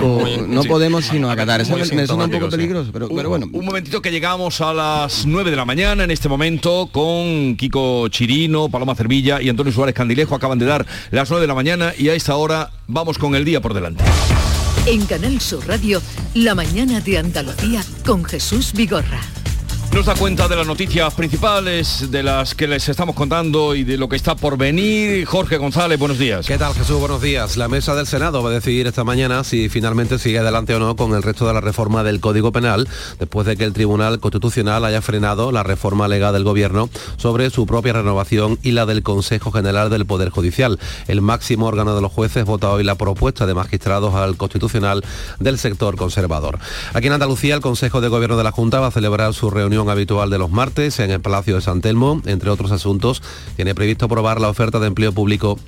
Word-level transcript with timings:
no 0.00 0.64
podemos 0.64 1.04
sino 1.04 1.30
acatar. 1.30 1.60
Eso 1.60 1.76
me, 1.76 1.84
suena 1.84 2.24
un 2.24 2.30
poco 2.30 2.48
peligroso, 2.48 2.90
pero, 2.92 3.08
bueno. 3.08 3.46
Un 3.52 3.64
momentito 3.64 4.02
que 4.02 4.10
llegamos 4.10 4.60
a 4.60 4.72
las 4.72 5.26
9 5.26 5.50
de 5.50 5.56
la 5.56 5.64
mañana 5.64 6.04
en 6.04 6.10
este 6.10 6.28
momento 6.28 6.88
con 6.92 7.56
Kiko 7.56 8.08
Chirino, 8.08 8.68
Paloma 8.68 8.94
Cervilla 8.94 9.40
y 9.40 9.48
Antonio 9.48 9.72
Suárez 9.72 9.94
Candilejo. 9.94 10.34
Acaban 10.34 10.58
de 10.58 10.66
dar 10.66 10.86
las 11.10 11.30
9 11.30 11.42
de 11.42 11.48
la 11.48 11.54
mañana 11.54 11.92
y 11.96 12.08
a 12.08 12.14
esta 12.14 12.36
hora 12.36 12.70
vamos 12.86 13.18
con 13.18 13.34
el 13.34 13.44
día 13.44 13.60
por 13.60 13.74
delante. 13.74 14.04
En 14.86 15.04
Canal 15.06 15.40
Sur 15.40 15.66
Radio, 15.68 16.00
la 16.34 16.54
mañana 16.54 17.00
de 17.00 17.18
Andalucía 17.18 17.84
con 18.04 18.24
Jesús 18.24 18.72
Vigorra. 18.72 19.20
Nos 19.92 20.06
da 20.06 20.14
cuenta 20.14 20.46
de 20.46 20.54
las 20.54 20.68
noticias 20.68 21.12
principales, 21.14 22.12
de 22.12 22.22
las 22.22 22.54
que 22.54 22.68
les 22.68 22.88
estamos 22.88 23.16
contando 23.16 23.74
y 23.74 23.82
de 23.82 23.96
lo 23.96 24.08
que 24.08 24.14
está 24.14 24.36
por 24.36 24.56
venir. 24.56 25.24
Jorge 25.26 25.56
González, 25.56 25.98
buenos 25.98 26.16
días. 26.16 26.46
¿Qué 26.46 26.56
tal 26.56 26.74
Jesús? 26.74 27.00
Buenos 27.00 27.20
días. 27.20 27.56
La 27.56 27.66
mesa 27.66 27.96
del 27.96 28.06
Senado 28.06 28.40
va 28.40 28.50
a 28.50 28.52
decidir 28.52 28.86
esta 28.86 29.02
mañana 29.02 29.42
si 29.42 29.68
finalmente 29.68 30.20
sigue 30.20 30.38
adelante 30.38 30.76
o 30.76 30.78
no 30.78 30.94
con 30.94 31.12
el 31.14 31.24
resto 31.24 31.44
de 31.48 31.54
la 31.54 31.60
reforma 31.60 32.04
del 32.04 32.20
Código 32.20 32.52
Penal, 32.52 32.88
después 33.18 33.48
de 33.48 33.56
que 33.56 33.64
el 33.64 33.72
Tribunal 33.72 34.20
Constitucional 34.20 34.84
haya 34.84 35.02
frenado 35.02 35.50
la 35.50 35.64
reforma 35.64 36.06
legal 36.06 36.34
del 36.34 36.44
Gobierno 36.44 36.88
sobre 37.16 37.50
su 37.50 37.66
propia 37.66 37.92
renovación 37.92 38.60
y 38.62 38.70
la 38.70 38.86
del 38.86 39.02
Consejo 39.02 39.50
General 39.50 39.90
del 39.90 40.06
Poder 40.06 40.30
Judicial. 40.30 40.78
El 41.08 41.20
máximo 41.20 41.66
órgano 41.66 41.96
de 41.96 42.00
los 42.00 42.12
jueces 42.12 42.44
vota 42.44 42.70
hoy 42.70 42.84
la 42.84 42.94
propuesta 42.94 43.44
de 43.44 43.54
magistrados 43.54 44.14
al 44.14 44.36
Constitucional 44.36 45.04
del 45.40 45.58
sector 45.58 45.96
conservador. 45.96 46.60
Aquí 46.94 47.08
en 47.08 47.14
Andalucía, 47.14 47.56
el 47.56 47.60
Consejo 47.60 48.00
de 48.00 48.06
Gobierno 48.06 48.36
de 48.36 48.44
la 48.44 48.52
Junta 48.52 48.78
va 48.78 48.86
a 48.86 48.92
celebrar 48.92 49.34
su 49.34 49.50
reunión 49.50 49.79
habitual 49.88 50.30
de 50.30 50.38
los 50.38 50.50
martes 50.50 50.98
en 51.00 51.10
el 51.10 51.20
Palacio 51.20 51.54
de 51.54 51.60
San 51.60 51.80
Telmo. 51.80 52.20
Entre 52.26 52.50
otros 52.50 52.72
asuntos, 52.72 53.22
tiene 53.56 53.74
previsto 53.74 54.06
aprobar 54.06 54.40
la 54.40 54.48
oferta 54.48 54.80
de 54.80 54.88
empleo 54.88 55.12
público 55.12 55.58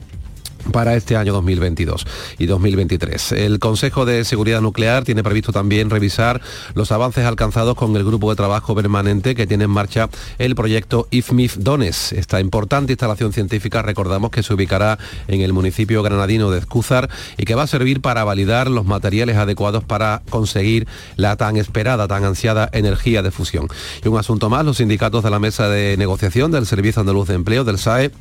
para 0.71 0.95
este 0.95 1.17
año 1.17 1.33
2022 1.33 2.07
y 2.39 2.47
2023. 2.47 3.33
El 3.33 3.59
Consejo 3.59 4.05
de 4.05 4.25
Seguridad 4.25 4.61
Nuclear 4.61 5.05
tiene 5.05 5.23
previsto 5.23 5.53
también 5.53 5.91
revisar 5.91 6.41
los 6.75 6.93
avances 6.93 7.25
alcanzados 7.25 7.75
con 7.75 7.97
el 7.97 8.05
grupo 8.05 8.31
de 8.31 8.37
trabajo 8.37 8.75
permanente 8.75 9.35
que 9.35 9.47
tiene 9.47 9.65
en 9.65 9.71
marcha 9.71 10.09
el 10.39 10.55
proyecto 10.55 11.09
IFMIF 11.11 11.57
Dones. 11.57 12.13
Esta 12.13 12.41
importante 12.41 12.93
instalación 12.93 13.33
científica 13.33 13.83
recordamos 13.83 14.31
que 14.31 14.43
se 14.43 14.55
ubicará 14.55 14.99
en 15.29 15.41
el 15.41 15.53
municipio 15.53 16.03
granadino 16.03 16.51
de 16.51 16.59
Escúzar 16.59 17.11
y 17.37 17.45
que 17.45 17.55
va 17.55 17.65
a 17.65 17.67
servir 17.67 18.01
para 18.01 18.25
validar 18.25 18.71
los 18.71 18.87
materiales 18.87 19.37
adecuados 19.37 19.85
para 19.85 20.23
conseguir 20.31 20.87
la 21.17 21.37
tan 21.37 21.57
esperada, 21.57 22.09
tan 22.09 22.25
ansiada 22.25 22.69
energía 22.73 23.23
de 23.23 23.31
fusión. 23.31 23.69
Y 24.05 24.09
un 24.09 24.19
asunto 24.19 24.51
más, 24.51 24.65
los 24.65 24.79
sindicatos 24.79 25.25
de 25.25 25.31
la 25.31 25.39
mesa 25.39 25.69
de 25.69 25.97
negociación 25.97 26.51
del 26.51 26.67
Servicio 26.67 27.01
Andaluz 27.01 27.29
de 27.29 27.35
Empleo, 27.35 27.65
del 27.65 27.79
SAE, 27.79 28.13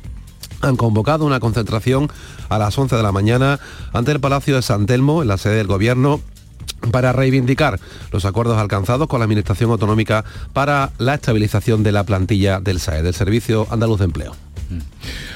han 0.62 0.76
convocado 0.76 1.26
una 1.26 1.40
concentración 1.40 2.10
a 2.48 2.58
las 2.58 2.78
11 2.78 2.96
de 2.96 3.02
la 3.02 3.12
mañana 3.12 3.60
ante 3.92 4.12
el 4.12 4.20
Palacio 4.20 4.56
de 4.56 4.62
San 4.62 4.86
Telmo, 4.86 5.22
en 5.22 5.28
la 5.28 5.36
sede 5.36 5.56
del 5.56 5.66
Gobierno, 5.66 6.20
para 6.90 7.12
reivindicar 7.12 7.78
los 8.10 8.24
acuerdos 8.24 8.58
alcanzados 8.58 9.08
con 9.08 9.20
la 9.20 9.24
Administración 9.24 9.70
Autonómica 9.70 10.24
para 10.52 10.90
la 10.98 11.14
estabilización 11.14 11.82
de 11.82 11.92
la 11.92 12.04
plantilla 12.04 12.60
del 12.60 12.80
SAE, 12.80 13.02
del 13.02 13.14
Servicio 13.14 13.66
Andaluz 13.70 13.98
de 13.98 14.06
Empleo. 14.06 14.34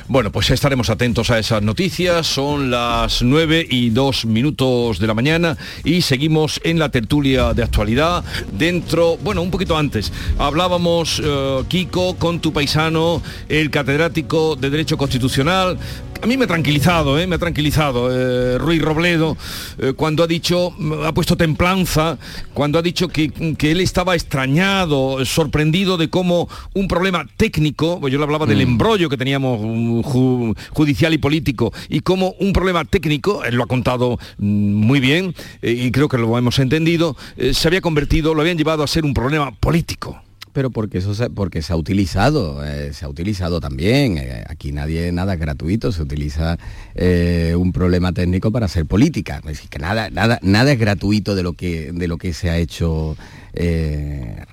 Bueno, 0.09 0.31
pues 0.31 0.51
estaremos 0.51 0.91
atentos 0.91 1.31
a 1.31 1.39
esas 1.39 1.63
noticias. 1.63 2.27
Son 2.27 2.71
las 2.71 3.23
9 3.23 3.67
y 3.69 3.91
2 3.91 4.27
minutos 4.27 4.99
de 4.99 5.07
la 5.07 5.15
mañana 5.15 5.57
y 5.85 6.03
seguimos 6.03 6.61
en 6.65 6.79
la 6.79 6.91
tertulia 6.91 7.55
de 7.55 7.63
actualidad. 7.63 8.25
Dentro, 8.53 9.17
bueno, 9.19 9.43
un 9.43 9.51
poquito 9.51 9.77
antes, 9.77 10.13
hablábamos, 10.39 11.21
eh, 11.25 11.63
Kiko, 11.69 12.17
con 12.17 12.41
tu 12.41 12.53
paisano, 12.53 13.23
el 13.49 13.71
catedrático 13.71 14.57
de 14.57 14.71
Derecho 14.71 14.97
Constitucional, 14.97 15.79
a 16.23 16.27
mí 16.27 16.37
me 16.37 16.45
ha 16.45 16.49
tranquilizado, 16.49 17.19
¿eh? 17.19 17.27
me 17.27 17.37
ha 17.37 17.39
tranquilizado 17.39 18.09
eh, 18.11 18.59
Ruiz 18.59 18.83
Robledo 18.83 19.37
eh, 19.79 19.93
cuando 19.95 20.23
ha 20.23 20.27
dicho, 20.27 20.73
ha 21.05 21.13
puesto 21.13 21.37
templanza, 21.37 22.19
cuando 22.55 22.79
ha 22.79 22.83
dicho 22.83 23.09
que, 23.09 23.33
él 23.61 23.81
estaba 23.81 24.15
extrañado, 24.15 25.25
sorprendido 25.25 25.97
de 25.97 26.09
cómo 26.09 26.49
un 26.75 26.89
problema 26.89 27.27
técnico, 27.37 28.01
pues 28.01 28.13
yo 28.13 28.19
le 28.19 28.25
hablaba 28.25 28.47
del 28.47 28.59
mm. 28.59 28.71
embrollo 28.71 29.09
que 29.09 29.17
teníamos 29.17 29.56
judicial 29.57 31.15
y 31.15 31.19
político, 31.19 31.73
y 31.89 32.01
cómo 32.01 32.35
un 32.41 32.53
problema 32.53 32.85
técnico, 32.85 33.45
él 33.45 33.57
lo 33.57 33.65
ha 33.65 33.67
contado 33.67 34.19
mm, 34.39 34.75
muy 34.75 35.01
bien, 35.01 35.35
y 35.63 35.91
creo 35.91 36.09
que 36.09 36.19
lo 36.19 36.37
hemos 36.39 36.59
entendido, 36.59 37.17
se 37.53 37.69
había 37.69 37.81
convertido, 37.81 38.35
lo 38.35 38.41
habían 38.41 38.59
llevado 38.59 38.83
a 38.83 38.87
ser 38.87 39.05
un 39.05 39.15
problema 39.15 39.53
político 39.53 40.21
pero 40.57 40.71
porque 40.71 40.97
eso 40.97 41.15
se, 41.15 41.29
porque 41.29 41.61
se 41.61 41.75
ha 41.75 41.77
utilizado, 41.77 42.65
eh, 42.65 42.95
se 42.95 43.05
ha 43.05 43.11
utilizado 43.11 43.61
también. 43.61 44.17
Eh, 44.17 44.43
aquí 44.49 44.73
nadie 44.73 45.13
nada 45.13 45.35
es 45.35 45.39
gratuito, 45.39 45.93
se 45.93 46.01
utiliza 46.01 46.57
eh, 46.95 47.55
un 47.59 47.73
problema 47.73 48.13
técnico 48.13 48.51
para 48.51 48.65
hacer 48.65 48.87
política. 48.87 49.37
Es 49.41 49.45
decir, 49.45 49.69
que 49.69 49.79
nada, 49.79 50.09
nada, 50.09 50.39
nada 50.41 50.73
es 50.73 50.79
gratuito 50.79 51.35
de 51.35 51.43
lo 51.43 51.53
que 51.53 51.93
de 51.93 52.09
lo 52.09 52.17
que 52.17 52.33
se 52.33 52.49
ha 52.49 52.57
hecho 52.57 53.19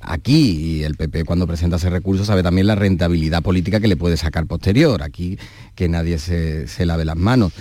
aquí 0.02 0.78
y 0.78 0.84
el 0.84 0.96
PP 0.96 1.26
cuando 1.26 1.46
presenta 1.46 1.76
ese 1.76 1.90
recurso 1.90 2.24
sabe 2.24 2.42
también 2.42 2.68
la 2.68 2.76
rentabilidad 2.76 3.44
política 3.44 3.82
que 3.82 3.90
le 3.90 3.98
puede 3.98 4.18
sacar 4.18 4.46
posterior. 4.46 5.04
Aquí 5.04 5.38
que 5.76 5.88
nadie 5.88 6.18
se, 6.20 6.68
se 6.68 6.86
lave 6.86 7.06
las 7.06 7.18
manos. 7.18 7.54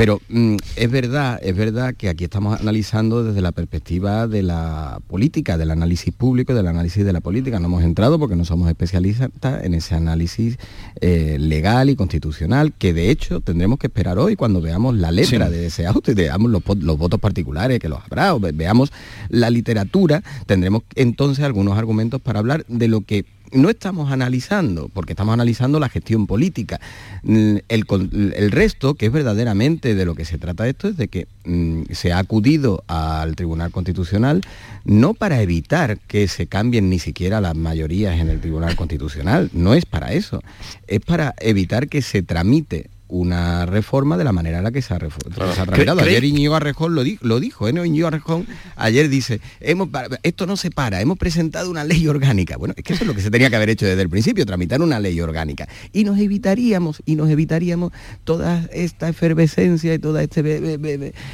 Pero 0.00 0.18
mm, 0.30 0.56
es 0.76 0.90
verdad, 0.90 1.38
es 1.42 1.54
verdad 1.54 1.94
que 1.94 2.08
aquí 2.08 2.24
estamos 2.24 2.58
analizando 2.58 3.22
desde 3.22 3.42
la 3.42 3.52
perspectiva 3.52 4.26
de 4.26 4.42
la 4.42 4.98
política, 5.06 5.58
del 5.58 5.70
análisis 5.70 6.14
público, 6.14 6.54
del 6.54 6.68
análisis 6.68 7.04
de 7.04 7.12
la 7.12 7.20
política. 7.20 7.60
No 7.60 7.66
hemos 7.66 7.84
entrado 7.84 8.18
porque 8.18 8.34
no 8.34 8.46
somos 8.46 8.70
especialistas 8.70 9.30
en 9.62 9.74
ese 9.74 9.94
análisis 9.94 10.56
eh, 11.02 11.36
legal 11.38 11.90
y 11.90 11.96
constitucional, 11.96 12.72
que 12.72 12.94
de 12.94 13.10
hecho 13.10 13.42
tendremos 13.42 13.78
que 13.78 13.88
esperar 13.88 14.18
hoy 14.18 14.36
cuando 14.36 14.62
veamos 14.62 14.96
la 14.96 15.12
letra 15.12 15.50
de 15.50 15.66
ese 15.66 15.86
auto 15.86 16.10
y 16.10 16.14
veamos 16.14 16.50
los, 16.50 16.62
los 16.78 16.96
votos 16.96 17.20
particulares 17.20 17.78
que 17.78 17.90
los 17.90 18.00
habrá, 18.02 18.34
o 18.34 18.40
veamos 18.40 18.94
la 19.28 19.50
literatura, 19.50 20.22
tendremos 20.46 20.80
entonces 20.94 21.44
algunos 21.44 21.76
argumentos 21.76 22.22
para 22.22 22.38
hablar 22.38 22.64
de 22.68 22.88
lo 22.88 23.02
que 23.02 23.26
no 23.52 23.70
estamos 23.70 24.12
analizando, 24.12 24.88
porque 24.88 25.12
estamos 25.12 25.32
analizando 25.32 25.80
la 25.80 25.88
gestión 25.88 26.26
política. 26.26 26.80
Mm, 27.22 27.56
el, 27.68 28.50
resto, 28.50 28.94
que 28.94 29.06
es 29.06 29.12
verdaderamente 29.12 29.94
de 29.94 30.04
lo 30.04 30.14
que 30.14 30.24
se 30.24 30.38
trata 30.38 30.68
esto, 30.68 30.88
es 30.88 30.96
de 30.96 31.08
que 31.08 31.26
mm, 31.44 31.82
se 31.92 32.12
ha 32.12 32.18
acudido 32.18 32.84
al 32.86 33.36
Tribunal 33.36 33.70
Constitucional 33.70 34.42
no 34.84 35.14
para 35.14 35.42
evitar 35.42 35.98
que 35.98 36.28
se 36.28 36.46
cambien 36.46 36.88
ni 36.88 36.98
siquiera 36.98 37.40
las 37.40 37.56
mayorías 37.56 38.18
en 38.18 38.28
el 38.28 38.40
Tribunal 38.40 38.76
Constitucional, 38.76 39.50
no 39.52 39.74
es 39.74 39.84
para 39.84 40.12
eso, 40.12 40.42
es 40.86 41.00
para 41.00 41.34
evitar 41.38 41.88
que 41.88 42.02
se 42.02 42.22
tramite 42.22 42.88
una 43.10 43.66
reforma 43.66 44.16
de 44.16 44.24
la 44.24 44.32
manera 44.32 44.58
en 44.58 44.64
la 44.64 44.70
que 44.70 44.82
se 44.82 44.94
ha, 44.94 44.98
tramitado. 44.98 46.00
Ayer 46.00 46.24
Iñigo 46.24 46.54
Arrejón 46.54 46.94
lo, 46.94 47.02
lo 47.20 47.40
dijo, 47.40 47.68
¿eh? 47.68 47.72
Íñigo 47.86 48.06
Arrejón 48.08 48.46
ayer 48.76 49.08
dice, 49.08 49.40
hemos, 49.60 49.88
esto 50.22 50.46
no 50.46 50.56
se 50.56 50.70
para, 50.70 51.00
hemos 51.00 51.18
presentado 51.18 51.70
una 51.70 51.84
ley 51.84 52.06
orgánica. 52.06 52.56
Bueno, 52.56 52.74
es 52.76 52.84
que 52.84 52.92
eso 52.92 53.04
es 53.04 53.08
lo 53.08 53.14
que 53.14 53.20
se 53.20 53.30
tenía 53.30 53.50
que 53.50 53.56
haber 53.56 53.70
hecho 53.70 53.86
desde 53.86 54.02
el 54.02 54.08
principio, 54.08 54.46
tramitar 54.46 54.80
una 54.80 55.00
ley 55.00 55.20
orgánica. 55.20 55.68
Y 55.92 56.04
nos 56.04 56.18
evitaríamos, 56.18 57.02
y 57.04 57.16
nos 57.16 57.28
evitaríamos 57.28 57.92
toda 58.24 58.68
esta 58.72 59.08
efervescencia 59.08 59.92
y 59.94 59.98
todo 59.98 60.18
este 60.18 60.42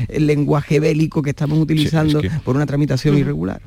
lenguaje 0.08 0.80
bélico 0.80 1.22
que 1.22 1.30
estamos 1.30 1.58
utilizando 1.58 2.20
por 2.44 2.56
una 2.56 2.66
tramitación 2.66 3.18
irregular. 3.18 3.60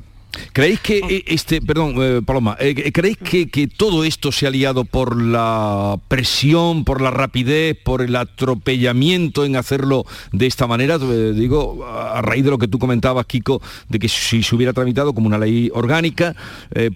¿Creéis 0.52 0.80
que 0.80 0.98
eh, 0.98 1.24
este, 1.26 1.60
perdón, 1.60 1.94
eh, 1.98 2.22
Paloma, 2.24 2.56
eh, 2.60 2.92
¿creéis 2.92 3.18
que, 3.18 3.68
todo 3.68 4.04
esto 4.04 4.32
se 4.32 4.46
ha 4.46 4.50
liado 4.50 4.84
por 4.84 5.20
la 5.20 5.98
presión, 6.08 6.84
por 6.84 7.00
la 7.00 7.10
rapidez, 7.10 7.76
por 7.82 8.02
el 8.02 8.14
atropellamiento 8.16 9.44
en 9.44 9.56
hacerlo 9.56 10.04
de 10.32 10.46
esta 10.46 10.66
manera? 10.66 10.98
digo, 10.98 11.84
a 11.86 12.20
raíz 12.22 12.44
de 12.44 12.50
lo 12.50 12.58
que 12.58 12.68
tú 12.68 12.78
comentabas, 12.78 13.26
Kiko, 13.26 13.60
de 13.88 13.98
que 13.98 14.08
si 14.08 14.42
se 14.42 14.54
hubiera 14.54 14.72
tramitado 14.72 15.14
como 15.14 15.26
una 15.26 15.38
ley 15.38 15.70
orgánica, 15.72 16.36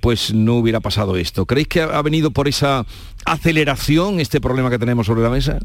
pues 0.00 0.32
no 0.32 0.56
hubiera 0.56 0.80
pasado 0.80 1.16
esto. 1.16 1.46
¿Creéis 1.46 1.68
que 1.68 1.80
ha 1.80 2.02
venido 2.02 2.30
por 2.30 2.48
esa 2.48 2.84
aceleración 3.24 4.20
este 4.20 4.40
problema 4.40 4.70
que 4.70 4.78
tenemos 4.78 5.06
sobre 5.06 5.22
la 5.22 5.30
mesa? 5.30 5.58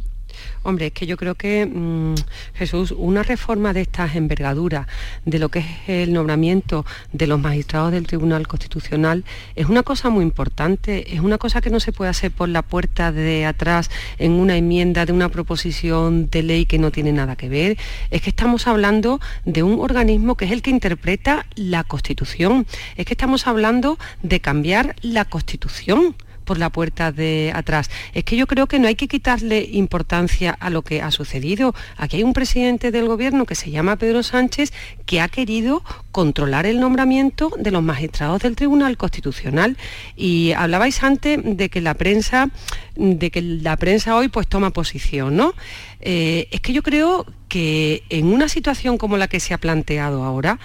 Hombre, 0.63 0.87
es 0.87 0.93
que 0.93 1.07
yo 1.07 1.17
creo 1.17 1.35
que, 1.35 1.65
mm, 1.65 2.15
Jesús, 2.55 2.91
una 2.91 3.23
reforma 3.23 3.73
de 3.73 3.81
estas 3.81 4.15
envergaduras, 4.15 4.87
de 5.25 5.39
lo 5.39 5.49
que 5.49 5.59
es 5.59 5.65
el 5.87 6.13
nombramiento 6.13 6.85
de 7.13 7.27
los 7.27 7.39
magistrados 7.39 7.91
del 7.91 8.07
Tribunal 8.07 8.47
Constitucional, 8.47 9.23
es 9.55 9.67
una 9.67 9.83
cosa 9.83 10.09
muy 10.09 10.23
importante, 10.23 11.13
es 11.13 11.21
una 11.21 11.37
cosa 11.37 11.61
que 11.61 11.69
no 11.69 11.79
se 11.79 11.91
puede 11.91 12.09
hacer 12.09 12.31
por 12.31 12.49
la 12.49 12.61
puerta 12.61 13.11
de 13.11 13.45
atrás 13.45 13.89
en 14.17 14.33
una 14.33 14.57
enmienda 14.57 15.05
de 15.05 15.13
una 15.13 15.29
proposición 15.29 16.29
de 16.29 16.43
ley 16.43 16.65
que 16.65 16.79
no 16.79 16.91
tiene 16.91 17.11
nada 17.11 17.35
que 17.35 17.49
ver. 17.49 17.77
Es 18.11 18.21
que 18.21 18.29
estamos 18.29 18.67
hablando 18.67 19.19
de 19.45 19.63
un 19.63 19.79
organismo 19.79 20.35
que 20.35 20.45
es 20.45 20.51
el 20.51 20.61
que 20.61 20.71
interpreta 20.71 21.45
la 21.55 21.83
Constitución. 21.83 22.65
Es 22.95 23.05
que 23.05 23.13
estamos 23.13 23.47
hablando 23.47 23.97
de 24.23 24.39
cambiar 24.39 24.95
la 25.01 25.25
Constitución 25.25 26.15
por 26.49 26.57
la 26.57 26.71
puerta 26.71 27.11
de 27.11 27.51
atrás. 27.53 27.91
Es 28.15 28.23
que 28.23 28.35
yo 28.35 28.47
creo 28.47 28.65
que 28.65 28.79
no 28.79 28.87
hay 28.87 28.95
que 28.95 29.07
quitarle 29.07 29.69
importancia 29.71 30.49
a 30.59 30.71
lo 30.71 30.81
que 30.81 30.99
ha 30.99 31.11
sucedido. 31.11 31.75
Aquí 31.95 32.17
hay 32.17 32.23
un 32.23 32.33
presidente 32.33 32.89
del 32.89 33.05
gobierno 33.05 33.45
que 33.45 33.53
se 33.53 33.69
llama 33.69 33.97
Pedro 33.97 34.23
Sánchez 34.23 34.73
que 35.05 35.21
ha 35.21 35.27
querido 35.27 35.83
controlar 36.11 36.65
el 36.65 36.79
nombramiento 36.79 37.51
de 37.59 37.69
los 37.69 37.83
magistrados 37.83 38.41
del 38.41 38.55
Tribunal 38.55 38.97
Constitucional. 38.97 39.77
Y 40.15 40.53
hablabais 40.53 41.03
antes 41.03 41.39
de 41.43 41.69
que 41.69 41.81
la 41.81 41.93
prensa, 41.93 42.49
de 42.95 43.29
que 43.29 43.43
la 43.43 43.77
prensa 43.77 44.15
hoy 44.15 44.27
pues 44.29 44.47
toma 44.47 44.71
posición, 44.71 45.35
¿no? 45.35 45.53
Eh, 46.01 46.47
es 46.49 46.61
que 46.61 46.73
yo 46.73 46.81
creo 46.81 47.27
que 47.47 48.01
en 48.09 48.25
una 48.25 48.49
situación 48.49 48.97
como 48.97 49.17
la 49.17 49.27
que 49.27 49.39
se 49.39 49.53
ha 49.53 49.59
planteado 49.59 50.23
ahora, 50.23 50.59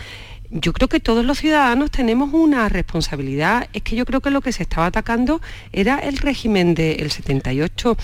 yo 0.50 0.72
creo 0.72 0.88
que 0.88 1.00
todos 1.00 1.24
los 1.24 1.38
ciudadanos 1.38 1.90
tenemos 1.90 2.32
una 2.32 2.68
responsabilidad. 2.68 3.68
Es 3.72 3.82
que 3.82 3.96
yo 3.96 4.04
creo 4.04 4.20
que 4.20 4.30
lo 4.30 4.40
que 4.40 4.52
se 4.52 4.62
estaba 4.62 4.86
atacando 4.86 5.40
era 5.72 5.98
el 5.98 6.18
régimen 6.18 6.74
del 6.74 7.10
78. 7.10 7.96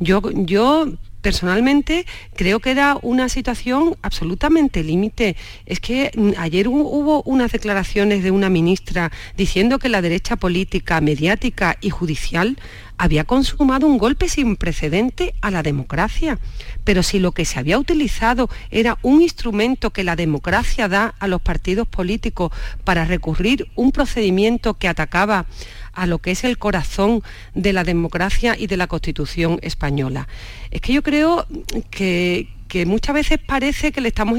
Yo, 0.00 0.22
yo 0.32 0.92
personalmente 1.20 2.06
creo 2.34 2.60
que 2.60 2.70
era 2.70 2.98
una 3.02 3.28
situación 3.28 3.96
absolutamente 4.02 4.82
límite. 4.82 5.36
Es 5.66 5.80
que 5.80 6.10
mm, 6.14 6.32
ayer 6.38 6.68
hubo 6.68 7.22
unas 7.22 7.52
declaraciones 7.52 8.22
de 8.22 8.30
una 8.30 8.50
ministra 8.50 9.10
diciendo 9.36 9.78
que 9.78 9.88
la 9.88 10.02
derecha 10.02 10.36
política, 10.36 11.00
mediática 11.00 11.76
y 11.80 11.90
judicial 11.90 12.58
había 12.98 13.24
consumado 13.24 13.86
un 13.86 13.96
golpe 13.96 14.28
sin 14.28 14.56
precedente 14.56 15.34
a 15.40 15.50
la 15.50 15.62
democracia. 15.62 16.38
Pero 16.84 17.02
si 17.02 17.20
lo 17.20 17.32
que 17.32 17.44
se 17.44 17.58
había 17.58 17.78
utilizado 17.78 18.50
era 18.70 18.98
un 19.02 19.22
instrumento 19.22 19.90
que 19.90 20.04
la 20.04 20.16
democracia 20.16 20.88
da 20.88 21.14
a 21.18 21.28
los 21.28 21.40
partidos 21.40 21.86
políticos 21.86 22.50
para 22.84 23.04
recurrir 23.04 23.68
un 23.76 23.92
procedimiento 23.92 24.74
que 24.74 24.88
atacaba 24.88 25.46
a 26.00 26.06
lo 26.06 26.18
que 26.18 26.30
es 26.30 26.44
el 26.44 26.58
corazón 26.58 27.22
de 27.54 27.72
la 27.72 27.84
democracia 27.84 28.56
y 28.58 28.66
de 28.66 28.76
la 28.76 28.86
Constitución 28.86 29.58
española. 29.62 30.28
Es 30.70 30.80
que 30.80 30.92
yo 30.92 31.02
creo 31.02 31.46
que, 31.90 32.48
muchas 32.86 33.14
veces 33.14 33.38
parece 33.44 33.92
que 33.92 34.00
le 34.00 34.08
estamos 34.08 34.38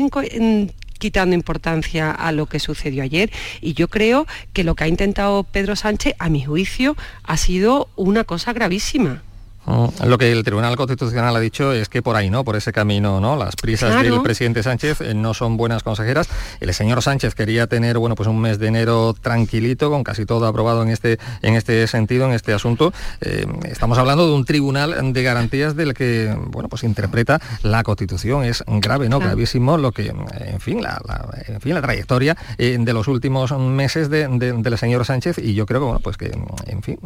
quitando 0.99 1.35
importancia 1.35 2.11
a 2.11 2.31
lo 2.31 2.45
que 2.45 2.59
sucedió 2.59 3.03
ayer 3.03 3.31
y 3.61 3.73
yo 3.73 3.87
creo 3.87 4.27
que 4.53 4.63
lo 4.63 4.75
que 4.75 4.83
ha 4.83 4.87
intentado 4.87 5.43
Pedro 5.43 5.75
Sánchez, 5.75 6.13
a 6.19 6.29
mi 6.29 6.43
juicio, 6.43 6.95
ha 7.23 7.37
sido 7.37 7.89
una 7.95 8.23
cosa 8.23 8.53
gravísima. 8.53 9.23
Mm, 9.65 10.05
lo 10.05 10.17
que 10.17 10.31
el 10.31 10.43
Tribunal 10.43 10.75
Constitucional 10.75 11.35
ha 11.35 11.39
dicho 11.39 11.73
es 11.73 11.89
que 11.89 12.01
por 12.01 12.15
ahí, 12.15 12.29
¿no? 12.29 12.43
Por 12.43 12.55
ese 12.55 12.71
camino, 12.71 13.19
¿no? 13.19 13.35
Las 13.35 13.55
prisas 13.55 14.01
del 14.01 14.21
presidente 14.21 14.63
Sánchez 14.63 15.01
eh, 15.01 15.13
no 15.13 15.33
son 15.33 15.57
buenas 15.57 15.83
consejeras. 15.83 16.29
El 16.59 16.73
señor 16.73 17.01
Sánchez 17.01 17.35
quería 17.35 17.67
tener, 17.67 17.97
bueno, 17.97 18.15
pues 18.15 18.27
un 18.27 18.39
mes 18.39 18.59
de 18.59 18.67
enero 18.67 19.13
tranquilito, 19.19 19.89
con 19.89 20.03
casi 20.03 20.25
todo 20.25 20.47
aprobado 20.47 20.83
en 20.83 20.89
este, 20.89 21.19
en 21.41 21.55
este 21.55 21.87
sentido, 21.87 22.25
en 22.25 22.33
este 22.33 22.53
asunto. 22.53 22.93
Eh, 23.21 23.45
estamos 23.65 23.97
hablando 23.97 24.27
de 24.27 24.33
un 24.33 24.45
tribunal 24.45 25.13
de 25.13 25.23
garantías 25.23 25.75
del 25.75 25.93
que, 25.93 26.35
bueno, 26.47 26.69
pues 26.69 26.83
interpreta 26.83 27.39
la 27.63 27.83
Constitución. 27.83 28.43
Es 28.43 28.63
grave, 28.67 29.09
¿no? 29.09 29.19
Gravísimo 29.19 29.77
lo 29.77 29.91
que, 29.91 30.07
en 30.07 30.59
fin, 30.59 30.81
la, 30.81 31.01
en 31.47 31.61
fin, 31.61 31.73
la 31.73 31.81
trayectoria 31.81 32.37
eh, 32.57 32.77
de 32.79 32.93
los 32.93 33.07
últimos 33.07 33.51
meses 33.57 34.09
del 34.09 34.77
señor 34.77 35.05
Sánchez 35.05 35.37
y 35.37 35.53
yo 35.53 35.65
creo 35.65 35.81
que, 35.81 35.85
bueno, 35.85 35.99
pues 35.99 36.17
que, 36.17 36.31
en 36.67 36.81
fin, 36.81 36.97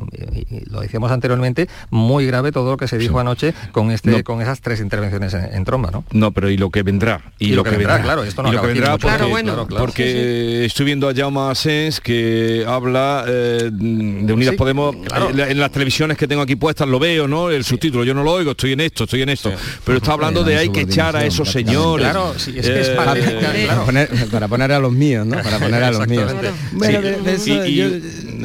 lo 0.67 0.81
decíamos 0.81 1.11
anteriormente, 1.11 1.67
muy 1.89 2.25
grave 2.25 2.42
todo 2.51 2.71
lo 2.71 2.77
que 2.77 2.87
se 2.87 2.97
dijo 2.97 3.19
anoche 3.19 3.53
con 3.71 3.91
este 3.91 4.23
con 4.23 4.41
esas 4.41 4.61
tres 4.61 4.79
intervenciones 4.79 5.33
en, 5.33 5.63
tromba, 5.65 5.91
¿no? 5.91 6.03
No, 6.11 6.31
pero 6.31 6.49
y 6.49 6.57
lo 6.57 6.69
que 6.69 6.83
vendrá. 6.83 7.21
Y, 7.39 7.53
lo, 7.53 7.63
que, 7.63 7.71
vendrá, 7.71 8.01
claro, 8.01 8.23
esto 8.23 8.43
no 8.43 8.49
y 8.49 8.55
lo 8.55 8.61
que 8.61 8.67
vendrá 8.67 8.91
porque, 8.91 9.07
claro, 9.07 9.29
bueno, 9.29 9.67
porque 9.67 10.65
estoy 10.65 10.85
viendo 10.85 11.09
a 11.09 11.13
Jaume 11.13 11.51
Asens 11.51 11.99
que 11.99 12.65
habla 12.67 13.25
eh, 13.27 13.69
de 13.71 14.33
Unidas 14.33 14.55
Podemos 14.55 14.95
en, 14.95 15.59
las 15.59 15.71
televisiones 15.71 16.17
que 16.17 16.27
tengo 16.27 16.41
aquí 16.41 16.55
puestas 16.55 16.87
lo 16.87 16.99
veo, 16.99 17.27
¿no? 17.27 17.49
El 17.49 17.63
subtítulo, 17.63 18.03
yo 18.03 18.13
no 18.13 18.23
lo 18.23 18.31
oigo, 18.33 18.51
estoy 18.51 18.73
en 18.73 18.81
esto, 18.81 19.05
estoy 19.05 19.21
en 19.21 19.29
esto. 19.29 19.51
Pero 19.85 19.97
está 19.97 20.13
hablando 20.13 20.43
de 20.43 20.57
hay 20.57 20.69
que 20.69 20.81
echar 20.81 21.15
a 21.15 21.25
esos 21.25 21.51
señores. 21.51 22.05
Claro, 22.05 22.33
sí, 22.37 22.53
es 22.57 22.67
que 22.67 22.81
es 22.81 22.89
para, 22.89 23.17
eh, 23.17 23.67
poner, 23.85 24.09
para, 24.31 24.47
poner, 24.47 24.71
a 24.71 24.79
los 24.79 24.91
míos, 24.91 25.25
¿no? 25.25 25.41
Para 25.41 25.59
poner 25.59 25.83
a 25.83 25.91
los 25.91 26.07
míos. 26.07 26.31
Bueno, 26.73 26.99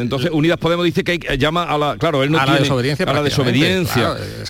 entonces 0.00 0.30
Unidas 0.32 0.58
Podemos 0.58 0.84
dice 0.84 1.04
que 1.04 1.12
hay, 1.12 1.38
llama 1.38 1.64
a 1.64 1.78
la, 1.78 1.96
claro, 1.96 2.22
él 2.22 2.30
no 2.30 2.38
a 2.38 2.46
la 2.46 2.58
desobediencia, 2.58 3.06
a 3.06 3.12
la 3.12 3.22
desobediencia. 3.22 3.87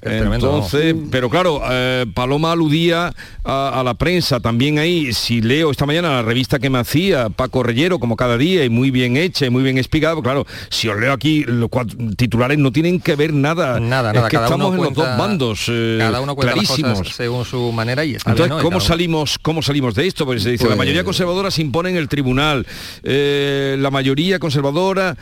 Entonces, 0.03 0.95
pero 1.11 1.31
claro, 1.31 1.63
eh, 1.71 2.07
Paloma 2.15 2.53
aludía 2.53 3.13
a, 3.45 3.83
la 3.85 3.95
prensa 3.95 4.41
también 4.41 4.79
ahí. 4.79 5.13
Si 5.13 5.41
leo 5.41 5.71
esta 5.71 5.87
mañana 5.87 6.11
la 6.11 6.23
revista 6.23 6.59
que 6.59 6.71
me 6.71 6.79
hacía 6.79 7.29
Paco 7.31 7.63
Reyero, 7.63 7.99
como 7.99 8.17
cada 8.17 8.37
día, 8.37 8.65
y 8.65 8.69
muy 8.69 8.91
bien 8.91 9.17
hecha 9.17 9.47
y 9.47 9.51
muy 9.51 9.63
bien 9.63 9.79
explicado, 9.79 10.23
claro, 10.23 10.47
si 10.71 10.89
os 10.89 10.99
leo 10.99 11.13
aquí 11.13 11.45
los 11.45 11.71
titulares 12.17 12.59
no 12.59 12.73
tienen 12.73 13.01
que 13.01 13.17
ver 13.17 13.33
nada. 13.33 13.81
Nada, 13.81 14.13
nada. 14.13 14.27
Es 14.27 14.31
que 14.31 14.37
estamos 14.37 14.75
en 14.75 14.83
los 14.83 14.95
dos 14.95 15.19
bandos. 15.19 15.65
Eh, 15.69 15.97
cada 15.99 16.21
uno 16.21 16.35
cuenta 16.35 16.55
clarísimos. 16.55 17.09
según 17.15 17.45
su 17.45 17.73
manera 17.73 18.05
y 18.05 18.15
está 18.15 18.31
Entonces, 18.31 18.63
¿cómo 18.63 18.81
salimos, 18.81 19.39
cómo 19.41 19.63
salimos 19.63 19.95
de 19.95 20.07
esto? 20.07 20.27
Porque 20.27 20.41
se 20.41 20.51
dice, 20.51 20.65
la 20.65 20.71
pues 20.71 20.79
mayoría 20.79 21.05
conservadora 21.05 21.51
se 21.51 21.63
impone 21.63 21.91
en 21.91 21.97
el 21.97 22.09
tribunal. 22.09 22.67
Eh, 23.03 23.77
la 23.79 23.91
mayoría 23.91 24.39
conservadora 24.39 25.17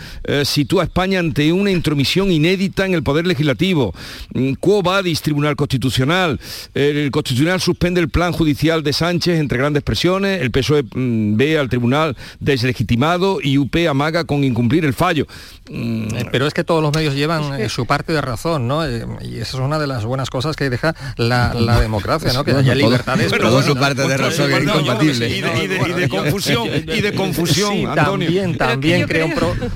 sitúa 0.45 0.83
a 0.83 0.85
España 0.87 1.19
ante 1.19 1.53
una 1.53 1.71
intromisión 1.71 2.31
inédita 2.31 2.87
en 2.87 2.95
el 2.95 3.03
poder 3.03 3.27
legislativo. 3.27 3.95
Mm, 4.35 4.55
Quo 4.55 4.83
vadis 4.83 5.23
Tribunal 5.23 5.57
Constitucional. 5.57 6.41
El 6.75 7.11
Constitucional 7.11 7.61
suspende 7.61 8.01
el 8.01 8.09
plan 8.09 8.33
judicial 8.33 8.83
de 8.83 8.93
Sánchez 8.93 9.39
entre 9.39 9.59
grandes 9.59 9.83
presiones. 9.83 10.41
El 10.41 10.51
PSOE 10.51 10.83
mm, 10.83 11.37
ve 11.37 11.59
al 11.59 11.69
Tribunal 11.69 12.17
deslegitimado 12.41 13.39
y 13.43 13.59
UP 13.59 13.75
amaga 13.89 14.25
con 14.25 14.45
incumplir 14.45 14.85
el 14.85 14.95
fallo. 14.95 15.27
Mm, 15.71 16.15
eh, 16.15 16.27
pero 16.31 16.47
es 16.47 16.55
que 16.55 16.65
todos 16.65 16.83
los 16.83 16.95
medios 16.95 17.15
llevan 17.15 17.61
eh, 17.61 17.69
su 17.69 17.87
parte 17.87 18.13
de 18.13 18.21
razón, 18.21 18.69
¿no? 18.69 18.87
Eh, 18.87 19.05
y 19.23 19.37
esa 19.39 19.57
es 19.57 19.63
una 19.63 19.79
de 19.79 19.87
las 19.87 20.05
buenas 20.05 20.31
cosas 20.31 20.57
que 20.57 20.71
deja 20.71 20.95
la, 21.17 21.53
democracia, 21.81 22.33
¿no? 22.33 22.45
Que 22.45 22.53
haya 22.53 22.75
libertades. 22.75 23.31
Pero 23.31 23.63
su 23.63 23.75
parte 23.77 24.07
de 24.07 24.17
razón 24.17 24.53
es 24.53 24.63
incompatible. 24.63 25.29
Y 25.29 25.41
de, 25.41 26.09
confusión, 26.09 26.69
y 26.69 27.01
de 27.01 27.15
confusión, 27.17 27.95
También, 27.95 28.57
también 28.57 29.07
crea 29.07 29.27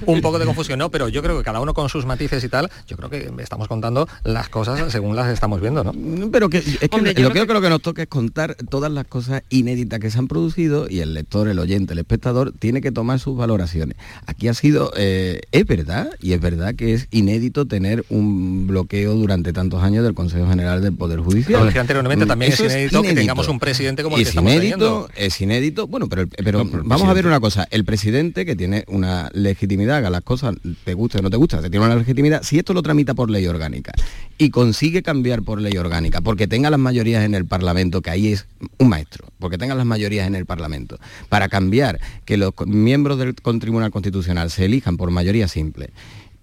un, 0.06 0.20
poco 0.20 0.38
de 0.38 0.46
confusión, 0.46 0.78
¿no? 0.78 0.90
Pero 0.90 1.08
yo 1.08 1.22
creo 1.22 1.36
que 1.38 1.44
cada 1.44 1.60
uno 1.60 1.74
con 1.74 1.88
sus 1.88 2.06
matices 2.06 2.42
y 2.44 2.48
tal, 2.48 2.70
yo 2.86 2.96
creo 2.96 3.10
que 3.10 3.30
estamos 3.38 3.68
contando 3.68 4.08
las 4.24 4.48
cosas 4.48 4.92
según 4.92 5.16
las 5.16 5.28
estamos 5.32 5.60
viendo, 5.60 5.84
¿no? 5.84 5.92
Pero 6.30 6.48
que, 6.48 6.58
es 6.58 6.78
que 6.88 7.22
lo 7.22 7.32
que, 7.32 7.46
creo 7.46 7.60
que 7.60 7.68
nos 7.68 7.82
toca 7.82 8.02
es 8.02 8.08
contar 8.08 8.56
todas 8.68 8.90
las 8.90 9.06
cosas 9.06 9.42
inéditas 9.48 10.00
que 10.00 10.10
se 10.10 10.18
han 10.18 10.28
producido 10.28 10.88
y 10.88 11.00
el 11.00 11.14
lector, 11.14 11.48
el 11.48 11.58
oyente, 11.58 11.92
el 11.92 11.98
espectador 11.98 12.52
tiene 12.58 12.80
que 12.80 12.92
tomar 12.92 13.18
sus 13.18 13.36
valoraciones. 13.36 13.96
Aquí 14.26 14.48
ha 14.48 14.54
sido, 14.54 14.92
es 14.96 15.66
verdad, 15.66 16.10
y 16.20 16.32
es 16.32 16.40
verdad 16.40 16.74
que 16.74 16.94
es 16.94 17.08
inédito 17.10 17.66
tener 17.66 18.04
un 18.08 18.66
bloqueo 18.66 19.14
durante 19.14 19.52
tantos 19.52 19.82
años 19.82 20.04
del 20.04 20.14
Consejo 20.14 20.48
General 20.48 20.82
del 20.82 20.94
Poder 20.94 21.20
Judicial. 21.20 21.60
Como 21.60 21.80
anteriormente, 21.80 22.26
también 22.26 22.52
es 22.52 22.60
inédito, 22.60 23.02
que 23.02 23.14
tengamos 23.14 23.48
un 23.48 23.58
presidente 23.58 24.02
como 24.02 24.16
el 24.16 24.22
es 24.22 24.28
que 24.28 24.30
estamos 24.30 24.52
inédito, 24.52 25.08
Es 25.16 25.40
inédito, 25.40 25.86
bueno, 25.86 26.08
pero, 26.08 26.26
pero, 26.28 26.64
vamos 26.84 27.08
a 27.08 27.12
ver 27.12 27.26
una 27.26 27.40
cosa, 27.40 27.66
el 27.70 27.84
presidente 27.84 28.44
que 28.44 28.56
tiene 28.56 28.84
una 28.88 29.30
legitimidad, 29.32 29.98
haga 29.98 30.10
las 30.10 30.22
cosas, 30.22 30.54
te 30.84 30.94
guste 30.94 31.18
o 31.18 31.22
no 31.22 31.30
te 31.30 31.36
gusta, 31.36 31.62
se 31.62 31.70
tiene 31.70 31.86
una 31.86 31.96
legitimidad, 31.96 32.42
si 32.42 32.58
esto 32.58 32.74
lo 32.74 32.82
tramita 32.82 33.14
por 33.14 33.30
ley 33.30 33.46
orgánica 33.46 33.92
y 34.38 34.50
consigue 34.50 35.02
cambiar 35.02 35.42
por 35.42 35.60
ley 35.60 35.76
orgánica, 35.76 36.22
porque 36.22 36.46
tenga 36.46 36.70
las 36.70 36.80
mayorías 36.80 37.24
en 37.24 37.34
el 37.34 37.44
Parlamento, 37.44 38.00
que 38.00 38.10
ahí 38.10 38.32
es 38.32 38.46
un 38.78 38.88
maestro, 38.88 39.26
porque 39.38 39.58
tenga 39.58 39.74
las 39.74 39.84
mayorías 39.84 40.26
en 40.26 40.34
el 40.34 40.46
Parlamento, 40.46 40.98
para 41.28 41.48
cambiar 41.48 42.00
que 42.24 42.38
los 42.38 42.54
miembros 42.66 43.18
del 43.18 43.34
Tribunal 43.34 43.90
Constitucional 43.90 44.50
se 44.50 44.64
elijan 44.64 44.96
por 44.96 45.10
mayoría 45.10 45.46
simple 45.46 45.90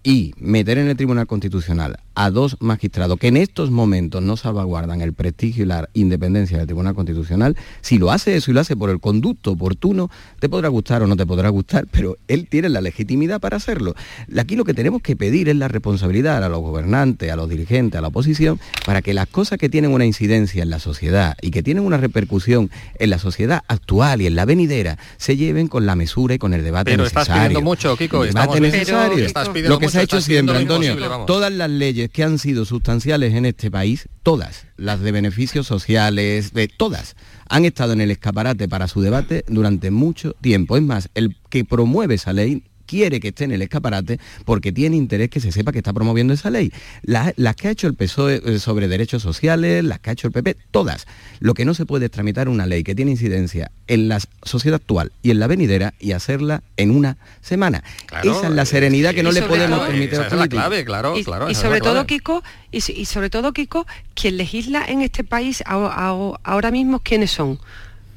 y 0.03 0.33
meter 0.37 0.77
en 0.77 0.87
el 0.87 0.95
Tribunal 0.95 1.27
Constitucional 1.27 1.99
a 2.17 2.31
dos 2.31 2.57
magistrados 2.59 3.19
que 3.19 3.27
en 3.27 3.37
estos 3.37 3.69
momentos 3.69 4.23
no 4.23 4.37
salvaguardan 4.37 5.01
el 5.01 5.13
prestigio 5.13 5.63
y 5.63 5.67
la 5.67 5.87
independencia 5.93 6.57
del 6.57 6.65
Tribunal 6.65 6.95
Constitucional, 6.95 7.55
si 7.81 7.99
lo 7.99 8.09
hace 8.09 8.35
eso 8.35 8.49
y 8.49 8.55
lo 8.55 8.59
hace 8.59 8.75
por 8.75 8.89
el 8.89 8.99
conducto 8.99 9.51
oportuno, 9.51 10.09
te 10.39 10.49
podrá 10.49 10.67
gustar 10.69 11.03
o 11.03 11.07
no 11.07 11.15
te 11.15 11.27
podrá 11.27 11.49
gustar, 11.49 11.85
pero 11.91 12.17
él 12.27 12.47
tiene 12.49 12.69
la 12.69 12.81
legitimidad 12.81 13.39
para 13.39 13.57
hacerlo. 13.57 13.93
Aquí 14.35 14.55
lo 14.55 14.65
que 14.65 14.73
tenemos 14.73 15.03
que 15.03 15.15
pedir 15.15 15.47
es 15.47 15.55
la 15.57 15.67
responsabilidad 15.67 16.43
a 16.43 16.49
los 16.49 16.59
gobernantes, 16.61 17.31
a 17.31 17.35
los 17.35 17.47
dirigentes, 17.49 17.99
a 17.99 18.01
la 18.01 18.07
oposición, 18.07 18.59
para 18.83 19.03
que 19.03 19.13
las 19.13 19.27
cosas 19.27 19.59
que 19.59 19.69
tienen 19.69 19.91
una 19.91 20.05
incidencia 20.05 20.63
en 20.63 20.71
la 20.71 20.79
sociedad 20.79 21.37
y 21.43 21.51
que 21.51 21.61
tienen 21.61 21.85
una 21.85 21.97
repercusión 21.97 22.71
en 22.97 23.11
la 23.11 23.19
sociedad 23.19 23.61
actual 23.67 24.23
y 24.23 24.25
en 24.25 24.33
la 24.33 24.45
venidera, 24.45 24.97
se 25.17 25.37
lleven 25.37 25.67
con 25.67 25.85
la 25.85 25.95
mesura 25.95 26.33
y 26.33 26.39
con 26.39 26.55
el 26.55 26.63
debate 26.63 26.89
pero 26.89 27.03
necesario. 27.03 27.21
Estás 27.21 27.37
pidiendo 27.37 27.61
mucho, 27.61 27.95
Kiko. 27.95 28.23
El 28.23 28.33
debate 28.33 28.59
necesario. 28.59 29.27
lo 29.69 29.77
que 29.77 29.89
se 29.89 29.99
ha 29.99 30.01
hecho 30.01 30.19
siempre, 30.19 30.57
Antonio, 30.57 30.95
todas 31.27 31.51
las 31.51 31.69
leyes 31.69 32.06
que 32.09 32.23
han 32.23 32.39
sido 32.39 32.65
sustanciales 32.65 33.33
en 33.33 33.45
este 33.45 33.71
país, 33.71 34.09
todas, 34.23 34.65
las 34.75 35.01
de 35.01 35.11
beneficios 35.11 35.67
sociales, 35.67 36.53
de 36.53 36.67
todas, 36.67 37.15
han 37.49 37.65
estado 37.65 37.93
en 37.93 38.01
el 38.01 38.11
escaparate 38.11 38.67
para 38.67 38.87
su 38.87 39.01
debate 39.01 39.43
durante 39.47 39.91
mucho 39.91 40.33
tiempo. 40.33 40.77
Es 40.77 40.83
más, 40.83 41.09
el 41.13 41.37
que 41.49 41.65
promueve 41.65 42.15
esa 42.15 42.33
ley 42.33 42.63
quiere 42.87 43.19
que 43.19 43.27
esté 43.27 43.43
en 43.43 43.51
el 43.51 43.61
escaparate 43.61 44.19
porque 44.45 44.71
tiene 44.71 44.95
interés 44.95 45.29
que 45.29 45.39
se 45.39 45.51
sepa 45.51 45.71
que 45.71 45.77
está 45.77 45.93
promoviendo 45.93 46.33
esa 46.33 46.49
ley. 46.49 46.71
Las, 47.03 47.33
que 47.55 47.67
ha 47.67 47.71
hecho 47.71 47.87
el 47.87 47.93
PSOE 47.93 48.41
eh, 48.43 48.59
sobre 48.59 48.87
derechos 48.87 49.21
sociales, 49.21 49.83
las 49.83 49.99
que 49.99 50.09
ha 50.09 50.13
hecho 50.13 50.27
el 50.27 50.33
PP, 50.33 50.57
todas. 50.71 51.05
Lo 51.39 51.53
que 51.53 51.65
no 51.65 51.75
se 51.75 51.85
puede 51.85 52.05
es 52.05 52.11
tramitar 52.11 52.49
una 52.49 52.65
ley 52.65 52.83
que 52.83 52.95
tiene 52.95 53.11
incidencia 53.11 53.69
en 53.87 54.07
la 54.07 54.19
sociedad 54.43 54.77
actual 54.77 55.11
y 55.21 55.31
en 55.31 55.39
la 55.39 55.47
venidera 55.47 55.93
y 55.99 56.13
hacerla 56.13 56.63
en 56.77 56.91
una 56.91 57.17
semana. 57.41 57.83
esa 58.23 58.47
es 58.47 58.53
la 58.53 58.65
serenidad 58.65 59.13
que 59.13 59.23
no 59.23 59.31
le 59.31 59.41
podemos 59.43 59.79
permitir 59.81 60.19
a 60.19 60.35
la 60.35 60.47
clave, 60.47 60.85
claro, 60.85 61.17
y, 61.17 61.55
sobre 61.55 61.81
todo, 61.81 62.05
Kiko, 62.05 62.43
y, 62.71 63.05
sobre 63.05 63.29
todo, 63.29 63.53
Kiko, 63.53 63.85
quien 64.15 64.37
legisla 64.37 64.85
en 64.87 65.01
este 65.01 65.23
país 65.23 65.63
ahora 65.65 66.71
mismo, 66.71 66.99
¿quiénes 66.99 67.31
son? 67.31 67.59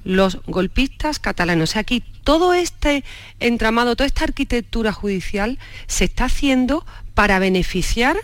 Los 0.04 0.38
golpistas 0.46 1.18
catalanos. 1.18 1.70
O 1.70 1.72
sea, 1.72 1.82
aquí 1.82 2.02
todo 2.24 2.54
este 2.54 3.04
entramado, 3.38 3.96
toda 3.96 4.06
esta 4.06 4.24
arquitectura 4.24 4.92
judicial 4.92 5.58
se 5.86 6.04
está 6.04 6.24
haciendo 6.26 6.84
para 7.14 7.38
beneficiar 7.38 8.16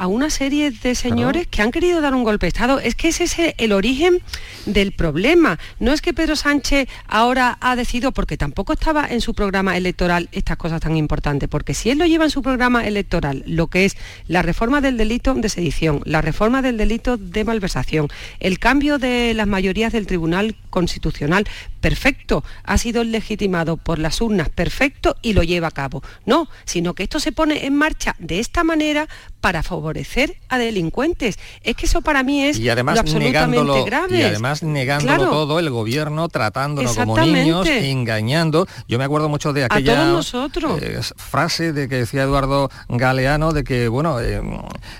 a 0.00 0.06
una 0.06 0.30
serie 0.30 0.70
de 0.70 0.94
señores 0.94 1.46
que 1.46 1.60
han 1.60 1.70
querido 1.70 2.00
dar 2.00 2.14
un 2.14 2.24
golpe 2.24 2.46
de 2.46 2.48
Estado. 2.48 2.80
Es 2.80 2.94
que 2.94 3.08
ese 3.08 3.24
es 3.24 3.36
el 3.58 3.72
origen 3.72 4.22
del 4.64 4.92
problema. 4.92 5.58
No 5.78 5.92
es 5.92 6.00
que 6.00 6.14
Pedro 6.14 6.36
Sánchez 6.36 6.88
ahora 7.06 7.58
ha 7.60 7.76
decidido, 7.76 8.10
porque 8.10 8.38
tampoco 8.38 8.72
estaba 8.72 9.06
en 9.06 9.20
su 9.20 9.34
programa 9.34 9.76
electoral 9.76 10.30
estas 10.32 10.56
cosas 10.56 10.80
tan 10.80 10.96
importantes, 10.96 11.50
porque 11.50 11.74
si 11.74 11.90
él 11.90 11.98
lo 11.98 12.06
lleva 12.06 12.24
en 12.24 12.30
su 12.30 12.40
programa 12.40 12.86
electoral, 12.86 13.44
lo 13.46 13.66
que 13.66 13.84
es 13.84 13.98
la 14.26 14.40
reforma 14.40 14.80
del 14.80 14.96
delito 14.96 15.34
de 15.34 15.50
sedición, 15.50 16.00
la 16.06 16.22
reforma 16.22 16.62
del 16.62 16.78
delito 16.78 17.18
de 17.18 17.44
malversación, 17.44 18.08
el 18.40 18.58
cambio 18.58 18.96
de 18.96 19.34
las 19.34 19.48
mayorías 19.48 19.92
del 19.92 20.06
Tribunal 20.06 20.56
Constitucional, 20.70 21.46
perfecto, 21.80 22.44
ha 22.64 22.78
sido 22.78 23.04
legitimado 23.04 23.76
por 23.76 23.98
las 23.98 24.20
urnas, 24.20 24.48
perfecto, 24.48 25.16
y 25.22 25.32
lo 25.32 25.42
lleva 25.42 25.68
a 25.68 25.72
cabo. 25.72 26.02
No, 26.26 26.48
sino 26.64 26.94
que 26.94 27.02
esto 27.02 27.20
se 27.20 27.32
pone 27.32 27.66
en 27.66 27.74
marcha 27.74 28.14
de 28.18 28.38
esta 28.38 28.64
manera 28.64 29.08
para 29.40 29.62
favorecer 29.62 30.36
a 30.48 30.58
delincuentes. 30.58 31.38
Es 31.62 31.76
que 31.76 31.86
eso 31.86 32.02
para 32.02 32.22
mí 32.22 32.44
es 32.44 32.58
y 32.58 32.68
además 32.68 32.98
absolutamente 32.98 33.84
grave. 33.84 34.18
Y 34.18 34.22
además 34.22 34.62
negándolo 34.62 35.30
todo, 35.30 35.58
el 35.58 35.70
gobierno 35.70 36.28
tratándonos 36.28 36.96
como 36.96 37.18
niños, 37.18 37.66
engañando. 37.66 38.66
Yo 38.86 38.98
me 38.98 39.04
acuerdo 39.04 39.28
mucho 39.28 39.52
de 39.52 39.64
aquella 39.64 40.20
eh, 40.20 41.00
frase 41.16 41.72
de 41.72 41.88
que 41.88 41.96
decía 41.96 42.22
Eduardo 42.22 42.70
Galeano 42.88 43.52
de 43.52 43.64
que, 43.64 43.88
bueno, 43.88 44.20
eh, 44.20 44.42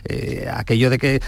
eh, 0.05 0.49
aquello 0.53 0.91
de 0.91 0.99
que 0.99 1.21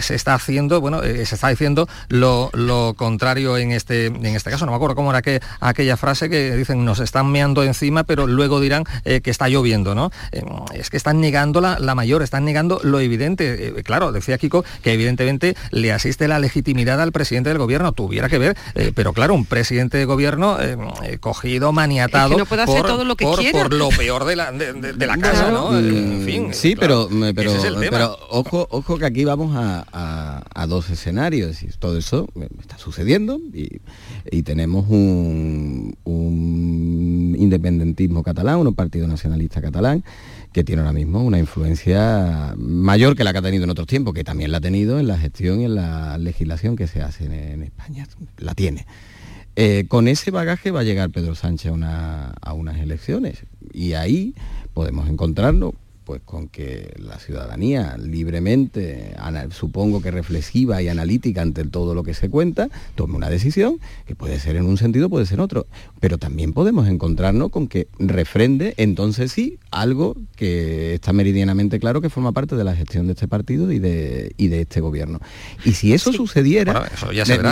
se 0.00 0.14
está 0.14 0.34
haciendo, 0.34 0.80
bueno, 0.80 1.02
se 1.02 1.22
está 1.22 1.48
diciendo 1.48 1.88
lo, 2.08 2.50
contrario 2.96 3.56
en 3.56 3.72
este, 3.72 4.06
en 4.06 4.26
este 4.26 4.50
caso. 4.50 4.66
No 4.66 4.72
me 4.72 4.76
acuerdo 4.76 4.94
cómo 4.98 5.10
era 5.10 5.22
que, 5.22 5.40
aquella 5.60 5.96
frase 5.96 6.28
que 6.28 6.56
dicen 6.56 6.84
nos 6.84 6.98
están 6.98 7.30
meando 7.30 7.62
encima, 7.62 8.02
pero 8.02 8.26
luego 8.26 8.60
dirán 8.60 8.84
que 9.04 9.30
está 9.30 9.48
lloviendo, 9.48 9.94
¿no? 9.94 10.10
es 10.74 10.90
que 10.90 10.96
están 10.96 11.20
negando 11.20 11.60
la, 11.60 11.78
la 11.78 11.94
mayor, 11.94 12.22
están 12.22 12.44
negando 12.44 12.80
lo 12.82 13.00
evidente. 13.00 13.68
Eh, 13.68 13.82
claro, 13.82 14.12
decía 14.12 14.38
Kiko 14.38 14.64
que 14.82 14.92
evidentemente 14.92 15.54
le 15.70 15.92
asiste 15.92 16.28
la 16.28 16.38
legitimidad 16.38 17.00
al 17.00 17.12
presidente 17.12 17.50
del 17.50 17.58
gobierno. 17.58 17.92
Tuviera 17.92 18.28
que 18.28 18.38
ver, 18.38 18.56
eh, 18.74 18.92
pero 18.94 19.12
claro, 19.12 19.34
un 19.34 19.44
presidente 19.44 19.98
de 19.98 20.04
gobierno 20.04 20.58
eh, 20.60 21.18
cogido, 21.20 21.72
maniatado 21.72 22.44
por, 22.44 22.64
todo 22.66 23.04
lo 23.04 23.16
que 23.16 23.24
por, 23.24 23.72
lo 23.72 23.88
peor 23.90 24.24
de 24.24 24.36
la, 24.36 24.52
de, 24.52 25.06
la 25.06 25.18
casa, 25.18 25.50
¿no? 25.50 25.78
En 25.78 26.22
fin. 26.24 26.54
Sí, 26.54 26.76
pero, 26.76 27.08
pero, 27.34 28.18
ojo, 28.30 28.66
ojo 28.70 28.98
que 28.98 29.06
aquí 29.06 29.24
vamos 29.24 29.54
a, 29.56 30.66
dos 30.66 30.90
escenarios. 30.90 31.62
Y 31.62 31.68
todo 31.78 31.96
eso 31.98 32.28
está 32.60 32.78
sucediendo 32.78 33.40
y, 33.52 33.80
tenemos 34.48 34.87
un, 34.90 35.96
independentismo 37.38 38.22
catalán, 38.22 38.58
un 38.58 38.74
partido 38.74 39.06
nacionalista 39.06 39.60
catalán 39.60 40.04
que 40.52 40.64
tiene 40.64 40.82
ahora 40.82 40.92
mismo 40.92 41.22
una 41.22 41.38
influencia 41.38 42.54
mayor 42.56 43.16
que 43.16 43.24
la 43.24 43.32
que 43.32 43.38
ha 43.38 43.42
tenido 43.42 43.64
en 43.64 43.70
otros 43.70 43.86
tiempos, 43.86 44.14
que 44.14 44.24
también 44.24 44.50
la 44.50 44.58
ha 44.58 44.60
tenido 44.60 44.98
en 44.98 45.06
la 45.06 45.18
gestión 45.18 45.60
y 45.60 45.64
en 45.66 45.74
la 45.74 46.18
legislación 46.18 46.76
que 46.76 46.86
se 46.86 47.02
hace 47.02 47.24
en, 47.26 47.62
España. 47.62 48.06
La 48.38 48.54
tiene. 48.54 48.86
Eh, 49.56 49.86
con 49.88 50.08
ese 50.08 50.30
bagaje 50.30 50.70
va 50.70 50.80
a 50.80 50.84
llegar 50.84 51.10
Pedro 51.10 51.34
Sánchez 51.34 51.72
a 51.72 52.52
unas 52.54 52.78
elecciones 52.78 53.44
y 53.72 53.92
ahí 53.94 54.34
podemos 54.72 55.08
encontrarnos 55.08 55.74
pues 56.08 56.22
con 56.24 56.48
que 56.48 56.94
la 56.96 57.18
ciudadanía 57.18 57.98
libremente, 57.98 59.14
supongo 59.50 60.00
que 60.00 60.10
reflexiva 60.10 60.80
y 60.80 60.88
analítica 60.88 61.42
ante 61.42 61.64
todo 61.64 61.94
lo 61.94 62.02
que 62.02 62.14
se 62.14 62.30
cuenta, 62.30 62.70
tome 62.94 63.14
una 63.14 63.28
decisión 63.28 63.78
que 64.06 64.16
puede 64.16 64.40
ser 64.40 64.56
en 64.56 64.64
un 64.64 64.78
sentido, 64.78 65.10
puede 65.10 65.26
ser 65.26 65.34
en 65.34 65.40
otro. 65.40 65.66
Pero 66.00 66.16
también 66.16 66.54
podemos 66.54 66.88
encontrarnos 66.88 67.50
con 67.50 67.68
que 67.68 67.88
refrende, 67.98 68.72
entonces 68.78 69.32
sí, 69.32 69.58
algo 69.70 70.16
que 70.34 70.94
está 70.94 71.12
meridianamente 71.12 71.78
claro 71.78 72.00
que 72.00 72.08
forma 72.08 72.32
parte 72.32 72.56
de 72.56 72.64
la 72.64 72.74
gestión 72.74 73.06
de 73.06 73.12
este 73.12 73.28
partido 73.28 73.70
y 73.70 73.78
de, 73.78 74.32
de 74.38 74.60
este 74.62 74.80
gobierno. 74.80 75.20
Y 75.66 75.72
si 75.72 75.92
eso 75.92 76.10
sucediera, 76.14 76.90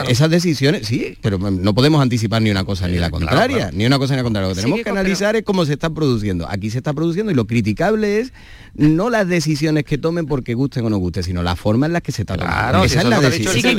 esas 0.08 0.30
decisiones, 0.30 0.86
sí, 0.86 1.18
pero 1.20 1.36
no 1.36 1.74
podemos 1.74 2.00
anticipar 2.00 2.40
ni 2.40 2.50
una 2.50 2.64
cosa 2.64 2.88
ni 2.88 2.96
la 2.96 3.10
contraria, 3.10 3.70
ni 3.70 3.84
una 3.84 3.98
cosa 3.98 4.14
ni 4.14 4.20
la 4.20 4.22
contraria. 4.22 4.48
Lo 4.48 4.54
que 4.54 4.62
tenemos 4.62 4.82
que 4.82 4.88
analizar 4.88 5.36
es 5.36 5.42
cómo 5.42 5.66
se 5.66 5.74
está 5.74 5.90
produciendo. 5.90 6.48
Aquí 6.48 6.70
se 6.70 6.78
está 6.78 6.94
produciendo 6.94 7.30
y 7.30 7.34
lo 7.34 7.46
criticable 7.46 8.20
es 8.20 8.32
no 8.74 9.08
las 9.08 9.26
decisiones 9.26 9.84
que 9.84 9.98
tomen 9.98 10.26
porque 10.26 10.54
gusten 10.54 10.84
o 10.84 10.90
no 10.90 10.98
gusten, 10.98 11.22
sino 11.22 11.42
la 11.42 11.56
forma 11.56 11.86
en 11.86 11.94
la 11.94 12.00
que 12.00 12.12
se 12.12 12.22
está 12.22 12.36
tomando. 12.36 12.84
esa 12.84 13.00
es 13.00 13.06
la 13.06 13.20
decisión. 13.20 13.76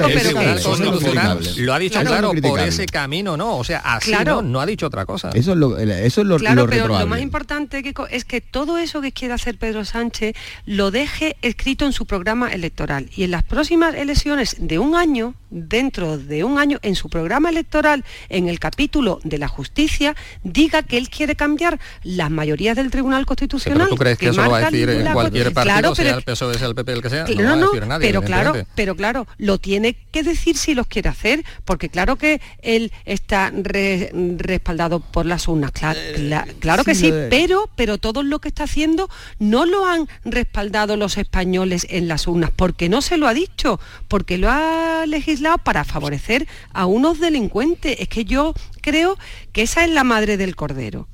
Lo 1.60 1.74
ha 1.74 1.80
dicho 1.80 2.00
claro, 2.02 2.32
por 2.42 2.60
ese 2.60 2.86
camino, 2.88 3.38
¿no? 3.38 3.58
O 3.58 3.64
sea, 3.64 3.80
así 3.80 4.12
no, 4.26 4.42
no 4.42 4.60
ha 4.60 4.66
dicho 4.66 4.88
otra 4.88 5.06
cosa. 5.06 5.30
Eso 5.34 5.52
es 5.52 5.58
lo, 5.58 5.78
eso 5.78 6.22
es 6.22 6.28
lo, 6.28 6.38
claro, 6.38 6.68
pero 6.68 6.88
lo 6.88 7.08
más 7.08 7.22
importante 7.22 7.84
es 8.10 8.26
que 8.26 8.42
todo 8.42 8.78
eso 8.78 9.02
que 9.02 9.12
quiere 9.12 9.34
hacer 9.34 9.58
Pedro 9.58 9.86
Sánchez 9.86 10.36
lo 10.66 10.92
deje 10.92 11.38
escrito 11.42 11.86
en 11.86 11.94
su 11.94 12.06
programa 12.06 12.52
electoral. 12.52 13.10
Y 13.16 13.24
en 13.24 13.32
las 13.32 13.44
próximas 13.44 13.96
elecciones 13.96 14.58
de 14.60 14.80
un 14.80 14.96
año, 14.96 15.36
dentro 15.50 16.18
de 16.18 16.44
un 16.44 16.60
año, 16.60 16.80
en 16.82 16.96
su 16.96 17.10
programa 17.10 17.50
electoral, 17.50 18.04
en 18.30 18.48
el 18.48 18.60
capítulo 18.60 19.20
de 19.24 19.38
la 19.38 19.48
justicia, 19.48 20.16
diga 20.44 20.84
que 20.84 20.98
él 20.98 21.10
quiere 21.10 21.36
cambiar. 21.36 21.80
Las 22.04 22.30
mayorías 22.30 22.76
del 22.76 22.92
Tribunal 22.92 23.26
Constitucional. 23.26 23.90
¿Tú 23.90 23.96
crees 23.96 24.18
que, 24.18 24.30
eso 24.30 24.44
lo 24.44 24.52
va 24.52 24.58
a 24.60 24.72
decir 24.72 24.90
en 24.90 25.12
cualquier 25.14 25.54
partido, 25.54 25.96
sea 25.96 26.16
el 26.16 26.24
PSOE, 26.24 26.58
sea 26.58 26.68
el 26.68 26.76
PP, 26.76 26.92
el 26.92 27.02
que 27.02 27.10
sea, 27.10 27.26
no, 27.28 27.56
no, 27.56 27.72
va 27.72 27.84
a 27.84 27.86
nadie, 27.86 28.08
pero 28.08 28.22
claro, 28.22 28.54
pero 28.76 28.96
claro, 28.96 29.28
lo 29.38 29.58
tiene 29.60 29.96
que 30.12 30.24
decir 30.24 30.58
si 30.58 30.74
los 30.74 30.88
quiere 30.88 31.10
hacer, 31.10 31.44
porque 31.66 31.90
claro 31.90 32.16
que 32.16 32.42
él 32.62 32.92
está 33.06 33.52
respaldado 33.54 35.00
por 35.00 35.26
las 35.26 35.48
urnas, 35.48 35.72
claro, 35.72 36.00
eh, 36.02 36.56
claro 36.60 36.84
que 36.84 36.96
sí, 36.96 37.12
pero, 37.30 37.70
pero 37.76 37.98
todo 37.98 38.24
lo 38.24 38.40
que 38.40 38.50
está 38.50 38.64
haciendo 38.64 39.10
no 39.40 39.66
lo 39.66 39.86
han 39.86 40.08
respaldado 40.26 40.98
los 40.98 41.18
españoles 41.18 41.88
en 41.90 42.08
las 42.08 42.28
urnas, 42.28 42.52
porque 42.56 42.90
no 42.90 43.02
se 43.02 43.18
lo 43.18 43.28
ha 43.28 43.34
dicho, 43.34 43.80
porque 44.08 44.38
lo 44.38 44.50
ha 44.50 45.06
legislado 45.06 45.37
para 45.64 45.84
favorecer 45.84 46.48
a 46.74 46.86
unos 46.86 47.20
delincuentes. 47.20 47.98
Es 48.00 48.08
que 48.08 48.26
yo 48.26 48.54
creo 48.82 49.18
que 49.52 49.64
esa 49.64 49.86
es 49.86 49.92
la 49.92 50.04
madre 50.04 50.38
del 50.38 50.56
cordero. 50.56 51.08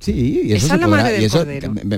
Sí, 0.00 0.42
y 0.44 0.52
eso, 0.52 0.76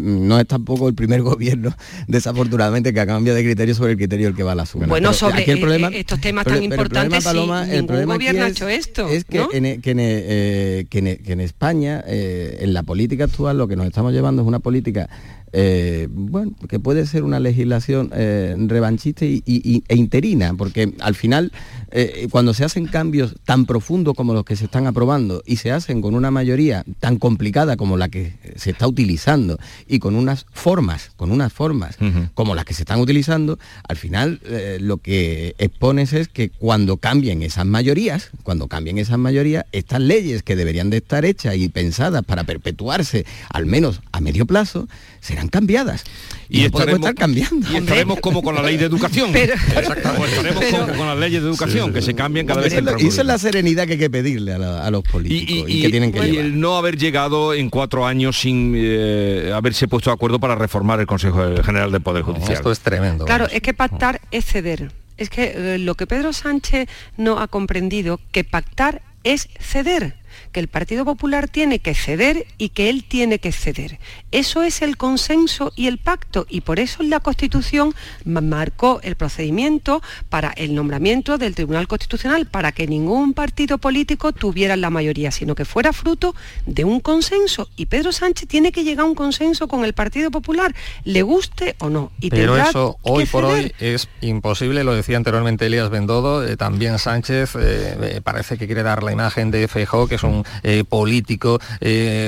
no 0.01 0.41
es 0.41 0.47
tampoco 0.47 0.89
el 0.89 0.95
primer 0.95 1.21
gobierno, 1.23 1.75
desafortunadamente, 2.09 2.95
que 2.95 3.01
ha 3.01 3.07
cambiado 3.07 3.37
de 3.37 3.45
criterio 3.45 3.75
sobre 3.75 3.93
el 3.93 3.99
criterio 3.99 4.29
el 4.29 4.35
que 4.35 4.43
va 4.43 4.53
a 4.53 4.55
la 4.55 4.65
suma. 4.65 4.87
Bueno, 4.87 5.13
sobre 5.13 5.45
el 5.45 5.61
problema, 5.61 5.89
eh, 5.89 6.01
estos 6.01 6.19
temas 6.19 6.47
tan 6.47 6.63
importantes, 6.63 7.27
el 7.27 7.33
problema, 7.33 7.71
el 7.71 7.85
problema 7.85 8.15
gobierno 8.15 8.45
ha 8.45 8.49
hecho 8.49 8.69
esto. 8.69 9.07
Es 9.09 9.25
que, 9.25 9.47
en, 9.53 9.67
e, 9.67 9.81
que, 9.81 9.91
en, 9.91 10.01
e, 10.01 10.05
eh, 10.09 10.87
que, 10.89 11.21
en, 11.27 11.41
España, 11.41 12.03
eh, 12.07 12.59
en 12.61 12.73
la 12.73 12.85
política 12.85 13.25
actual, 13.25 13.59
lo 13.59 13.69
que 13.69 13.77
nos 13.77 13.87
estamos 13.87 14.15
llevando 14.15 14.41
es 14.41 14.49
una 14.49 14.61
política 14.61 15.11
eh, 15.53 16.09
bueno, 16.11 16.53
que 16.69 16.79
puede 16.79 17.07
ser 17.07 17.25
una 17.25 17.41
legislación 17.41 18.11
eh, 18.15 18.55
revanchista 18.59 19.25
y, 19.25 19.43
e 19.89 19.97
interina, 19.97 20.55
porque 20.55 20.95
al 21.01 21.15
final, 21.15 21.53
eh, 21.91 22.29
cuando 22.31 22.55
se 22.55 22.65
hacen 22.65 22.87
cambios 22.87 23.35
tan 23.45 23.67
profundos 23.67 24.15
como 24.15 24.33
los 24.33 24.45
que 24.45 24.57
se 24.57 24.67
están 24.67 24.87
aprobando 24.87 25.43
y 25.45 25.57
se 25.57 25.73
hacen 25.73 26.03
con 26.03 26.15
una 26.15 26.31
mayoría 26.31 26.85
tan 27.01 27.17
complicada 27.17 27.77
como 27.77 27.97
la 27.97 28.09
que 28.09 28.35
se 28.57 28.71
está 28.71 28.87
utilizando 28.87 29.59
y 29.89 29.99
con 29.99 30.15
unas 30.15 30.47
formas, 30.53 31.11
con 31.17 31.33
unas 31.33 31.53
formas 31.53 31.97
como 32.35 32.55
las 32.55 32.65
que 32.65 32.75
se 32.75 32.83
están 32.83 33.01
utilizando, 33.01 33.59
al 33.89 33.97
final 33.97 34.41
lo 34.81 34.99
que 34.99 35.55
expones 35.59 36.13
es 36.13 36.29
que 36.29 36.51
cuando 36.51 36.97
cambien 36.97 37.43
esas 37.43 37.67
mayorías, 37.67 38.31
cuando 38.43 38.69
cambien 38.69 38.99
esas 38.99 39.19
mayorías, 39.19 39.65
estas 39.73 40.01
leyes 40.01 40.43
que 40.43 40.57
deberían 40.57 40.91
de 40.91 40.99
estar 40.99 41.25
hechas 41.25 41.57
y 41.57 41.69
pensadas 41.69 42.25
para 42.25 42.45
perpetuarse, 42.45 43.27
al 43.51 43.67
menos 43.67 44.01
a 44.13 44.21
medio 44.21 44.47
plazo, 44.47 44.89
serán 45.21 45.40
cambiadas. 45.49 46.05
Y, 46.49 46.65
estaremos, 46.65 47.01
estar 47.01 47.15
cambiando. 47.15 47.67
Y 47.73 47.77
estaremos 47.77 48.19
como 48.21 48.43
con 48.43 48.57
la 48.57 48.63
ley 48.63 48.77
de 48.77 48.87
educación. 48.87 49.31
Exactamente. 49.37 50.27
Estaremos 50.27 50.65
como 50.65 50.99
con 50.99 51.07
las 51.07 51.19
leyes 51.19 51.43
de 51.43 51.49
educación, 51.49 51.93
que 51.93 52.03
se 52.03 52.15
cambian 52.15 52.47
cada 52.47 52.61
vez. 52.61 52.75
Y 52.99 53.07
esa 53.07 53.21
es 53.21 53.27
la 53.27 53.39
serenidad 53.39 53.87
que 53.87 53.93
hay 53.93 53.99
que 53.99 54.11
pedirle 54.11 54.55
a, 54.55 54.91
los 54.91 55.05
políticos 55.05 55.69
y, 55.69 55.83
que 55.83 55.89
tienen 55.91 56.11
que 56.11 56.29
y 56.29 56.37
el 56.39 56.59
no 56.59 56.77
haber 56.77 56.97
llegado 56.97 57.55
en 57.55 57.71
cuatro 57.71 58.07
años 58.07 58.41
sin 58.41 58.75
eh, 58.77 59.53
haberse 59.55 59.87
puesto 59.87 60.11
de 60.11 60.15
acuerdo 60.15 60.41
para 60.41 60.57
reformar 60.57 60.99
el 60.99 61.07
Consejo 61.07 61.63
General 61.63 61.93
del 61.93 62.01
Poder 62.01 62.25
Judicial. 62.25 62.55
esto 62.55 62.73
es 62.73 62.81
tremendo. 62.81 63.25
Claro, 63.25 63.47
es 63.47 63.63
que 63.63 63.73
pactar 63.73 64.21
es 64.33 64.45
ceder. 64.45 64.91
Es 65.17 65.31
que 65.31 65.53
eh, 65.55 65.79
lo 65.79 65.95
que 65.95 66.07
Pedro 66.07 66.33
Sánchez 66.33 66.89
no 67.17 67.39
ha 67.39 67.47
comprendido, 67.47 68.19
que 68.33 68.43
pactar 68.43 69.03
es 69.23 69.49
ceder 69.61 70.20
que 70.53 70.61
el 70.61 70.69
Partido 70.69 71.05
Popular 71.05 71.49
tiene 71.49 71.79
que 71.79 71.95
ceder 71.95 72.47
y 72.59 72.71
que 72.71 72.91
él 72.91 73.05
tiene 73.05 73.39
que 73.39 73.53
ceder. 73.53 73.99
Eso 74.31 74.63
es 74.63 74.83
el 74.83 74.97
consenso 74.97 75.73
y 75.77 75.87
el 75.87 75.99
pacto 75.99 76.47
y 76.49 76.63
por 76.63 76.79
eso 76.79 77.03
la 77.03 77.21
Constitución 77.21 77.95
marcó 78.25 79.01
el 79.03 79.17
procedimiento 79.17 80.03
para 80.29 80.51
el 80.51 80.75
nombramiento 80.75 81.39
del 81.39 81.55
Tribunal 81.55 81.89
Constitucional, 81.89 82.47
para 82.47 82.73
que 82.73 82.87
ningún 82.87 83.35
partido 83.35 83.79
político 83.79 84.33
tuviera 84.33 84.77
la 84.77 84.91
mayoría, 84.91 85.31
sino 85.31 85.55
que 85.55 85.65
fuera 85.65 85.93
fruto 85.93 86.35
de 86.67 86.85
un 86.85 87.01
consenso. 87.01 87.69
Y 87.77 87.87
Pedro 87.87 88.13
Sánchez 88.13 88.49
tiene 88.49 88.73
que 88.73 88.85
llegar 88.85 89.05
a 89.05 89.09
un 89.09 89.15
consenso 89.15 89.69
con 89.69 89.85
el 89.85 89.93
Partido 89.93 90.31
Popular, 90.31 90.75
le 91.05 91.23
guste 91.23 91.77
o 91.79 91.89
no. 91.89 92.11
Y 92.21 92.31
Pero 92.31 92.57
eso 92.57 92.99
hoy 93.03 93.27
por 93.27 93.45
hoy 93.45 93.73
es 93.79 94.09
imposible, 94.21 94.85
lo 94.85 94.95
decía 94.95 95.17
anteriormente 95.17 95.67
Elías 95.67 95.91
Bendodo, 95.91 96.45
eh, 96.47 96.57
también 96.57 96.99
Sánchez 96.99 97.55
eh, 97.57 97.97
eh, 98.01 98.21
parece 98.23 98.59
que 98.59 98.67
quiere 98.67 98.83
dar 98.83 99.03
la 99.03 99.13
imagen 99.13 99.51
de 99.51 99.69
Feijóo, 99.69 100.09
que 100.09 100.17
es 100.17 100.23
un 100.23 100.40
político 100.89 101.61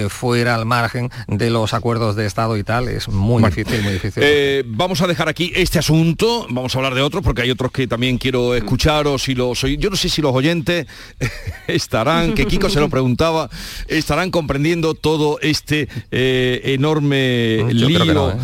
fuera 0.08 0.54
al 0.54 0.66
margen 0.66 1.10
de 1.26 1.50
los 1.50 1.74
acuerdos 1.74 2.16
de 2.16 2.26
Estado 2.26 2.56
y 2.56 2.64
tal, 2.64 2.88
es 2.88 3.08
muy 3.08 3.42
difícil, 3.42 3.82
muy 3.82 3.94
difícil. 3.94 4.22
vamos 4.66 5.00
a 5.00 5.06
dejar 5.06 5.28
aquí 5.28 5.52
este 5.54 5.78
asunto, 5.78 6.46
vamos 6.50 6.74
a 6.74 6.78
hablar 6.78 6.94
de 6.94 7.02
otros, 7.02 7.22
porque 7.22 7.42
hay 7.42 7.50
otros 7.50 7.72
que 7.72 7.86
también 7.86 8.18
quiero 8.18 8.54
escucharos 8.54 9.28
y 9.28 9.34
los 9.34 9.62
yo 9.62 9.90
no 9.90 9.96
sé 9.96 10.08
si 10.08 10.22
los 10.22 10.34
oyentes 10.34 10.86
estarán, 11.66 12.34
que 12.34 12.46
Kiko 12.46 12.68
se 12.68 12.80
lo 12.80 12.88
preguntaba, 12.90 13.48
estarán 13.88 14.30
comprendiendo 14.30 14.94
todo 14.94 15.38
este 15.40 15.88
enorme 16.10 17.72
lío. 17.72 18.36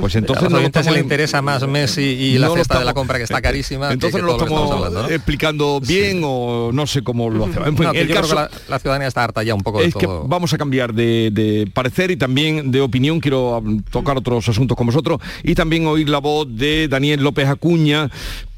Pues 0.00 0.14
entonces 0.16 0.50
no 0.50 0.82
se 0.82 0.90
le 0.90 1.00
interesa 1.00 1.42
más 1.42 1.66
Messi 1.66 2.02
y 2.02 2.38
la 2.38 2.50
cesta 2.50 2.78
de 2.78 2.84
la 2.84 2.94
compra 2.94 3.18
que 3.18 3.24
está 3.24 3.40
carísima. 3.40 3.92
Entonces 3.92 4.20
no 4.20 4.26
lo 4.26 4.36
estamos 4.36 5.10
explicando 5.10 5.80
bien 5.80 6.22
o 6.24 6.70
no 6.72 6.86
sé 6.86 7.02
cómo 7.02 7.30
lo 7.30 7.46
hacemos. 7.46 7.94
el 7.94 8.08
caso, 8.08 8.48
la, 8.68 8.78
ciudadanía 8.78 9.08
está 9.08 9.24
harta 9.24 9.42
ya 9.42 9.54
un 9.54 9.62
poco 9.62 9.80
de 9.80 9.86
es 9.86 9.94
que 9.94 10.06
vamos 10.06 10.52
a 10.52 10.58
cambiar 10.58 10.94
de, 10.94 11.68
parecer 11.74 12.10
y 12.10 12.16
también 12.16 12.70
de 12.70 12.80
opinión. 12.80 13.20
Quiero 13.20 13.62
tocar 13.90 14.16
otros 14.16 14.48
asuntos 14.48 14.76
con 14.76 14.86
vosotros 14.86 15.20
y 15.42 15.54
también 15.54 15.86
oír 15.86 16.08
la 16.08 16.18
voz 16.18 16.46
de 16.48 16.88
Daniel 16.88 17.22
López 17.22 17.48
Acuña 17.48 18.10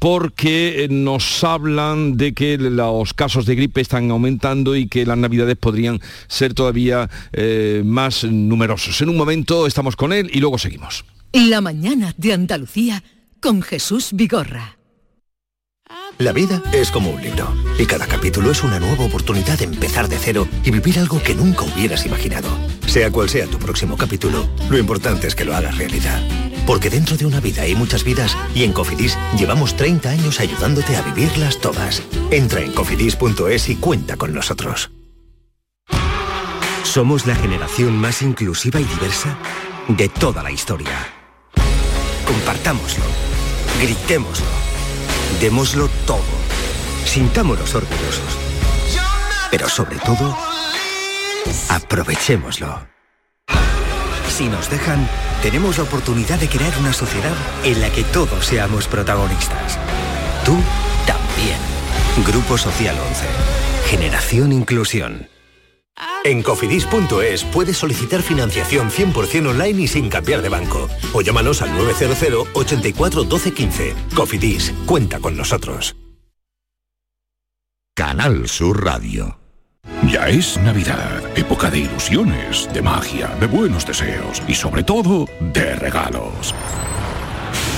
porque 0.05 0.83
eh, 0.83 0.87
nos 0.87 1.43
hablan 1.43 2.15
de 2.15 2.35
que 2.35 2.59
los 2.59 3.15
casos 3.15 3.47
de 3.47 3.55
gripe 3.55 3.81
están 3.81 4.11
aumentando 4.11 4.75
y 4.75 4.87
que 4.87 5.03
las 5.03 5.17
navidades 5.17 5.57
podrían 5.57 5.99
ser 6.27 6.53
todavía 6.53 7.09
eh, 7.33 7.81
más 7.83 8.23
numerosos. 8.23 9.01
En 9.01 9.09
un 9.09 9.17
momento 9.17 9.65
estamos 9.65 9.95
con 9.95 10.13
él 10.13 10.29
y 10.31 10.41
luego 10.41 10.59
seguimos. 10.59 11.05
La 11.33 11.59
mañana 11.59 12.13
de 12.17 12.33
Andalucía 12.33 13.03
con 13.39 13.63
Jesús 13.63 14.09
Vigorra. 14.13 14.77
La 16.19 16.33
vida 16.33 16.61
es 16.71 16.91
como 16.91 17.09
un 17.09 17.23
libro 17.23 17.51
y 17.79 17.87
cada 17.87 18.05
capítulo 18.05 18.51
es 18.51 18.63
una 18.63 18.79
nueva 18.79 19.05
oportunidad 19.05 19.57
de 19.57 19.65
empezar 19.65 20.07
de 20.07 20.19
cero 20.19 20.47
y 20.63 20.69
vivir 20.69 20.99
algo 20.99 21.19
que 21.19 21.33
nunca 21.33 21.63
hubieras 21.63 22.05
imaginado. 22.05 22.49
Sea 22.85 23.09
cual 23.09 23.27
sea 23.27 23.47
tu 23.47 23.57
próximo 23.57 23.97
capítulo, 23.97 24.47
lo 24.69 24.77
importante 24.77 25.25
es 25.25 25.33
que 25.33 25.45
lo 25.45 25.55
hagas 25.55 25.79
realidad. 25.79 26.21
Porque 26.65 26.89
dentro 26.89 27.15
de 27.15 27.25
una 27.25 27.39
vida 27.39 27.61
hay 27.61 27.75
muchas 27.75 28.03
vidas 28.03 28.35
y 28.55 28.63
en 28.63 28.73
Cofidis 28.73 29.17
llevamos 29.37 29.75
30 29.75 30.09
años 30.09 30.39
ayudándote 30.39 30.95
a 30.95 31.01
vivirlas 31.01 31.59
todas. 31.59 32.01
Entra 32.31 32.61
en 32.61 32.71
cofidis.es 32.71 33.69
y 33.69 33.75
cuenta 33.75 34.17
con 34.17 34.33
nosotros. 34.33 34.91
Somos 36.83 37.27
la 37.27 37.35
generación 37.35 37.97
más 37.97 38.21
inclusiva 38.21 38.79
y 38.79 38.85
diversa 38.85 39.37
de 39.87 40.09
toda 40.09 40.41
la 40.41 40.51
historia. 40.51 41.07
Compartámoslo, 42.25 43.03
gritémoslo, 43.81 44.45
démoslo 45.39 45.89
todo, 46.07 46.23
sintámonos 47.05 47.75
orgullosos. 47.75 48.37
Pero 49.51 49.69
sobre 49.69 49.97
todo, 49.97 50.35
aprovechémoslo. 51.69 52.94
Si 54.35 54.49
nos 54.49 54.69
dejan, 54.69 55.07
tenemos 55.41 55.77
la 55.77 55.85
oportunidad 55.85 56.37
de 56.37 56.49
crear 56.49 56.77
una 56.81 56.91
sociedad 56.91 57.33
en 57.63 57.79
la 57.79 57.89
que 57.89 58.03
todos 58.03 58.45
seamos 58.45 58.85
protagonistas. 58.85 59.79
Tú 60.43 60.57
también. 61.07 61.57
Grupo 62.27 62.57
Social 62.57 62.97
11. 62.99 63.25
Generación 63.85 64.51
Inclusión. 64.51 65.29
En 66.25 66.43
cofidis.es 66.43 67.45
puedes 67.45 67.77
solicitar 67.77 68.21
financiación 68.21 68.89
100% 68.89 69.51
online 69.51 69.83
y 69.83 69.87
sin 69.87 70.09
cambiar 70.09 70.41
de 70.41 70.49
banco. 70.49 70.89
O 71.13 71.21
llámanos 71.21 71.61
al 71.61 71.73
900 71.73 72.49
84 72.55 73.23
12 73.23 73.53
15. 73.53 73.95
Cofidis, 74.13 74.73
cuenta 74.85 75.21
con 75.21 75.37
nosotros. 75.37 75.95
Canal 77.95 78.49
Sur 78.49 78.83
Radio. 78.83 79.44
Ya 80.11 80.27
es 80.27 80.57
Navidad, 80.57 81.21
época 81.35 81.69
de 81.69 81.79
ilusiones, 81.79 82.69
de 82.73 82.81
magia, 82.81 83.27
de 83.39 83.47
buenos 83.47 83.85
deseos 83.85 84.41
y 84.47 84.53
sobre 84.53 84.83
todo 84.83 85.27
de 85.53 85.75
regalos. 85.75 86.53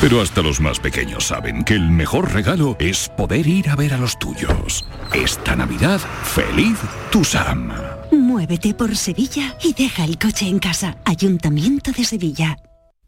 Pero 0.02 0.22
hasta 0.22 0.44
los 0.44 0.60
más 0.60 0.80
pequeños 0.80 1.26
saben 1.26 1.64
que 1.64 1.74
el 1.74 1.90
mejor 1.90 2.32
regalo 2.32 2.76
es 2.80 3.10
poder 3.10 3.48
ir 3.48 3.70
a 3.70 3.76
ver 3.76 3.94
a 3.94 3.98
los 3.98 4.20
tuyos. 4.20 4.86
Esta 5.14 5.56
Navidad, 5.56 6.00
feliz 6.24 6.78
Tusam. 7.12 7.72
Muévete 8.12 8.74
por 8.74 8.96
Sevilla 8.96 9.56
y 9.64 9.74
deja 9.74 10.06
el 10.06 10.20
coche 10.20 10.48
en 10.48 10.60
casa. 10.60 10.98
Ayuntamiento 11.06 11.92
de 11.92 12.04
Sevilla. 12.04 12.58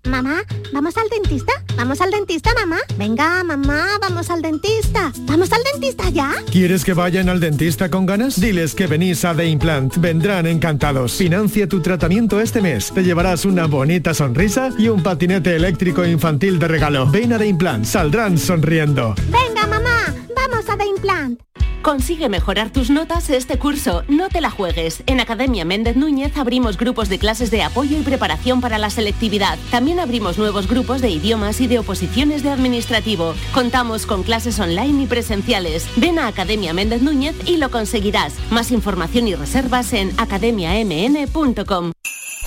Mamá, 0.05 0.43
¿vamos 0.73 0.95
al 0.97 1.09
dentista? 1.09 1.51
¿Vamos 1.75 1.99
al 2.01 2.11
dentista, 2.11 2.53
mamá? 2.53 2.77
Venga, 2.97 3.43
mamá, 3.43 3.85
vamos 4.01 4.29
al 4.29 4.41
dentista. 4.41 5.11
¿Vamos 5.21 5.51
al 5.51 5.61
dentista 5.71 6.09
ya? 6.09 6.33
¿Quieres 6.51 6.85
que 6.85 6.93
vayan 6.93 7.27
al 7.29 7.39
dentista 7.39 7.89
con 7.89 8.05
ganas? 8.05 8.39
Diles 8.39 8.75
que 8.75 8.87
venís 8.87 9.25
a 9.25 9.35
The 9.35 9.45
Implant. 9.45 9.97
Vendrán 9.97 10.47
encantados. 10.47 11.13
Financia 11.13 11.67
tu 11.67 11.81
tratamiento 11.81 12.39
este 12.39 12.61
mes. 12.61 12.91
Te 12.93 13.03
llevarás 13.03 13.45
una 13.45 13.67
bonita 13.67 14.13
sonrisa 14.13 14.71
y 14.77 14.87
un 14.87 15.03
patinete 15.03 15.55
eléctrico 15.55 16.05
infantil 16.05 16.59
de 16.59 16.67
regalo. 16.67 17.05
Ven 17.09 17.33
a 17.33 17.37
The 17.37 17.47
Implant. 17.47 17.85
Saldrán 17.85 18.37
sonriendo. 18.37 19.15
Venga, 19.29 19.67
mamá, 19.67 20.15
vamos 20.35 20.69
a 20.69 20.77
The 20.77 20.85
Implant. 20.85 21.39
Consigue 21.81 22.27
mejorar 22.27 22.71
tus 22.71 22.89
notas 22.89 23.29
este 23.29 23.57
curso. 23.57 24.03
No 24.09 24.27
te 24.29 24.41
la 24.41 24.49
juegues. 24.49 25.01
En 25.05 25.19
Academia 25.19 25.63
Méndez 25.63 25.95
Núñez 25.95 26.35
abrimos 26.37 26.77
grupos 26.77 27.07
de 27.07 27.19
clases 27.19 27.51
de 27.51 27.63
apoyo 27.63 27.97
y 27.97 28.01
preparación 28.01 28.59
para 28.59 28.77
la 28.77 28.89
selectividad. 28.89 29.57
También 29.71 29.99
abrimos 29.99 30.37
nuevos 30.37 30.67
grupos 30.67 31.01
de 31.01 31.09
idiomas 31.09 31.61
y 31.61 31.67
de 31.67 31.79
oposiciones 31.79 32.43
de 32.43 32.49
administrativo. 32.49 33.33
Contamos 33.53 34.05
con 34.05 34.23
clases 34.23 34.59
online 34.59 35.03
y 35.03 35.07
presenciales. 35.07 35.87
Ven 35.95 36.19
a 36.19 36.27
Academia 36.27 36.73
Méndez 36.73 37.01
Núñez 37.01 37.35
y 37.45 37.57
lo 37.57 37.71
conseguirás. 37.71 38.33
Más 38.51 38.71
información 38.71 39.27
y 39.27 39.35
reservas 39.35 39.93
en 39.93 40.11
academiamn.com. 40.19 41.93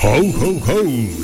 ¡Ho, 0.05 0.17
ho, 0.17 0.61
ho! 0.67 0.83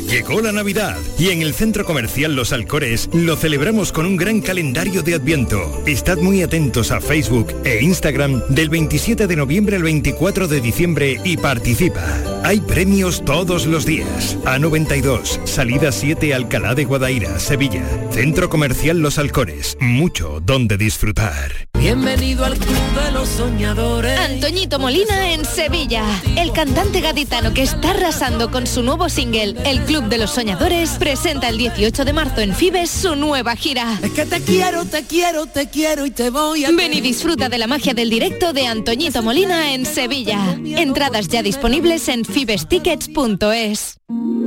Llegó 0.09 0.41
la 0.41 0.53
Navidad 0.53 0.97
y 1.19 1.31
en 1.31 1.43
el 1.43 1.53
Centro 1.53 1.85
Comercial 1.85 2.37
Los 2.37 2.53
Alcores 2.53 3.11
lo 3.13 3.35
celebramos 3.35 3.91
con 3.91 4.07
un 4.07 4.17
gran 4.17 4.41
calendario 4.41 5.03
de 5.03 5.15
Adviento. 5.15 5.83
Estad 5.85 6.19
muy 6.19 6.43
atentos 6.43 6.93
a 6.93 7.01
Facebook 7.01 7.53
e 7.65 7.83
Instagram 7.83 8.41
del 8.49 8.69
27 8.69 9.27
de 9.27 9.35
noviembre 9.35 9.75
al 9.75 9.83
24 9.83 10.47
de 10.47 10.61
diciembre 10.61 11.21
y 11.25 11.37
participa. 11.37 12.07
Hay 12.45 12.61
premios 12.61 13.25
todos 13.25 13.67
los 13.67 13.85
días. 13.85 14.39
A92, 14.45 15.45
salida 15.45 15.91
7 15.91 16.33
Alcalá 16.33 16.77
de 16.77 16.85
Guadaira, 16.85 17.41
Sevilla. 17.41 17.85
Centro 18.13 18.49
Comercial 18.49 19.01
Los 19.01 19.19
Alcores. 19.19 19.77
Mucho 19.81 20.41
donde 20.41 20.77
disfrutar. 20.77 21.69
Bienvenido 21.79 22.45
al 22.45 22.57
Club 22.57 23.05
de 23.05 23.13
los 23.13 23.29
Soñadores. 23.29 24.19
Antoñito 24.19 24.79
Molina 24.79 25.33
en 25.33 25.45
Sevilla. 25.45 26.05
El 26.37 26.53
cantante 26.53 27.01
gaditano 27.01 27.55
que 27.55 27.63
está 27.63 27.91
arrasando 27.91 28.51
con 28.51 28.68
su 28.69 28.83
nuevo 28.83 29.09
single, 29.09 29.55
El 29.65 29.81
Club 29.85 30.05
de 30.05 30.19
los 30.19 30.33
Soñadores, 30.33 30.91
presenta 30.99 31.49
el 31.49 31.57
18 31.59 32.05
de 32.05 32.13
marzo 32.13 32.41
en 32.41 32.55
Fibes 32.55 32.91
su 32.91 33.17
nueva 33.17 33.57
gira. 33.57 33.99
Es 34.03 34.13
que 34.13 34.27
te 34.27 34.43
quiero, 34.43 34.85
te 34.85 35.05
quiero, 35.05 35.47
te 35.47 35.69
quiero 35.69 36.05
y 36.05 36.11
te 36.11 36.31
voy 36.31 36.65
a... 36.65 36.71
Ven 36.71 36.93
y 36.93 37.01
disfruta 37.01 37.49
de 37.49 37.59
la 37.59 37.67
magia 37.67 37.95
del 37.95 38.11
directo 38.11 38.53
de 38.53 38.67
Antoñito 38.67 39.23
Molina 39.23 39.73
en 39.73 39.87
Sevilla. 39.87 40.59
Entradas 40.65 41.29
ya 41.29 41.43
disponibles 41.43 42.09
en 42.09 42.25
fibestickets.es. 42.25 43.98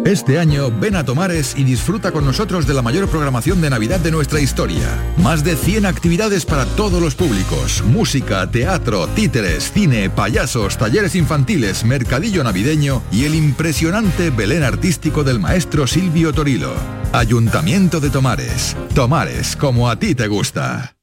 Este 0.05 0.39
año 0.39 0.71
ven 0.71 0.95
a 0.95 1.05
Tomares 1.05 1.53
y 1.55 1.63
disfruta 1.63 2.11
con 2.11 2.25
nosotros 2.25 2.65
de 2.65 2.73
la 2.73 2.81
mayor 2.81 3.07
programación 3.07 3.61
de 3.61 3.69
Navidad 3.69 3.99
de 3.99 4.09
nuestra 4.09 4.41
historia. 4.41 4.87
Más 5.17 5.43
de 5.43 5.55
100 5.55 5.85
actividades 5.85 6.45
para 6.45 6.65
todos 6.65 6.99
los 7.01 7.13
públicos. 7.13 7.83
Música, 7.85 8.49
teatro, 8.49 9.07
títeres, 9.07 9.71
cine, 9.71 10.09
payasos, 10.09 10.77
talleres 10.77 11.15
infantiles, 11.15 11.85
mercadillo 11.85 12.43
navideño 12.43 13.03
y 13.11 13.25
el 13.25 13.35
impresionante 13.35 14.31
Belén 14.31 14.63
artístico 14.63 15.23
del 15.23 15.39
maestro 15.39 15.85
Silvio 15.85 16.33
Torilo. 16.33 16.73
Ayuntamiento 17.13 17.99
de 17.99 18.09
Tomares. 18.09 18.75
Tomares, 18.95 19.55
como 19.55 19.89
a 19.89 19.99
ti 19.99 20.15
te 20.15 20.27
gusta. 20.27 20.95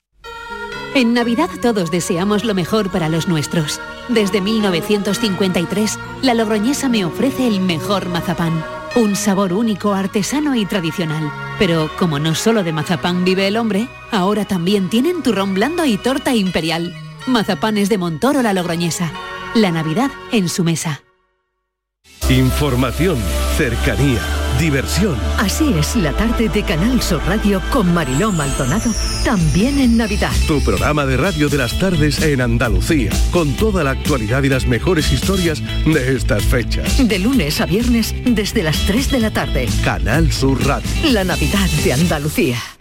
En 0.98 1.14
Navidad 1.14 1.48
todos 1.62 1.92
deseamos 1.92 2.42
lo 2.42 2.56
mejor 2.56 2.90
para 2.90 3.08
los 3.08 3.28
nuestros. 3.28 3.80
Desde 4.08 4.40
1953, 4.40 5.96
la 6.22 6.34
Logroñesa 6.34 6.88
me 6.88 7.04
ofrece 7.04 7.46
el 7.46 7.60
mejor 7.60 8.08
mazapán. 8.08 8.64
Un 8.96 9.14
sabor 9.14 9.52
único, 9.52 9.94
artesano 9.94 10.56
y 10.56 10.66
tradicional. 10.66 11.32
Pero 11.56 11.88
como 12.00 12.18
no 12.18 12.34
solo 12.34 12.64
de 12.64 12.72
mazapán 12.72 13.24
vive 13.24 13.46
el 13.46 13.58
hombre, 13.58 13.86
ahora 14.10 14.44
también 14.44 14.90
tienen 14.90 15.22
turrón 15.22 15.54
blando 15.54 15.84
y 15.84 15.98
torta 15.98 16.34
imperial. 16.34 16.92
Mazapanes 17.28 17.88
de 17.88 17.98
Montoro 17.98 18.42
la 18.42 18.52
Logroñesa. 18.52 19.12
La 19.54 19.70
Navidad 19.70 20.10
en 20.32 20.48
su 20.48 20.64
mesa. 20.64 21.02
Información, 22.28 23.18
cercanía, 23.56 24.20
diversión. 24.58 25.16
Así 25.38 25.72
es 25.78 25.96
la 25.96 26.12
tarde 26.12 26.48
de 26.48 26.62
Canal 26.62 27.00
Sur 27.00 27.22
Radio 27.26 27.62
con 27.70 27.92
Mariló 27.94 28.32
Maldonado, 28.32 28.90
también 29.24 29.78
en 29.78 29.96
Navidad. 29.96 30.32
Tu 30.46 30.60
programa 30.62 31.06
de 31.06 31.16
radio 31.16 31.48
de 31.48 31.58
las 31.58 31.78
tardes 31.78 32.20
en 32.22 32.40
Andalucía, 32.40 33.10
con 33.30 33.54
toda 33.54 33.84
la 33.84 33.90
actualidad 33.90 34.42
y 34.42 34.48
las 34.48 34.66
mejores 34.66 35.12
historias 35.12 35.62
de 35.84 36.16
estas 36.16 36.44
fechas. 36.44 37.08
De 37.08 37.18
lunes 37.18 37.60
a 37.60 37.66
viernes 37.66 38.14
desde 38.24 38.62
las 38.62 38.78
3 38.86 39.10
de 39.10 39.20
la 39.20 39.30
tarde. 39.30 39.68
Canal 39.84 40.32
Sur 40.32 40.64
Radio. 40.66 40.88
La 41.12 41.24
Navidad 41.24 41.68
de 41.84 41.92
Andalucía. 41.92 42.77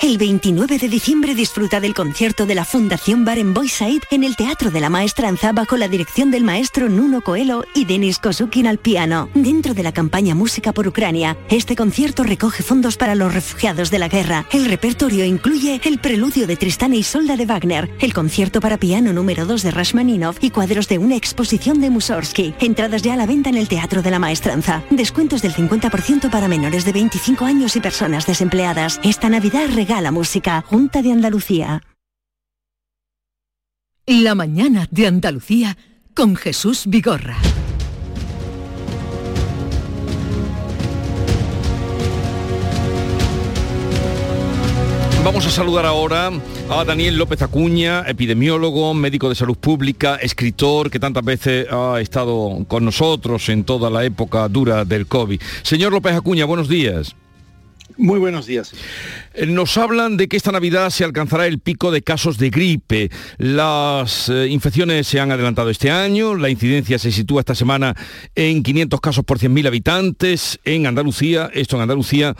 El 0.00 0.16
29 0.16 0.78
de 0.78 0.88
diciembre 0.88 1.34
disfruta 1.34 1.80
del 1.80 1.92
concierto 1.92 2.46
de 2.46 2.54
la 2.54 2.64
Fundación 2.64 3.24
Baren 3.24 3.52
Boyside 3.52 4.02
en 4.12 4.22
el 4.22 4.36
Teatro 4.36 4.70
de 4.70 4.78
la 4.78 4.90
Maestranza 4.90 5.50
bajo 5.50 5.76
la 5.76 5.88
dirección 5.88 6.30
del 6.30 6.44
maestro 6.44 6.88
Nuno 6.88 7.20
Coelho 7.20 7.64
y 7.74 7.84
Denis 7.84 8.20
Kosukin 8.20 8.68
al 8.68 8.78
piano. 8.78 9.28
Dentro 9.34 9.74
de 9.74 9.82
la 9.82 9.90
campaña 9.90 10.36
Música 10.36 10.72
por 10.72 10.86
Ucrania, 10.86 11.36
este 11.50 11.74
concierto 11.74 12.22
recoge 12.22 12.62
fondos 12.62 12.96
para 12.96 13.16
los 13.16 13.34
refugiados 13.34 13.90
de 13.90 13.98
la 13.98 14.06
guerra. 14.06 14.46
El 14.52 14.66
repertorio 14.66 15.24
incluye 15.24 15.80
el 15.82 15.98
preludio 15.98 16.46
de 16.46 16.56
Tristán 16.56 16.94
y 16.94 17.02
Solda 17.02 17.36
de 17.36 17.46
Wagner, 17.46 17.90
el 17.98 18.14
concierto 18.14 18.60
para 18.60 18.78
piano 18.78 19.12
número 19.12 19.46
2 19.46 19.64
de 19.64 19.72
Rashmaninov 19.72 20.36
y 20.40 20.50
cuadros 20.50 20.86
de 20.86 20.98
una 20.98 21.16
exposición 21.16 21.80
de 21.80 21.90
Mussorgsky. 21.90 22.54
Entradas 22.60 23.02
ya 23.02 23.14
a 23.14 23.16
la 23.16 23.26
venta 23.26 23.50
en 23.50 23.56
el 23.56 23.66
Teatro 23.66 24.00
de 24.00 24.12
la 24.12 24.20
Maestranza. 24.20 24.84
Descuentos 24.90 25.42
del 25.42 25.54
50% 25.54 26.30
para 26.30 26.46
menores 26.46 26.84
de 26.84 26.92
25 26.92 27.44
años 27.44 27.74
y 27.74 27.80
personas 27.80 28.28
desempleadas. 28.28 29.00
Esta 29.02 29.28
Navidad 29.28 29.68
la 29.88 30.12
música. 30.12 30.62
Junta 30.66 31.02
de 31.02 31.12
Andalucía. 31.12 31.82
La 34.06 34.34
mañana 34.34 34.86
de 34.90 35.06
Andalucía 35.06 35.76
con 36.14 36.36
Jesús 36.36 36.84
Vigorra. 36.86 37.36
Vamos 45.24 45.46
a 45.46 45.50
saludar 45.50 45.84
ahora 45.84 46.30
a 46.70 46.84
Daniel 46.84 47.16
López 47.18 47.42
Acuña, 47.42 48.04
epidemiólogo, 48.06 48.94
médico 48.94 49.28
de 49.28 49.34
salud 49.34 49.56
pública, 49.58 50.16
escritor 50.16 50.90
que 50.90 51.00
tantas 51.00 51.24
veces 51.24 51.66
ha 51.70 52.00
estado 52.00 52.64
con 52.66 52.84
nosotros 52.84 53.48
en 53.48 53.64
toda 53.64 53.90
la 53.90 54.04
época 54.04 54.48
dura 54.48 54.84
del 54.84 55.06
COVID. 55.06 55.40
Señor 55.62 55.92
López 55.92 56.14
Acuña, 56.14 56.44
buenos 56.44 56.68
días. 56.68 57.14
Muy 57.98 58.20
buenos 58.20 58.46
días. 58.46 58.72
Eh, 59.34 59.46
nos 59.46 59.76
hablan 59.76 60.16
de 60.16 60.28
que 60.28 60.36
esta 60.36 60.52
Navidad 60.52 60.88
se 60.90 61.02
alcanzará 61.02 61.48
el 61.48 61.58
pico 61.58 61.90
de 61.90 62.00
casos 62.00 62.38
de 62.38 62.48
gripe. 62.48 63.10
Las 63.38 64.28
eh, 64.28 64.46
infecciones 64.46 65.08
se 65.08 65.18
han 65.18 65.32
adelantado 65.32 65.68
este 65.68 65.90
año, 65.90 66.36
la 66.36 66.48
incidencia 66.48 66.96
se 67.00 67.10
sitúa 67.10 67.40
esta 67.40 67.56
semana 67.56 67.96
en 68.36 68.62
500 68.62 69.00
casos 69.00 69.24
por 69.24 69.40
100.000 69.40 69.66
habitantes. 69.66 70.60
En 70.64 70.86
Andalucía, 70.86 71.50
esto 71.52 71.74
en 71.74 71.82
Andalucía, 71.82 72.36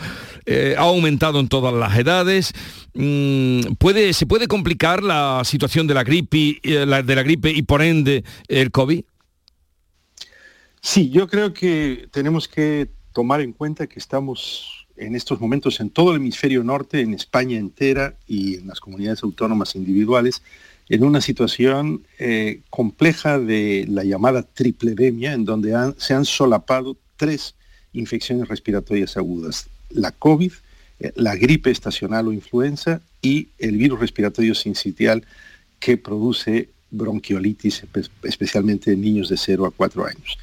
eh, 0.46 0.76
ha 0.78 0.82
aumentado 0.82 1.40
en 1.40 1.48
todas 1.48 1.74
las 1.74 1.98
edades. 1.98 2.52
Mm, 2.94 3.74
¿puede, 3.80 4.12
¿Se 4.12 4.26
puede 4.26 4.46
complicar 4.46 5.02
la 5.02 5.42
situación 5.44 5.88
de 5.88 5.94
la, 5.94 6.04
gripe, 6.04 6.60
de 6.62 6.86
la 6.86 7.22
gripe 7.24 7.50
y 7.50 7.62
por 7.62 7.82
ende 7.82 8.22
el 8.46 8.70
COVID? 8.70 9.02
Sí, 10.80 11.10
yo 11.10 11.26
creo 11.26 11.52
que 11.52 12.08
tenemos 12.12 12.46
que 12.46 12.90
tomar 13.12 13.40
en 13.40 13.52
cuenta 13.52 13.88
que 13.88 13.98
estamos 13.98 14.77
en 14.98 15.14
estos 15.14 15.40
momentos 15.40 15.80
en 15.80 15.90
todo 15.90 16.10
el 16.10 16.18
hemisferio 16.18 16.62
norte, 16.64 17.00
en 17.00 17.14
España 17.14 17.58
entera 17.58 18.14
y 18.26 18.56
en 18.56 18.68
las 18.68 18.80
comunidades 18.80 19.22
autónomas 19.22 19.74
individuales, 19.74 20.42
en 20.88 21.04
una 21.04 21.20
situación 21.20 22.04
eh, 22.18 22.60
compleja 22.70 23.38
de 23.38 23.84
la 23.88 24.04
llamada 24.04 24.42
tripledemia, 24.42 25.32
en 25.32 25.44
donde 25.44 25.74
se 25.98 26.14
han 26.14 26.24
solapado 26.24 26.96
tres 27.16 27.54
infecciones 27.92 28.48
respiratorias 28.48 29.16
agudas. 29.16 29.68
La 29.90 30.12
COVID, 30.12 30.52
eh, 31.00 31.12
la 31.16 31.36
gripe 31.36 31.70
estacional 31.70 32.28
o 32.28 32.32
influenza 32.32 33.00
y 33.20 33.48
el 33.58 33.76
virus 33.76 34.00
respiratorio 34.00 34.54
sincitial 34.54 35.24
que 35.78 35.96
produce 35.96 36.70
bronquiolitis, 36.90 37.84
especialmente 38.22 38.92
en 38.92 39.02
niños 39.02 39.28
de 39.28 39.36
0 39.36 39.66
a 39.66 39.70
4 39.70 40.06
años. 40.06 40.38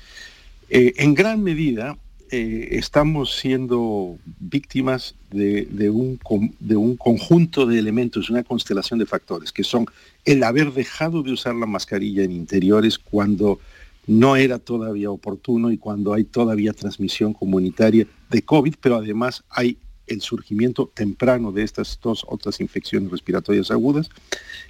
Eh, 0.69 0.93
en 0.97 1.13
gran 1.13 1.41
medida, 1.41 1.97
eh, 2.31 2.69
estamos 2.71 3.35
siendo 3.35 4.17
víctimas 4.39 5.15
de, 5.31 5.89
un, 5.89 6.19
de 6.59 6.75
un 6.75 6.97
conjunto 6.97 7.65
de 7.65 7.77
elementos, 7.77 8.29
una 8.29 8.43
constelación 8.43 8.99
de 8.99 9.05
factores, 9.05 9.51
que 9.51 9.63
son 9.63 9.85
el 10.23 10.43
haber 10.43 10.73
dejado 10.73 11.21
de 11.23 11.31
usar 11.31 11.55
la 11.55 11.65
mascarilla 11.65 12.23
en 12.23 12.31
interiores 12.31 12.97
cuando 12.97 13.59
no 14.07 14.35
era 14.35 14.59
todavía 14.59 15.11
oportuno 15.11 15.71
y 15.71 15.77
cuando 15.77 16.13
hay 16.13 16.23
todavía 16.23 16.73
transmisión 16.73 17.33
comunitaria 17.33 18.07
de 18.29 18.41
COVID, 18.41 18.75
pero 18.81 18.95
además 18.95 19.43
hay 19.49 19.77
el 20.07 20.21
surgimiento 20.21 20.91
temprano 20.93 21.51
de 21.51 21.63
estas 21.63 21.99
dos 22.01 22.25
otras 22.27 22.59
infecciones 22.59 23.11
respiratorias 23.11 23.71
agudas, 23.71 24.09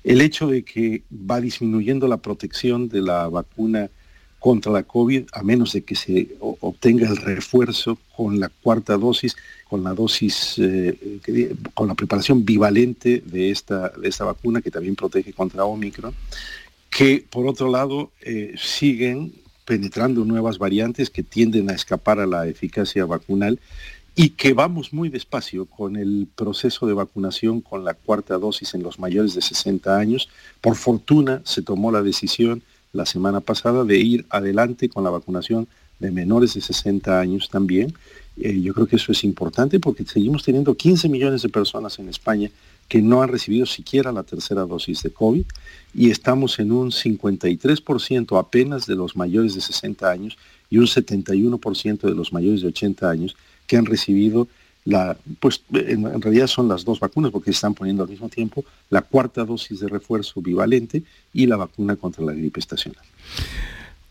el 0.04 0.22
hecho 0.22 0.48
de 0.48 0.64
que 0.64 1.04
va 1.12 1.42
disminuyendo 1.42 2.08
la 2.08 2.18
protección 2.18 2.90
de 2.90 3.02
la 3.02 3.28
vacuna 3.28 3.90
contra 4.46 4.72
la 4.72 4.84
COVID, 4.84 5.24
a 5.34 5.42
menos 5.42 5.74
de 5.74 5.82
que 5.82 5.96
se 5.96 6.38
obtenga 6.40 7.10
el 7.10 7.18
refuerzo 7.18 7.98
con 8.16 8.40
la 8.40 8.50
cuarta 8.50 8.96
dosis, 8.96 9.36
con 9.68 9.84
la 9.84 9.96
dosis, 9.96 10.60
eh, 10.60 11.18
con 11.74 11.88
la 11.88 11.96
preparación 11.96 12.46
bivalente 12.46 13.24
de 13.26 13.50
esta, 13.50 13.90
de 13.90 14.08
esta 14.08 14.24
vacuna 14.24 14.62
que 14.62 14.70
también 14.70 14.96
protege 14.96 15.34
contra 15.34 15.66
Omicron, 15.66 16.14
que 16.92 17.26
por 17.28 17.48
otro 17.48 17.72
lado 17.72 18.12
eh, 18.22 18.54
siguen 18.56 19.34
penetrando 19.66 20.24
nuevas 20.26 20.60
variantes 20.60 21.10
que 21.10 21.24
tienden 21.24 21.72
a 21.72 21.74
escapar 21.74 22.20
a 22.20 22.28
la 22.28 22.48
eficacia 22.48 23.04
vacunal 23.08 23.60
y 24.14 24.30
que 24.30 24.54
vamos 24.54 24.94
muy 24.94 25.10
despacio 25.10 25.66
con 25.66 25.96
el 25.96 26.28
proceso 26.36 26.86
de 26.86 26.94
vacunación 26.94 27.62
con 27.62 27.84
la 27.84 27.96
cuarta 27.96 28.38
dosis 28.38 28.76
en 28.76 28.84
los 28.84 29.00
mayores 29.00 29.34
de 29.34 29.42
60 29.42 29.98
años. 29.98 30.30
Por 30.62 30.76
fortuna 30.76 31.42
se 31.46 31.64
tomó 31.64 31.92
la 31.92 32.04
decisión 32.04 32.62
la 32.96 33.06
semana 33.06 33.42
pasada 33.42 33.84
de 33.84 34.00
ir 34.00 34.26
adelante 34.30 34.90
con 34.90 35.04
la 35.04 35.10
vacunación 35.10 35.68
de 36.00 36.12
menores 36.12 36.54
de 36.54 36.62
60 36.62 37.20
años 37.20 37.50
también. 37.50 37.94
Eh, 38.38 38.60
yo 38.62 38.74
creo 38.74 38.88
que 38.88 38.96
eso 38.96 39.12
es 39.12 39.24
importante 39.24 39.80
porque 39.80 40.06
seguimos 40.06 40.44
teniendo 40.44 40.76
15 40.76 41.08
millones 41.10 41.42
de 41.42 41.50
personas 41.50 42.00
en 42.00 42.10
España 42.10 42.50
que 42.88 43.02
no 43.02 43.22
han 43.22 43.30
recibido 43.30 43.66
siquiera 43.66 44.12
la 44.12 44.24
tercera 44.24 44.62
dosis 44.62 45.04
de 45.04 45.10
COVID 45.10 45.44
y 45.94 46.10
estamos 46.12 46.60
en 46.60 46.72
un 46.72 46.92
53% 46.92 48.40
apenas 48.40 48.86
de 48.86 48.96
los 48.96 49.16
mayores 49.16 49.56
de 49.56 49.62
60 49.62 50.10
años 50.10 50.38
y 50.70 50.78
un 50.78 50.86
71% 50.86 52.02
de 52.02 52.16
los 52.16 52.34
mayores 52.34 52.62
de 52.62 52.68
80 52.68 53.10
años 53.10 53.36
que 53.68 53.78
han 53.78 53.86
recibido 53.86 54.48
la, 54.86 55.18
pues 55.40 55.64
en, 55.74 56.22
realidad 56.22 56.48
son 56.48 56.68
las 56.68 56.86
dos 56.86 57.00
vacunas 57.00 57.32
porque 57.32 57.52
se 57.52 57.56
están 57.56 57.74
poniendo 57.74 58.04
al 58.04 58.10
mismo 58.10 58.30
tiempo 58.30 58.64
la 58.90 59.02
cuarta 59.02 59.44
dosis 59.44 59.80
de 59.80 59.88
refuerzo 59.88 60.42
bivalente 60.42 61.04
y 61.34 61.48
la 61.48 61.58
vacuna 61.58 61.96
contra 61.96 62.24
la 62.24 62.34
gripe 62.34 62.60
estacional. 62.60 63.04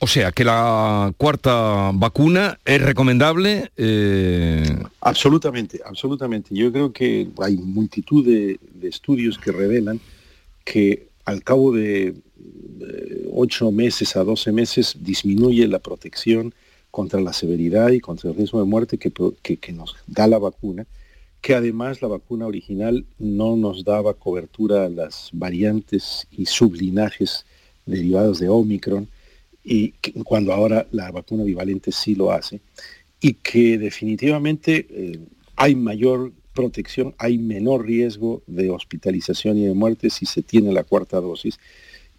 O 0.00 0.08
sea, 0.08 0.32
que 0.32 0.44
la 0.44 1.14
cuarta 1.16 1.92
vacuna 1.94 2.58
es 2.64 2.82
recomendable. 2.82 3.70
Eh, 3.76 4.76
absolutamente, 5.00 5.80
absolutamente. 5.86 6.54
Yo 6.54 6.70
creo 6.72 6.92
que 6.92 7.28
hay 7.40 7.56
multitud 7.56 8.26
de, 8.26 8.58
estudios 8.82 9.38
que 9.38 9.50
revelan 9.50 9.98
que 10.62 11.06
al 11.24 11.42
cabo 11.42 11.72
de, 11.72 12.14
de 12.36 13.28
8 13.32 13.70
meses 13.70 14.14
a 14.16 14.24
12 14.24 14.52
meses 14.52 14.96
disminuye 15.00 15.66
la 15.68 15.78
protección 15.78 16.52
contra 16.94 17.20
la 17.20 17.32
severidad 17.32 17.90
y 17.90 17.98
contra 17.98 18.30
el 18.30 18.36
riesgo 18.36 18.60
de 18.60 18.66
muerte 18.66 18.98
que, 18.98 19.72
nos 19.72 19.96
da 20.06 20.28
la 20.28 20.38
vacuna, 20.38 20.86
que 21.40 21.56
además 21.56 22.00
la 22.00 22.06
vacuna 22.06 22.46
original 22.46 23.04
no 23.18 23.56
nos 23.56 23.82
daba 23.82 24.14
cobertura 24.14 24.84
a 24.84 24.88
las 24.88 25.30
variantes 25.32 26.28
y 26.30 26.46
sublinajes 26.46 27.46
derivados 27.84 28.38
de 28.38 28.48
Omicron, 28.48 29.08
y 29.64 29.90
cuando 30.22 30.52
ahora 30.52 30.86
la 30.92 31.10
vacuna 31.10 31.42
bivalente 31.42 31.90
sí 31.90 32.14
lo 32.14 32.30
hace, 32.30 32.60
y 33.20 33.32
que 33.32 33.76
definitivamente 33.76 34.86
eh, 34.88 35.18
hay 35.56 35.74
mayor 35.74 36.30
protección, 36.54 37.12
hay 37.18 37.38
menor 37.38 37.84
riesgo 37.84 38.44
de 38.46 38.70
hospitalización 38.70 39.58
y 39.58 39.64
de 39.64 39.74
muerte 39.74 40.10
si 40.10 40.26
se 40.26 40.42
tiene 40.42 40.72
la 40.72 40.84
cuarta 40.84 41.20
dosis 41.20 41.58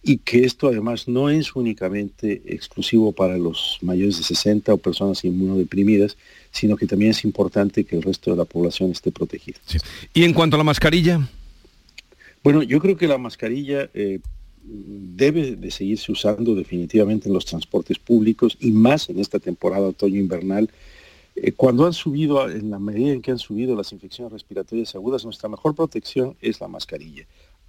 y 0.07 0.19
que 0.19 0.45
esto 0.45 0.67
además 0.67 1.07
no 1.07 1.31
es 1.31 1.55
únicamente 1.55 2.43
exclusivo 2.45 3.11
para 3.11 3.37
los 3.39 3.79
mayores 3.81 4.17
de 4.17 4.23
60 4.23 4.71
o 4.71 4.77
personas 4.77 5.25
inmunodeprimidas, 5.25 6.15
sino 6.51 6.77
que 6.77 6.85
también 6.85 7.09
es 7.09 7.23
importante 7.25 7.85
que 7.85 7.95
el 7.95 8.03
resto 8.03 8.29
de 8.29 8.37
la 8.37 8.45
población 8.45 8.91
esté 8.91 9.11
protegida. 9.11 9.57
¿Y 10.13 10.23
en 10.23 10.33
cuanto 10.33 10.57
a 10.57 10.59
la 10.59 10.63
mascarilla? 10.63 11.27
Bueno, 12.43 12.61
yo 12.61 12.79
creo 12.79 12.95
que 12.95 13.07
la 13.07 13.17
mascarilla 13.17 13.89
eh, 13.95 14.19
debe 14.63 15.55
de 15.55 15.71
seguirse 15.71 16.11
usando 16.11 16.53
definitivamente 16.53 17.27
en 17.27 17.33
los 17.33 17.45
transportes 17.45 17.97
públicos 17.97 18.57
y 18.59 18.69
más 18.69 19.09
en 19.09 19.19
esta 19.19 19.39
temporada 19.39 19.87
otoño-invernal. 19.87 20.69
Eh, 21.35 21.51
cuando 21.53 21.87
han 21.87 21.93
subido, 21.93 22.47
en 22.47 22.69
la 22.69 22.77
medida 22.77 23.11
en 23.11 23.23
que 23.23 23.31
han 23.31 23.39
subido 23.39 23.75
las 23.75 23.91
infecciones 23.91 24.31
respiratorias 24.31 24.93
agudas, 24.93 25.25
nuestra 25.25 25.49
mejor 25.49 25.73
protección 25.73 26.35
es 26.41 26.61
la 26.61 26.67
mascarilla 26.67 27.25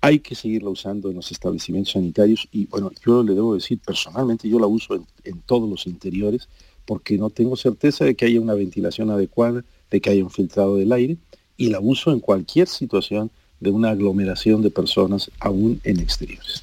hay 0.06 0.20
que 0.20 0.36
seguirla 0.36 0.70
usando 0.70 1.10
en 1.10 1.16
los 1.16 1.32
establecimientos 1.32 1.94
sanitarios 1.94 2.46
y 2.52 2.66
bueno, 2.66 2.92
yo 3.04 3.24
le 3.24 3.34
debo 3.34 3.54
decir 3.54 3.80
personalmente, 3.84 4.48
yo 4.48 4.60
la 4.60 4.68
uso 4.68 4.94
en, 4.94 5.04
en 5.24 5.40
todos 5.40 5.68
los 5.68 5.88
interiores 5.88 6.48
porque 6.84 7.18
no 7.18 7.28
tengo 7.28 7.56
certeza 7.56 8.04
de 8.04 8.14
que 8.14 8.26
haya 8.26 8.40
una 8.40 8.54
ventilación 8.54 9.10
adecuada, 9.10 9.64
de 9.90 10.00
que 10.00 10.10
haya 10.10 10.22
un 10.22 10.30
filtrado 10.30 10.76
del 10.76 10.92
aire 10.92 11.16
y 11.56 11.70
la 11.70 11.80
uso 11.80 12.12
en 12.12 12.20
cualquier 12.20 12.68
situación 12.68 13.32
de 13.58 13.70
una 13.70 13.90
aglomeración 13.90 14.62
de 14.62 14.70
personas 14.70 15.28
aún 15.40 15.80
en 15.82 15.98
exteriores. 15.98 16.62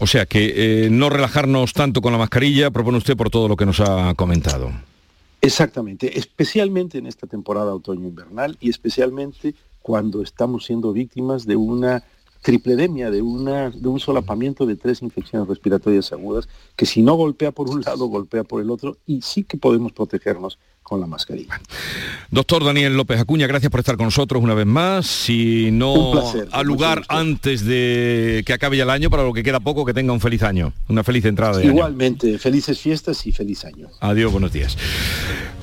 O 0.00 0.06
sea 0.06 0.24
que 0.24 0.84
eh, 0.84 0.90
no 0.90 1.10
relajarnos 1.10 1.72
tanto 1.72 2.00
con 2.00 2.12
la 2.12 2.18
mascarilla, 2.18 2.70
propone 2.70 2.98
usted 2.98 3.16
por 3.16 3.28
todo 3.28 3.48
lo 3.48 3.56
que 3.56 3.66
nos 3.66 3.80
ha 3.80 4.14
comentado. 4.14 4.70
Exactamente, 5.40 6.16
especialmente 6.16 6.98
en 6.98 7.06
esta 7.06 7.26
temporada 7.26 7.74
otoño-invernal 7.74 8.56
y 8.60 8.70
especialmente 8.70 9.54
cuando 9.88 10.20
estamos 10.20 10.66
siendo 10.66 10.92
víctimas 10.92 11.46
de 11.46 11.56
una 11.56 12.04
tripledemia, 12.42 13.10
de, 13.10 13.22
una, 13.22 13.70
de 13.70 13.88
un 13.88 13.98
solapamiento 13.98 14.66
de 14.66 14.76
tres 14.76 15.00
infecciones 15.00 15.48
respiratorias 15.48 16.12
agudas, 16.12 16.46
que 16.76 16.84
si 16.84 17.00
no 17.00 17.14
golpea 17.14 17.52
por 17.52 17.70
un 17.70 17.80
lado, 17.80 18.04
golpea 18.04 18.44
por 18.44 18.60
el 18.60 18.70
otro, 18.70 18.98
y 19.06 19.22
sí 19.22 19.44
que 19.44 19.56
podemos 19.56 19.92
protegernos 19.92 20.58
con 20.88 21.00
la 21.00 21.06
mascarilla. 21.06 21.60
Doctor 22.30 22.64
Daniel 22.64 22.96
López 22.96 23.20
Acuña, 23.20 23.46
gracias 23.46 23.70
por 23.70 23.80
estar 23.80 23.96
con 23.96 24.06
nosotros 24.06 24.42
una 24.42 24.54
vez 24.54 24.66
más. 24.66 25.06
Si 25.06 25.70
no 25.70 26.22
a 26.50 26.62
lugar 26.62 27.02
antes 27.08 27.64
de 27.64 28.42
que 28.46 28.52
acabe 28.52 28.78
ya 28.78 28.84
el 28.84 28.90
año, 28.90 29.10
para 29.10 29.22
lo 29.22 29.32
que 29.32 29.42
queda 29.42 29.60
poco, 29.60 29.84
que 29.84 29.92
tenga 29.92 30.12
un 30.12 30.20
feliz 30.20 30.42
año, 30.42 30.72
una 30.88 31.04
feliz 31.04 31.24
entrada 31.26 31.58
de 31.58 31.66
Igualmente, 31.66 32.38
felices 32.38 32.80
fiestas 32.80 33.26
y 33.26 33.32
feliz 33.32 33.64
año. 33.64 33.88
Adiós, 34.00 34.32
buenos 34.32 34.52
días. 34.52 34.76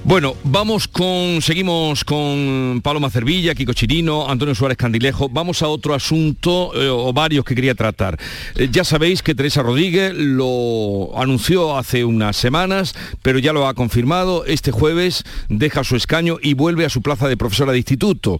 Bueno, 0.04 0.36
vamos 0.44 0.88
con, 0.88 1.42
seguimos 1.42 2.04
con 2.04 2.80
Paloma 2.84 3.10
Cervilla, 3.10 3.56
Kiko 3.56 3.74
Chirino, 3.74 4.30
Antonio 4.30 4.54
Suárez 4.54 4.78
Candilejo. 4.78 5.30
Vamos 5.30 5.64
a 5.64 5.68
otro 5.68 5.96
asunto 5.96 6.72
eh, 6.76 6.88
o 6.88 7.12
varios 7.12 7.44
que 7.44 7.56
quería 7.56 7.74
tratar. 7.74 8.20
Eh, 8.56 8.70
ya 8.72 8.84
sabéis 8.84 9.24
que 9.24 9.34
Teresa 9.34 9.64
Rodríguez 9.64 10.14
lo 10.14 11.20
anunció 11.20 11.76
hace 11.76 12.06
unas 12.06 12.36
semanas, 12.38 12.94
pero 13.24 13.40
ya 13.40 13.52
lo 13.52 13.68
ha 13.68 13.74
confirmado. 13.74 14.46
Este 14.46 14.70
jueves 14.72 15.15
deja 15.50 15.84
su 15.84 15.96
escaño 15.96 16.38
y 16.42 16.54
vuelve 16.54 16.86
a 16.86 16.90
su 16.90 17.02
plaza 17.02 17.28
de 17.28 17.38
profesora 17.38 17.72
de 17.72 17.80
instituto. 17.80 18.40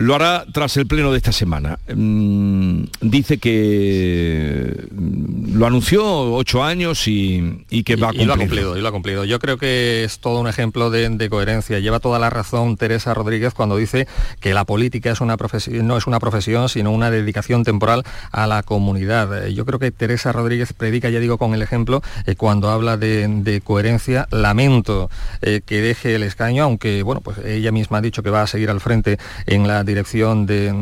Lo 0.00 0.14
hará 0.14 0.46
tras 0.50 0.78
el 0.78 0.86
pleno 0.86 1.12
de 1.12 1.18
esta 1.18 1.30
semana. 1.30 1.78
Mm, 1.94 2.84
dice 3.02 3.36
que 3.36 4.86
mm, 4.92 5.58
lo 5.58 5.66
anunció 5.66 6.32
ocho 6.32 6.64
años 6.64 7.06
y, 7.06 7.58
que 7.84 7.96
va 7.96 8.08
a 8.08 8.12
cumplir. 8.12 8.22
Y 8.22 8.24
lo 8.24 8.32
ha 8.32 8.38
cumplido, 8.38 8.76
y 8.78 8.80
lo 8.80 8.88
ha 8.88 8.92
cumplido. 8.92 9.24
Yo 9.26 9.38
creo 9.38 9.58
que 9.58 10.02
es 10.02 10.18
todo 10.18 10.40
un 10.40 10.48
ejemplo 10.48 10.88
de, 10.88 11.28
coherencia. 11.28 11.80
Lleva 11.80 12.00
toda 12.00 12.18
la 12.18 12.30
razón 12.30 12.78
Teresa 12.78 13.12
Rodríguez 13.12 13.52
cuando 13.52 13.76
dice 13.76 14.08
que 14.40 14.54
la 14.54 14.64
política 14.64 15.10
es 15.10 15.20
una 15.20 15.36
profesión, 15.36 15.86
no 15.86 15.98
es 15.98 16.06
una 16.06 16.18
profesión, 16.18 16.70
sino 16.70 16.92
una 16.92 17.10
dedicación 17.10 17.62
temporal 17.64 18.02
a 18.32 18.46
la 18.46 18.62
comunidad. 18.62 19.48
Eh, 19.48 19.52
yo 19.52 19.66
creo 19.66 19.78
que 19.78 19.90
Teresa 19.90 20.32
Rodríguez 20.32 20.72
predica, 20.72 21.10
ya 21.10 21.20
digo, 21.20 21.36
con 21.36 21.52
el 21.52 21.60
ejemplo, 21.60 22.00
eh, 22.24 22.36
cuando 22.36 22.70
habla 22.70 22.96
de, 22.96 23.60
coherencia. 23.62 24.28
Lamento 24.30 25.10
eh, 25.42 25.60
que 25.62 25.82
deje 25.82 26.14
el 26.14 26.22
escaño, 26.22 26.64
aunque 26.64 27.02
bueno, 27.02 27.20
pues 27.20 27.36
ella 27.44 27.70
misma 27.70 27.98
ha 27.98 28.00
dicho 28.00 28.22
que 28.22 28.30
va 28.30 28.40
a 28.40 28.46
seguir 28.46 28.70
al 28.70 28.80
frente 28.80 29.18
en 29.44 29.68
la 29.68 29.84
dirección 29.90 30.46
de, 30.46 30.72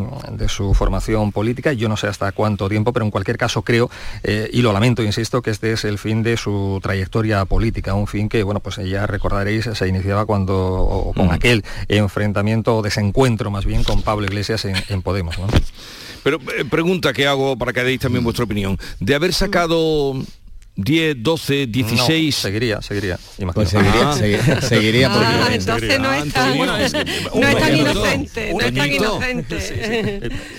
su 0.48 0.74
formación 0.74 1.32
política. 1.32 1.72
Yo 1.72 1.88
no 1.88 1.96
sé 1.96 2.06
hasta 2.06 2.32
cuánto 2.32 2.68
tiempo, 2.68 2.92
pero 2.92 3.04
en 3.04 3.10
cualquier 3.10 3.36
caso 3.36 3.62
creo, 3.62 3.90
eh, 4.22 4.48
y 4.52 4.62
lo 4.62 4.72
lamento, 4.72 5.02
insisto, 5.02 5.42
que 5.42 5.50
este 5.50 5.72
es 5.72 5.84
el 5.84 5.98
fin 5.98 6.22
de 6.22 6.36
su 6.36 6.78
trayectoria 6.82 7.44
política, 7.44 7.94
un 7.94 8.06
fin 8.06 8.28
que, 8.28 8.42
bueno, 8.42 8.60
pues 8.60 8.76
ya 8.76 9.06
recordaréis, 9.06 9.68
se 9.72 9.88
iniciaba 9.88 10.26
cuando, 10.26 11.12
con 11.14 11.26
mm. 11.26 11.30
aquel 11.30 11.64
enfrentamiento 11.88 12.76
o 12.76 12.82
desencuentro 12.82 13.50
más 13.50 13.64
bien 13.64 13.84
con 13.84 14.02
Pablo 14.02 14.26
Iglesias 14.26 14.64
en, 14.64 15.02
Podemos. 15.02 15.36
Pero 16.22 16.38
eh, 16.56 16.64
pregunta 16.64 17.12
que 17.12 17.26
hago 17.26 17.56
para 17.56 17.72
que 17.72 17.84
deis 17.84 18.00
también 18.00 18.24
vuestra 18.24 18.44
opinión. 18.44 18.78
De 19.00 19.14
haber 19.14 19.32
sacado 19.32 20.14
10, 20.80 21.16
12, 21.24 21.66
16. 21.66 22.34
seguiría, 22.36 22.80
seguiría. 22.80 23.18
Pues 23.52 23.68
seguiría, 23.68 24.10
ah. 24.10 24.60
seguiría, 24.62 25.12
porque 25.12 25.26
ah, 25.26 25.48
entonces 25.50 25.98
no 25.98 26.12
es 26.12 26.32
tan, 26.32 26.56
no 26.56 26.76
es, 26.76 26.92
tan 26.92 27.76
inocente, 27.76 28.52
no 28.52 28.60
es 28.60 28.74
tan 28.74 28.92
inocente. 28.92 29.60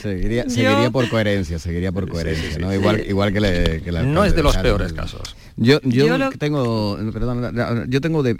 Seguiría, 0.01 0.49
seguiría 0.49 0.89
por 0.91 1.07
coherencia, 1.07 1.57
seguiría 1.57 1.93
por 1.93 2.09
coherencia, 2.09 2.59
¿no? 2.59 2.73
Igual, 2.73 3.05
igual 3.07 3.31
que, 3.31 3.39
le, 3.39 3.81
que 3.81 3.93
la 3.93 4.03
No 4.03 4.25
es 4.25 4.35
de 4.35 4.43
los 4.43 4.57
peores 4.57 4.91
casos. 4.91 5.37
Yo, 5.55 5.79
yo, 5.83 6.29
tengo, 6.31 6.97
perdón, 7.13 7.89
yo 7.89 8.01
tengo, 8.01 8.21
de, 8.21 8.35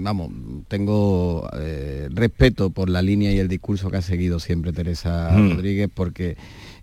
vamos, 0.00 0.30
tengo 0.68 1.48
eh, 1.58 2.08
respeto 2.10 2.68
por 2.68 2.90
la 2.90 3.00
línea 3.00 3.32
y 3.32 3.38
el 3.38 3.48
discurso 3.48 3.90
que 3.90 3.96
ha 3.96 4.02
seguido 4.02 4.40
siempre 4.40 4.74
Teresa 4.74 5.30
mm. 5.32 5.52
Rodríguez, 5.52 5.88
porque 5.92 6.36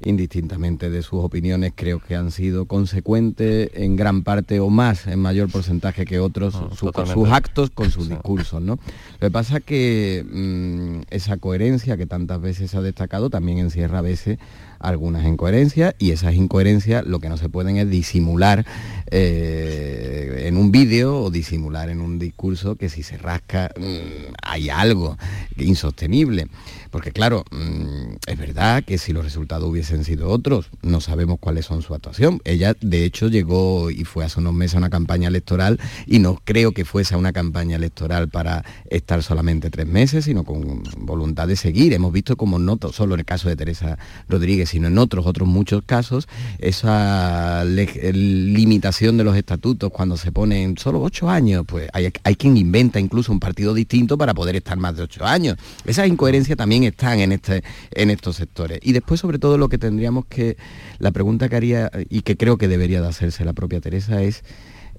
indistintamente 0.04 0.90
de 0.90 1.02
sus 1.02 1.24
opiniones, 1.24 1.74
creo 1.76 2.00
que 2.00 2.16
han 2.16 2.32
sido 2.32 2.66
consecuentes 2.66 3.72
en 3.74 3.96
gran 3.96 4.24
parte 4.24 4.60
o 4.60 4.70
más, 4.70 5.08
en 5.08 5.20
mayor 5.20 5.50
porcentaje 5.50 6.06
que 6.06 6.20
otros, 6.20 6.56
ah, 6.56 6.70
sus 6.76 7.30
actos 7.30 7.70
con 7.70 7.92
sus 7.92 8.10
discursos. 8.10 8.62
¿no? 8.62 8.80
Lo 9.20 9.28
que 9.28 9.32
pasa 9.32 9.58
es 9.58 9.64
que 9.64 10.26
mm, 10.30 11.08
esa 11.10 11.38
coherencia 11.38 11.98
que 11.98 12.06
tantas 12.06 12.42
veces 12.42 12.72
se 12.72 12.78
ha 12.78 12.82
destacado 12.82 13.30
también 13.30 13.60
encierra 13.60 14.00
a 14.00 14.02
veces 14.02 14.38
algunas 14.80 15.26
incoherencias 15.26 15.96
y 15.98 16.12
esas 16.12 16.36
incoherencias 16.36 17.06
lo 17.06 17.20
que 17.20 17.30
no 17.30 17.38
se 17.38 17.50
pueden 17.50 17.78
es 17.78 17.90
disimular 17.90 18.66
eh, 19.10 20.44
en 20.46 20.58
un 20.58 20.72
vídeo 20.72 21.22
o 21.22 21.32
disimular 21.32 21.90
en 21.90 22.02
un 22.02 22.20
discurso 22.20 22.76
que 22.76 22.90
si 22.90 23.04
se 23.04 23.18
rasca 23.18 23.72
mm, 23.78 24.34
hay 24.42 24.70
algo 24.70 25.18
insostenible. 25.58 26.48
Porque 26.96 27.12
claro, 27.12 27.44
mm, 27.52 28.16
es 28.26 28.38
verdad 28.38 28.82
que 28.82 28.98
si 28.98 29.12
los 29.12 29.26
resultados 29.26 29.70
hubiesen 29.70 30.06
sido 30.06 30.30
otros, 30.30 30.70
no 30.82 31.02
sabemos 31.02 31.40
cuáles 31.42 31.66
son 31.66 31.82
su 31.82 31.94
actuación. 31.94 32.40
Ella, 32.46 32.74
de 32.80 33.04
hecho, 33.04 33.28
llegó 33.28 33.92
y 33.92 34.06
fue 34.06 34.24
hace 34.24 34.40
unos 34.40 34.54
meses 34.54 34.76
a 34.76 34.78
una 34.78 34.90
campaña 34.90 35.28
electoral 35.28 35.78
y 36.06 36.20
no 36.20 36.40
creo 36.46 36.72
que 36.72 36.86
fuese 36.86 37.14
a 37.14 37.18
una 37.18 37.34
campaña 37.34 37.76
electoral 37.76 38.30
para 38.30 38.64
estar 38.90 39.24
solamente 39.24 39.70
tres 39.70 39.86
meses, 39.88 40.24
sino 40.24 40.46
con 40.46 40.84
voluntad 41.00 41.50
de 41.50 41.58
seguir. 41.58 41.92
Hemos 41.92 42.14
visto 42.14 42.38
como 42.38 42.60
no 42.60 42.80
solo 42.94 43.16
en 43.16 43.20
el 43.20 43.26
caso 43.26 43.50
de 43.50 43.58
Teresa 43.58 43.98
Rodríguez, 44.30 44.70
sino 44.70 44.88
en 44.88 44.98
otros, 44.98 45.26
otros 45.26 45.50
muchos 45.50 45.84
casos, 45.86 46.30
esa 46.60 47.66
limitación 47.66 49.18
de 49.18 49.26
los 49.26 49.36
estatutos 49.36 49.92
cuando 49.92 50.16
se 50.16 50.32
ponen 50.32 50.78
solo 50.78 51.02
ocho 51.02 51.30
años, 51.30 51.66
pues 51.68 51.90
hay, 51.92 52.14
hay 52.24 52.36
quien 52.38 52.56
inventa 52.56 53.02
incluso 53.02 53.34
un 53.34 53.42
partido 53.42 53.74
distinto 53.74 54.18
para 54.18 54.34
poder 54.34 54.56
estar 54.56 54.78
más 54.78 54.96
de 54.96 55.04
ocho 55.04 55.26
años. 55.26 55.58
Esa 55.84 56.08
incoherencia 56.08 56.56
también 56.56 56.85
están 56.86 57.20
en, 57.20 57.32
este, 57.32 57.64
en 57.92 58.10
estos 58.10 58.36
sectores. 58.36 58.80
Y 58.82 58.94
después, 58.94 59.20
sobre 59.20 59.40
todo, 59.40 59.58
lo 59.58 59.70
que 59.70 59.78
tendríamos 59.78 60.26
que, 60.26 60.58
la 61.00 61.12
pregunta 61.12 61.50
que 61.50 61.56
haría 61.56 61.92
y 62.10 62.22
que 62.22 62.38
creo 62.38 62.58
que 62.58 62.68
debería 62.68 63.02
de 63.02 63.08
hacerse 63.08 63.46
la 63.46 63.54
propia 63.54 63.82
Teresa 63.82 64.22
es, 64.22 64.44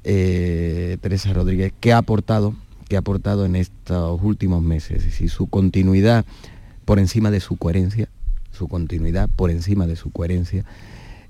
eh, 0.05 0.99
Teresa 1.01 1.33
Rodríguez, 1.33 1.73
¿qué 1.81 1.93
ha 1.93 1.99
aportado? 1.99 2.55
¿Qué 2.89 2.97
ha 2.97 3.01
aportado 3.01 3.45
en 3.45 3.57
estos 3.57 4.21
últimos 4.23 4.63
meses? 4.63 5.03
Si 5.13 5.29
su 5.29 5.49
continuidad 5.49 6.25
por 6.85 6.99
encima 6.99 7.31
de 7.31 7.41
su 7.41 7.57
coherencia, 7.57 8.09
su 8.53 8.69
continuidad 8.69 9.29
por 9.29 9.51
encima 9.51 9.87
de 9.87 9.97
su 9.97 10.13
coherencia, 10.13 10.65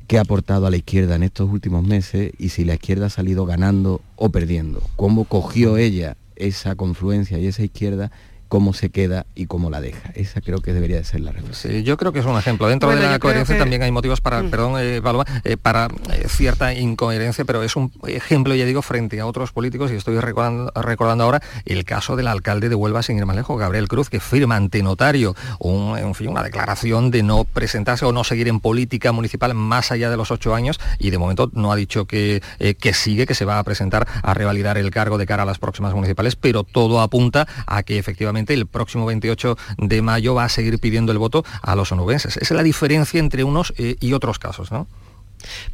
qué 0.07 0.19
ha 0.19 0.23
aportado 0.23 0.67
a 0.67 0.71
la 0.71 0.77
izquierda 0.77 1.17
en 1.17 1.23
estos 1.23 1.51
últimos 1.51 1.85
meses 1.85 2.33
y 2.39 2.51
si 2.51 2.65
la 2.65 2.75
izquierda 2.75 3.07
ha 3.07 3.11
salido 3.11 3.47
ganando 3.47 4.03
o 4.17 4.29
perdiendo. 4.29 4.83
¿Cómo 4.97 5.25
cogió 5.25 5.79
ella 5.79 6.17
esa 6.37 6.75
confluencia 6.75 7.39
y 7.39 7.47
esa 7.47 7.65
izquierda 7.65 8.13
cómo 8.49 8.73
se 8.73 8.91
queda 8.91 9.27
y 9.35 9.47
cómo 9.47 9.71
la 9.71 9.81
deja. 9.81 10.11
Esa 10.15 10.41
creo 10.41 10.61
que 10.61 10.73
debería 10.73 10.97
de 10.97 11.05
ser 11.05 11.21
la 11.21 11.33
reflexión. 11.33 11.73
Sí, 11.73 11.83
yo 11.83 11.97
creo 11.97 12.13
que 12.13 12.21
es 12.21 12.27
un 12.27 12.39
ejemplo. 12.39 12.69
Dentro 12.69 12.91
de 12.91 13.01
la 13.01 13.19
coherencia 13.19 13.59
también 13.59 13.83
hay 13.83 13.91
motivos 13.91 14.21
para, 14.21 14.43
mm. 14.43 14.51
perdón, 14.51 14.81
eh, 14.81 15.03
eh, 15.45 15.57
para 15.57 15.89
eh, 16.13 16.27
cierta 16.29 16.73
incoherencia, 16.75 17.45
pero 17.45 17.63
es 17.63 17.77
un 17.77 17.93
ejemplo, 18.07 18.55
ya 18.55 18.65
digo, 18.65 18.83
frente 18.83 19.21
a 19.21 19.27
otros 19.27 19.53
políticos, 19.53 19.91
y 19.91 19.97
estoy 19.97 20.19
recordando, 20.21 20.73
recordando 20.75 21.25
ahora 21.25 21.43
el 21.65 21.85
caso 21.85 22.17
del 22.17 22.29
alcalde 22.29 22.69
de 22.69 22.75
Huelva, 22.75 23.03
sin 23.03 23.19
ir 23.19 23.27
más 23.27 23.37
lejos, 23.37 23.59
Gabriel 23.59 23.89
Cruz, 23.89 24.11
que 24.11 24.21
firma 24.21 24.57
ante 24.57 24.83
notario 24.83 25.35
un, 25.59 25.99
en 25.99 26.15
fin, 26.15 26.29
una 26.29 26.43
declaración 26.43 27.11
de 27.11 27.23
no 27.23 27.45
presentarse 27.45 28.05
o 28.05 28.13
no 28.13 28.25
seguir 28.25 28.49
en 28.49 28.61
política 28.61 29.13
municipal 29.13 29.55
más 29.55 29.93
allá 29.93 30.11
de 30.11 30.17
los 30.17 30.31
ocho 30.31 30.55
años, 30.55 30.79
y 30.99 31.11
de 31.11 31.19
momento 31.19 31.51
no 31.55 31.73
ha 31.73 31.77
dicho 31.77 32.07
que, 32.07 32.43
que 32.79 32.93
sigue, 32.93 33.27
que 33.27 33.35
se 33.35 33.45
va 33.45 33.59
a 33.59 33.65
presentar 33.65 34.07
a 34.23 34.35
revalidar 34.35 34.79
el 34.79 34.91
cargo 34.91 35.19
de 35.19 35.27
cara 35.27 35.43
a 35.43 35.47
las 35.47 35.59
próximas 35.59 35.95
municipales, 35.95 36.37
pero 36.37 36.65
todo 36.65 37.01
apunta 37.01 37.47
a 37.67 37.83
que 37.83 37.99
efectivamente 37.99 38.36
el 38.37 38.67
próximo 38.67 39.07
28 39.07 39.57
de 39.79 40.03
mayo 40.03 40.35
va 40.35 40.45
a 40.45 40.49
seguir 40.49 40.79
pidiendo 40.79 41.13
el 41.13 41.19
voto 41.19 41.45
a 41.63 41.75
los 41.75 41.93
onubenses. 41.93 42.37
Esa 42.37 42.55
es 42.55 42.57
la 42.57 42.63
diferencia 42.63 43.21
entre 43.21 43.45
unos 43.45 43.73
eh, 43.79 43.97
y 44.01 44.13
otros 44.13 44.39
casos, 44.39 44.71
¿no? 44.71 44.87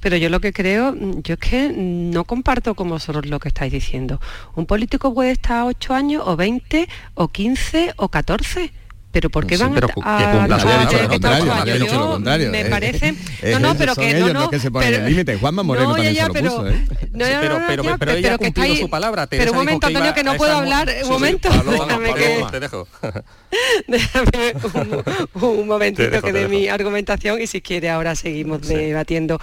Pero 0.00 0.16
yo 0.16 0.28
lo 0.28 0.40
que 0.40 0.52
creo, 0.52 0.94
yo 1.22 1.34
es 1.34 1.40
que 1.40 1.72
no 1.74 2.24
comparto 2.24 2.74
con 2.74 2.88
vosotros 2.88 3.26
lo 3.26 3.38
que 3.38 3.48
estáis 3.48 3.72
diciendo. 3.72 4.20
Un 4.54 4.66
político 4.66 5.14
puede 5.14 5.30
estar 5.30 5.64
8 5.64 5.94
años 5.94 6.22
o 6.26 6.36
20 6.36 6.88
o 7.14 7.28
15 7.28 7.94
o 7.96 8.08
14 8.08 8.72
pero 9.12 9.30
¿por 9.30 9.46
qué 9.46 9.56
Sí, 9.56 9.62
van 9.62 9.74
pero 9.74 9.88
a, 10.02 10.18
a- 10.18 10.48
contrario, 11.08 11.78
dicho 11.78 11.98
lo 11.98 12.10
contrario, 12.12 12.50
me 12.50 12.62
eh. 12.62 12.64
parece 12.64 13.14
Eh, 13.42 13.52
no 13.52 13.58
no 13.60 13.74
pero 13.76 13.94
que 13.94 14.14
no 14.14 14.32
no 14.32 14.50
que 14.50 14.58
se 14.58 14.70
ponen 14.70 14.94
el 14.94 15.06
límite. 15.06 15.36
Juanma 15.36 15.62
Moreno 15.62 15.88
no, 15.90 15.94
también 15.94 16.14
ya, 16.14 16.22
se 16.22 16.28
lo 16.28 16.32
pero, 16.34 16.50
puso, 16.50 16.68
¿eh? 16.68 16.86
no, 17.12 17.26
Sí, 17.26 17.32
no, 17.32 17.40
pero- 17.40 17.58
no, 17.58 17.66
pero- 17.68 17.82
ya, 17.84 17.96
pero 17.98 18.12
ella 18.12 18.34
ha 18.34 18.38
que 18.38 18.46
está 18.46 18.60
cumplido 18.60 18.74
ahí- 18.74 18.80
su 18.80 18.90
palabra. 18.90 19.26
pero 19.26 19.52
un 19.52 19.58
momento 19.58 19.86
Antonio 19.86 20.14
que 20.14 20.24
no 20.24 20.34
puedo 20.36 20.56
hablar 20.56 20.90
un 21.04 21.08
momento 21.10 21.48
déjame 21.50 22.14
que 22.14 22.44
te 22.50 22.60
dejo. 22.60 22.88
déjame 23.86 24.54
un, 25.34 25.66
momentito 25.66 26.22
que 26.22 26.32
dejo. 26.32 26.48
mi 26.48 26.68
argumentación 26.68 27.40
y 27.40 27.46
si 27.46 27.60
quiere 27.60 27.90
ahora 27.90 28.14
seguimos 28.14 28.62
debatiendo. 28.66 29.38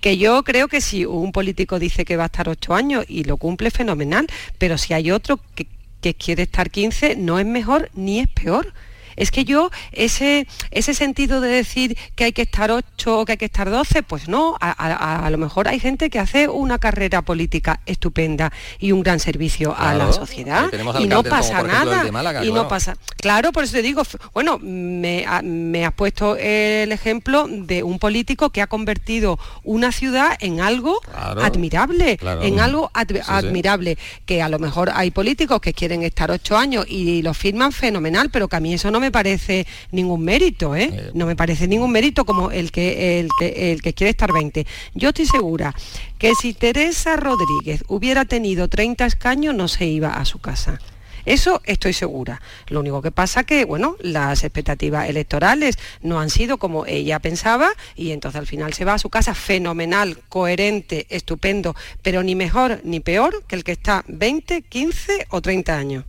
Que 0.00 0.18
yo 0.18 0.42
creo 0.44 0.68
que 0.68 0.80
si 0.80 1.04
un 1.06 1.32
político 1.32 1.78
dice 1.78 2.04
que 2.04 2.16
va 2.16 2.24
a 2.24 2.26
estar 2.26 2.48
ocho 2.48 2.74
años 2.74 3.04
y 3.08 3.24
lo 3.24 3.36
cumple 3.36 3.70
fenomenal, 3.70 4.26
pero 4.58 4.76
si 4.78 4.92
hay 4.94 5.10
otro 5.10 5.40
que, 5.54 5.66
que 6.00 6.14
quiere 6.14 6.42
estar 6.42 6.70
15, 6.70 7.16
no 7.16 7.38
es 7.38 7.46
mejor 7.46 7.90
ni 7.94 8.20
es 8.20 8.28
peor. 8.28 8.72
Es 9.16 9.30
que 9.30 9.44
yo, 9.44 9.70
ese, 9.92 10.46
ese 10.70 10.94
sentido 10.94 11.40
de 11.40 11.48
decir 11.48 11.96
que 12.14 12.24
hay 12.24 12.32
que 12.32 12.42
estar 12.42 12.70
8 12.70 13.20
o 13.20 13.24
que 13.24 13.32
hay 13.32 13.38
que 13.38 13.44
estar 13.44 13.70
12, 13.70 14.02
pues 14.02 14.28
no, 14.28 14.56
a, 14.60 14.70
a- 14.70 15.26
a 15.26 15.30
lo 15.30 15.38
mejor 15.38 15.68
hay 15.68 15.78
gente 15.80 16.10
que 16.10 16.18
hace 16.18 16.48
una 16.48 16.78
carrera 16.78 17.22
política 17.22 17.80
estupenda 17.86 18.52
y 18.78 18.92
un 18.92 19.02
gran 19.02 19.20
servicio 19.20 19.74
a 19.76 19.94
la 19.94 20.12
sociedad 20.12 20.70
y 21.00 21.06
no 21.06 21.16
como, 21.18 21.30
pasa 21.30 21.60
ejemplo, 21.60 21.72
nada. 21.72 22.12
Málaga, 22.12 22.44
y 22.44 22.48
no 22.48 22.52
claro. 22.54 22.68
pasa. 22.68 22.96
Claro, 23.20 23.52
por 23.52 23.64
eso 23.64 23.72
te 23.74 23.82
digo, 23.82 24.02
bueno, 24.32 24.58
me, 24.58 25.24
me 25.42 25.84
has 25.84 25.92
puesto 25.92 26.36
el 26.36 26.92
ejemplo 26.92 27.46
de 27.48 27.82
un 27.82 27.98
político 27.98 28.50
que 28.50 28.62
ha 28.62 28.66
convertido 28.66 29.38
una 29.62 29.92
ciudad 29.92 30.36
en 30.40 30.60
algo 30.60 31.00
Claro, 31.00 31.42
admirable, 31.42 32.18
en 32.42 32.60
algo 32.60 32.90
ad- 32.94 33.04
Sí, 33.14 33.16
sí. 33.16 33.22
admirable. 33.26 33.98
Que 34.26 34.42
a 34.42 34.48
lo 34.48 34.58
mejor 34.58 34.90
hay 34.94 35.10
políticos 35.10 35.60
que 35.60 35.72
quieren 35.72 36.02
estar 36.02 36.30
ocho 36.30 36.56
años 36.56 36.84
y 36.88 37.22
lo 37.22 37.32
firman 37.34 37.70
fenomenal, 37.72 38.30
pero 38.30 38.48
que 38.48 38.56
a 38.56 38.60
mí 38.60 38.74
eso 38.74 38.90
no 38.90 38.98
me 39.00 39.03
parece 39.10 39.66
ningún 39.90 40.22
mérito, 40.24 40.74
¿eh? 40.76 41.10
No 41.14 41.26
me 41.26 41.36
parece 41.36 41.68
ningún 41.68 41.92
mérito 41.92 42.24
como 42.24 42.50
el 42.50 42.70
que, 42.70 43.20
el 43.20 43.28
que, 43.38 43.72
el 43.72 43.82
que 43.82 43.94
quiere 43.94 44.10
estar 44.10 44.32
20. 44.32 44.66
Yo 44.94 45.10
estoy 45.10 45.26
segura 45.26 45.74
que 46.18 46.34
si 46.34 46.54
Teresa 46.54 47.16
Rodríguez 47.16 47.84
hubiera 47.88 48.24
tenido 48.24 48.68
30 48.68 49.06
escaños 49.06 49.54
no 49.54 49.68
se 49.68 49.86
iba 49.86 50.14
a 50.14 50.24
su 50.24 50.38
casa. 50.38 50.78
Eso 51.24 51.62
estoy 51.64 51.92
segura. 51.92 52.40
Lo 52.68 52.80
único 52.80 53.00
que 53.00 53.10
pasa 53.10 53.44
que, 53.44 53.64
bueno, 53.64 53.96
las 54.00 54.44
expectativas 54.44 55.08
electorales 55.08 55.78
no 56.02 56.20
han 56.20 56.30
sido 56.30 56.58
como 56.58 56.86
ella 56.86 57.18
pensaba 57.18 57.70
y 57.94 58.10
entonces 58.10 58.38
al 58.38 58.46
final 58.46 58.74
se 58.74 58.84
va 58.84 58.94
a 58.94 58.98
su 58.98 59.08
casa 59.08 59.34
fenomenal, 59.34 60.18
coherente, 60.28 61.06
estupendo, 61.08 61.74
pero 62.02 62.22
ni 62.22 62.34
mejor 62.34 62.80
ni 62.84 63.00
peor 63.00 63.44
que 63.46 63.56
el 63.56 63.64
que 63.64 63.72
está 63.72 64.04
20, 64.08 64.62
15 64.62 65.26
o 65.30 65.40
30 65.40 65.76
años. 65.76 66.04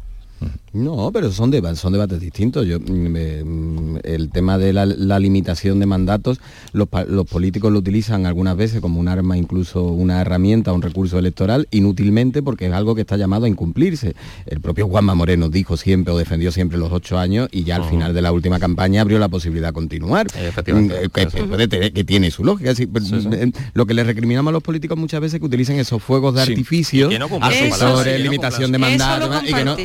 No, 0.74 1.10
pero 1.14 1.32
son, 1.32 1.52
deba- 1.52 1.74
son 1.76 1.94
debates 1.94 2.20
distintos. 2.20 2.68
Yo, 2.68 2.80
mm, 2.82 3.16
eh, 3.16 3.44
mm, 3.46 3.98
el 4.04 4.30
tema 4.30 4.58
de 4.58 4.74
la, 4.74 4.86
la 4.86 5.20
limitación 5.20 5.80
de 5.80 5.86
mandatos, 5.86 6.40
los, 6.74 6.90
políticos 7.30 7.72
lo 7.72 7.80
utilizan 7.80 8.26
algunas 8.26 8.58
veces 8.58 8.82
como 8.82 9.00
un 9.00 9.08
arma, 9.08 9.38
incluso 9.38 9.84
una 9.84 10.20
herramienta, 10.20 10.74
un 10.74 10.82
recurso 10.82 11.18
electoral, 11.18 11.68
inútilmente 11.72 12.44
porque 12.44 12.68
es 12.68 12.74
algo 12.74 12.94
que 12.94 13.02
está 13.02 13.16
llamado 13.16 13.46
a 13.46 13.50
incumplirse. 13.50 14.16
El 14.46 14.60
propio 14.60 14.88
Juanma 14.88 15.16
Moreno 15.16 15.48
dijo 15.50 15.78
siempre 15.78 16.14
o 16.14 16.18
defendió 16.18 16.52
siempre 16.52 16.78
los 16.78 16.92
ocho 16.92 17.18
años 17.18 17.48
y 17.54 17.64
ya 17.64 17.78
al 17.78 17.86
final 17.86 18.14
de 18.14 18.22
la 18.22 18.34
última 18.34 18.60
campaña 18.60 19.00
abrió 19.02 19.18
la 19.18 19.30
posibilidad 19.30 19.70
de 19.70 19.74
continuar. 19.74 20.28
Efectivamente. 20.38 21.08
Mm, 21.08 21.70
que, 21.70 21.92
que 21.94 22.04
tiene 22.04 22.32
su 22.32 22.44
lógica. 22.44 22.76
sí, 22.76 22.84
eh, 23.32 23.52
Lo 23.74 23.86
que 23.86 23.94
le 23.94 24.04
recriminamos 24.04 24.52
a 24.52 24.54
los 24.54 24.64
políticos 24.64 24.98
muchas 24.98 25.22
veces 25.22 25.36
es 25.36 25.40
que 25.40 25.46
utilicen 25.46 25.80
esos 25.80 26.04
fuegos 26.04 26.36
de 26.36 26.44
Sí. 26.46 26.52
artificio, 26.52 27.10
asesores, 27.42 28.18
no 28.18 28.24
limitación 28.24 28.72
de 28.74 28.78
mandatos 28.78 29.44
y 29.48 29.54
que 29.54 29.64
no, 29.64 29.78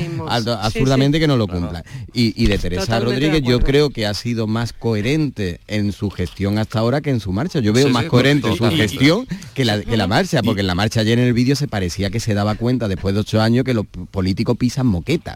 Sí, 0.45 0.51
absurdamente 0.61 1.19
sí. 1.19 1.21
que 1.21 1.29
no 1.29 1.37
lo 1.37 1.47
cumplan. 1.47 1.83
Y, 2.13 2.33
y 2.43 2.47
de 2.47 2.59
Teresa 2.59 2.83
Totalmente 2.83 3.15
de 3.21 3.27
Rodríguez 3.29 3.49
yo 3.49 3.61
creo 3.61 3.91
que 3.91 4.07
ha 4.07 4.15
sido 4.15 4.47
más 4.47 4.73
coherente 4.73 5.61
en 5.69 5.93
su 5.93 6.11
gestión 6.11 6.59
hasta 6.59 6.79
ahora 6.79 7.01
que 7.01 7.11
en 7.11 7.21
su 7.21 7.33
marcha. 7.33 7.61
Yo 7.61 7.73
veo 7.73 7.87
Sí, 7.87 7.93
más 7.93 8.05
sí, 8.05 8.09
coherente 8.09 8.49
su 8.57 8.65
gestión 8.71 9.27
que 9.55 9.65
la, 9.65 9.81
que 9.81 9.97
la 9.97 10.07
marcha, 10.07 10.43
porque 10.43 10.61
en 10.61 10.67
la 10.67 10.75
marcha 10.75 11.01
ayer 11.01 11.19
en 11.19 11.27
el 11.27 11.33
vídeo 11.33 11.57
se 11.57 11.69
parecía 11.69 12.11
que 12.11 12.21
se 12.21 12.35
daba 12.35 12.55
cuenta 12.55 12.89
después 12.89 13.15
de 13.15 13.21
ocho 13.21 13.41
años 13.41 13.65
que 13.65 13.75
los 13.75 13.87
políticos 14.11 14.57
pisan 14.57 14.87
moqueta. 14.87 15.35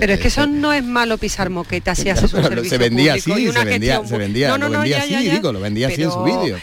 Pero 0.00 0.12
es 0.12 0.20
que 0.20 0.28
eso 0.28 0.46
no 0.46 0.72
es 0.72 0.84
malo 0.84 1.18
pisar 1.18 1.50
moqueta 1.50 1.94
si 1.94 2.08
haces 2.08 2.32
un 2.34 2.42
servicio 2.42 2.70
se 2.70 2.78
vendía 2.78 3.14
público 3.14 3.32
así, 3.34 3.42
y 3.44 3.48
una 3.48 3.60
se 3.60 3.66
vendía, 3.66 3.92
gestión 3.98 4.08
se 4.08 4.18
vendía, 4.18 4.48
No, 4.48 4.58
no, 4.58 4.66
lo 4.68 4.72
no, 4.74 4.78
vendía 4.80 4.98
ya, 4.98 5.04
así, 5.04 5.12
ya, 5.12 5.20
ya. 5.22 5.32
digo, 5.34 5.52
lo 5.52 5.60
vendía 5.60 5.88
así 5.88 6.02
en 6.02 6.10
su 6.10 6.22
vídeo. 6.22 6.56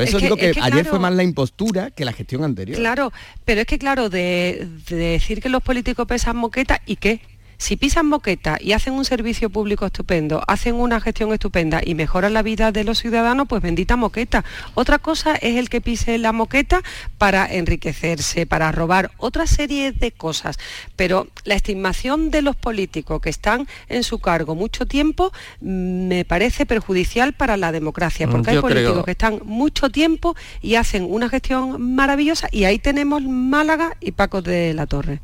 Por 0.00 0.04
Es 0.04 0.08
eso 0.10 0.18
que- 0.18 0.24
digo 0.24 0.36
que, 0.36 0.50
es 0.50 0.56
que, 0.56 0.62
ayer 0.62 0.86
fue 0.86 0.98
más 0.98 1.12
la 1.14 1.22
impostura 1.22 1.90
que 1.90 2.04
la 2.04 2.12
gestión 2.12 2.42
anterior. 2.44 2.78
Claro, 2.78 3.12
pero 3.44 3.60
es 3.60 3.66
que 3.66 3.78
claro, 3.78 4.08
de, 4.08 4.66
de 4.88 4.96
decir 4.96 5.40
que 5.42 5.48
los 5.48 5.62
políticos 5.62 6.06
pesan 6.06 6.36
moqueta 6.36 6.80
y 6.86 6.96
qué. 6.96 7.20
Si 7.60 7.76
pisan 7.76 8.06
moqueta 8.06 8.56
y 8.58 8.72
hacen 8.72 8.94
un 8.94 9.04
servicio 9.04 9.50
público 9.50 9.84
estupendo, 9.84 10.42
hacen 10.48 10.76
una 10.76 10.98
gestión 10.98 11.30
estupenda 11.34 11.82
y 11.84 11.94
mejoran 11.94 12.32
la 12.32 12.40
vida 12.40 12.72
de 12.72 12.84
los 12.84 12.98
ciudadanos, 13.00 13.46
pues 13.48 13.60
bendita 13.60 13.96
moqueta. 13.96 14.46
Otra 14.72 14.98
cosa 14.98 15.34
es 15.36 15.56
el 15.56 15.68
que 15.68 15.82
pise 15.82 16.16
la 16.16 16.32
moqueta 16.32 16.80
para 17.18 17.44
enriquecerse, 17.52 18.46
para 18.46 18.72
robar 18.72 19.10
otra 19.18 19.46
serie 19.46 19.92
de 19.92 20.10
cosas. 20.10 20.58
Pero 20.96 21.28
la 21.44 21.54
estimación 21.54 22.30
de 22.30 22.40
los 22.40 22.56
políticos 22.56 23.20
que 23.20 23.28
están 23.28 23.68
en 23.90 24.04
su 24.04 24.20
cargo 24.20 24.54
mucho 24.54 24.86
tiempo 24.86 25.30
mm, 25.60 26.08
me 26.08 26.24
parece 26.24 26.64
perjudicial 26.64 27.34
para 27.34 27.58
la 27.58 27.72
democracia, 27.72 28.26
Mm, 28.26 28.30
porque 28.30 28.50
hay 28.52 28.56
creo- 28.56 28.62
políticos 28.62 29.04
que 29.04 29.10
están 29.10 29.40
mucho 29.44 29.90
tiempo 29.90 30.34
y 30.62 30.76
hacen 30.76 31.04
una 31.06 31.28
gestión 31.28 31.94
maravillosa 31.94 32.48
y 32.50 32.64
ahí 32.64 32.78
tenemos 32.78 33.22
Málaga 33.22 33.98
y 34.00 34.12
Paco 34.12 34.40
de 34.40 34.72
la 34.72 34.86
Torre. 34.86 35.20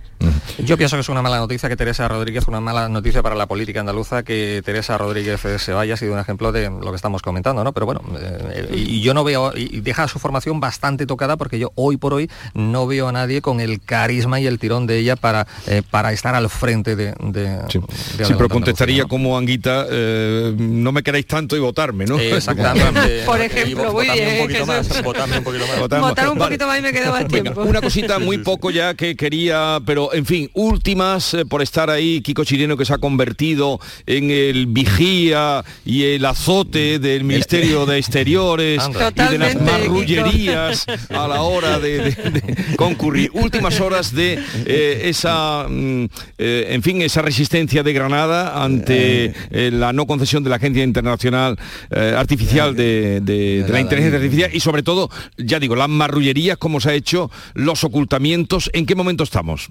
Yo 0.58 0.76
pienso 0.76 0.96
que 0.96 1.00
es 1.02 1.08
una 1.08 1.22
mala 1.22 1.38
noticia 1.38 1.68
que 1.68 1.76
Teresa 1.76 2.08
Rodríguez, 2.08 2.48
una 2.48 2.60
mala 2.60 2.88
noticia 2.88 3.22
para 3.22 3.34
la 3.34 3.46
política 3.46 3.80
andaluza, 3.80 4.22
que 4.22 4.62
Teresa 4.64 4.96
Rodríguez 4.98 5.44
eh, 5.44 5.58
se 5.58 5.72
vaya, 5.72 5.94
ha 5.94 5.96
sido 5.96 6.14
un 6.14 6.18
ejemplo 6.18 6.50
de 6.52 6.70
lo 6.70 6.90
que 6.90 6.96
estamos 6.96 7.22
comentando, 7.22 7.62
¿no? 7.62 7.72
Pero 7.72 7.86
bueno, 7.86 8.00
eh, 8.18 8.68
y, 8.74 8.96
y 8.96 9.00
yo 9.02 9.12
no 9.14 9.22
veo, 9.24 9.52
y 9.54 9.80
deja 9.80 10.08
su 10.08 10.18
formación 10.18 10.58
bastante 10.60 11.06
tocada 11.06 11.36
porque 11.36 11.58
yo 11.58 11.72
hoy 11.74 11.96
por 11.98 12.14
hoy 12.14 12.30
no 12.54 12.86
veo 12.86 13.08
a 13.08 13.12
nadie 13.12 13.42
con 13.42 13.60
el 13.60 13.80
carisma 13.82 14.40
y 14.40 14.46
el 14.46 14.58
tirón 14.58 14.86
de 14.86 14.98
ella 14.98 15.16
para, 15.16 15.46
eh, 15.66 15.82
para 15.90 16.12
estar 16.12 16.34
al 16.34 16.48
frente 16.48 16.96
de... 16.96 17.14
de 17.20 17.60
Sí, 17.68 17.78
de 17.78 17.86
Sí, 17.86 18.12
Adelante 18.14 18.34
pero 18.36 18.48
contestaría 18.48 19.04
como 19.04 19.36
Anguita, 19.36 19.86
eh, 19.90 20.54
no 20.56 20.92
me 20.92 21.02
queréis 21.02 21.26
tanto 21.26 21.56
y 21.56 21.60
votarme, 21.60 22.06
¿no? 22.06 22.18
Exactamente. 22.18 23.22
Por 23.26 23.40
ejemplo, 23.42 23.84
vo- 23.84 23.92
muy 23.92 24.06
votadme 24.06 24.20
bien, 24.20 24.40
un 24.40 24.46
poquito 24.46 24.66
más, 24.66 25.02
votadme 25.02 25.38
un 25.38 25.44
poquito 25.44 25.66
más. 25.66 25.78
Votadme. 25.78 26.02
Votar 26.08 26.28
un 26.30 26.38
poquito 26.38 26.66
más 26.66 26.78
y 26.78 26.82
me 26.82 26.92
queda 26.92 27.10
más 27.10 27.24
Venga, 27.28 27.42
tiempo. 27.42 27.62
una 27.62 27.80
cosita 27.80 28.18
muy 28.18 28.38
poco 28.38 28.70
ya 28.70 28.94
que 28.94 29.16
quería, 29.16 29.78
pero 29.84 30.05
en 30.12 30.26
fin, 30.26 30.50
últimas 30.54 31.34
eh, 31.34 31.44
por 31.44 31.62
estar 31.62 31.90
ahí, 31.90 32.20
Kiko 32.20 32.44
Chireno 32.44 32.76
que 32.76 32.84
se 32.84 32.92
ha 32.94 32.98
convertido 32.98 33.78
en 34.06 34.30
el 34.30 34.66
vigía 34.66 35.64
y 35.84 36.04
el 36.04 36.24
azote 36.24 36.98
del 36.98 37.24
Ministerio 37.24 37.86
de 37.86 37.98
Exteriores 37.98 38.82
y 39.28 39.32
de 39.32 39.38
las 39.38 39.54
marrullerías 39.60 40.86
a 41.10 41.26
la 41.28 41.42
hora 41.42 41.78
de, 41.78 41.98
de- 41.98 42.10
de 42.40 42.76
concurrir. 42.76 43.30
Últimas 43.34 43.80
horas 43.80 44.14
de 44.14 44.38
eh, 44.66 45.02
esa, 45.04 45.66
mm, 45.68 46.04
eh, 46.38 46.66
en 46.70 46.82
fin, 46.82 47.02
esa 47.02 47.22
resistencia 47.22 47.82
de 47.82 47.92
Granada 47.92 48.62
ante 48.62 49.32
eh, 49.50 49.70
la 49.72 49.92
no 49.92 50.06
concesión 50.06 50.42
de 50.44 50.50
la 50.50 50.56
Agencia 50.56 50.84
Internacional 50.84 51.58
eh, 51.90 52.14
Artificial 52.16 52.74
de, 52.76 53.20
de- 53.20 53.62
de 53.64 53.68
la 53.72 53.80
Inteligencia 53.80 54.18
Artificial 54.18 54.50
y 54.52 54.60
sobre 54.60 54.82
todo, 54.82 55.10
ya 55.36 55.58
digo, 55.60 55.76
las 55.76 55.88
marrullerías, 55.88 56.56
cómo 56.58 56.80
se 56.80 56.90
ha 56.90 56.94
hecho, 56.94 57.30
los 57.54 57.84
ocultamientos, 57.84 58.70
¿en 58.72 58.86
qué 58.86 58.94
momento 58.94 59.24
estamos? 59.24 59.68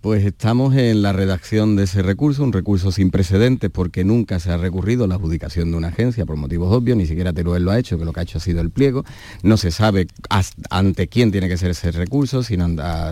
Pues 0.00 0.24
estamos 0.24 0.76
en 0.76 1.02
la 1.02 1.12
redacción 1.12 1.74
de 1.74 1.82
ese 1.84 2.00
recurso, 2.00 2.44
un 2.44 2.52
recurso 2.52 2.92
sin 2.92 3.10
precedentes 3.10 3.70
porque 3.70 4.04
nunca 4.04 4.38
se 4.38 4.52
ha 4.52 4.56
recurrido 4.56 5.04
a 5.04 5.08
la 5.08 5.16
adjudicación 5.16 5.72
de 5.72 5.76
una 5.76 5.88
agencia 5.88 6.24
por 6.24 6.36
motivos 6.36 6.72
obvios, 6.72 6.96
ni 6.96 7.06
siquiera 7.06 7.32
Teruel 7.32 7.64
lo 7.64 7.72
ha 7.72 7.78
hecho, 7.78 7.98
que 7.98 8.04
lo 8.04 8.12
que 8.12 8.20
ha 8.20 8.22
hecho 8.22 8.38
ha 8.38 8.40
sido 8.40 8.60
el 8.60 8.70
pliego. 8.70 9.04
No 9.42 9.56
se 9.56 9.72
sabe 9.72 10.06
ante 10.70 11.08
quién 11.08 11.32
tiene 11.32 11.48
que 11.48 11.56
ser 11.56 11.70
ese 11.70 11.90
recurso, 11.90 12.44
si, 12.44 12.56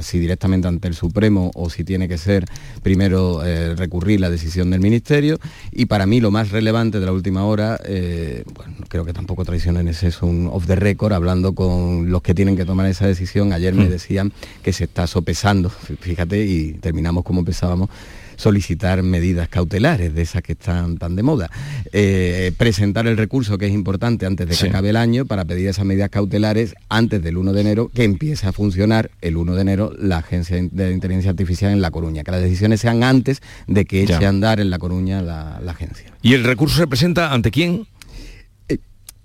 si 0.02 0.18
directamente 0.20 0.68
ante 0.68 0.86
el 0.86 0.94
Supremo 0.94 1.50
o 1.54 1.68
si 1.68 1.82
tiene 1.82 2.06
que 2.06 2.16
ser 2.16 2.44
primero 2.82 3.44
eh, 3.44 3.74
recurrir 3.74 4.20
la 4.20 4.30
decisión 4.30 4.70
del 4.70 4.80
Ministerio. 4.80 5.40
Y 5.72 5.86
para 5.86 6.06
mí 6.06 6.20
lo 6.20 6.30
más 6.30 6.50
relevante 6.50 7.00
de 7.00 7.06
la 7.06 7.12
última 7.12 7.44
hora, 7.44 7.76
eh, 7.84 8.44
bueno, 8.54 8.74
creo 8.88 9.04
que 9.04 9.12
tampoco 9.12 9.44
traicionen 9.44 9.88
es 9.88 10.04
eso, 10.04 10.26
un 10.26 10.48
off 10.52 10.66
the 10.66 10.76
record, 10.76 11.12
hablando 11.12 11.54
con 11.54 12.10
los 12.10 12.22
que 12.22 12.34
tienen 12.34 12.56
que 12.56 12.64
tomar 12.64 12.86
esa 12.86 13.06
decisión. 13.06 13.52
Ayer 13.52 13.74
me 13.74 13.88
decían 13.88 14.32
que 14.62 14.72
se 14.72 14.84
está 14.84 15.08
sopesando, 15.08 15.70
fíjate, 15.70 16.46
y 16.46 16.73
terminamos 16.80 17.24
como 17.24 17.40
empezábamos, 17.40 17.88
solicitar 18.36 19.02
medidas 19.02 19.48
cautelares 19.48 20.12
de 20.14 20.22
esas 20.22 20.42
que 20.42 20.52
están 20.52 20.98
tan 20.98 21.14
de 21.14 21.22
moda. 21.22 21.48
Eh, 21.92 22.52
presentar 22.56 23.06
el 23.06 23.16
recurso 23.16 23.58
que 23.58 23.66
es 23.66 23.72
importante 23.72 24.26
antes 24.26 24.46
de 24.48 24.54
que 24.54 24.60
Sí. 24.60 24.66
acabe 24.66 24.90
el 24.90 24.96
año 24.96 25.24
para 25.24 25.44
pedir 25.44 25.68
esas 25.68 25.84
medidas 25.84 26.10
cautelares 26.10 26.74
antes 26.88 27.22
del 27.22 27.36
1 27.36 27.52
de 27.52 27.60
enero, 27.60 27.90
que 27.94 28.02
empiece 28.02 28.46
a 28.48 28.52
funcionar 28.52 29.10
el 29.20 29.36
1 29.36 29.54
de 29.54 29.60
enero 29.62 29.92
la 29.98 30.18
Agencia 30.18 30.56
de 30.60 30.92
Inteligencia 30.92 31.30
Artificial 31.30 31.72
en 31.72 31.80
La 31.80 31.90
Coruña, 31.92 32.24
que 32.24 32.32
las 32.32 32.42
decisiones 32.42 32.80
sean 32.80 33.04
antes 33.04 33.40
de 33.68 33.84
que 33.84 34.04
Ya. 34.04 34.16
eche 34.16 34.26
a 34.26 34.30
andar 34.30 34.58
en 34.58 34.70
La 34.70 34.78
Coruña 34.78 35.22
la, 35.22 35.60
la 35.62 35.72
agencia. 35.72 36.12
¿Y 36.22 36.34
el 36.34 36.42
recurso 36.42 36.76
se 36.76 36.86
presenta 36.88 37.32
ante 37.32 37.50
quién? 37.52 37.86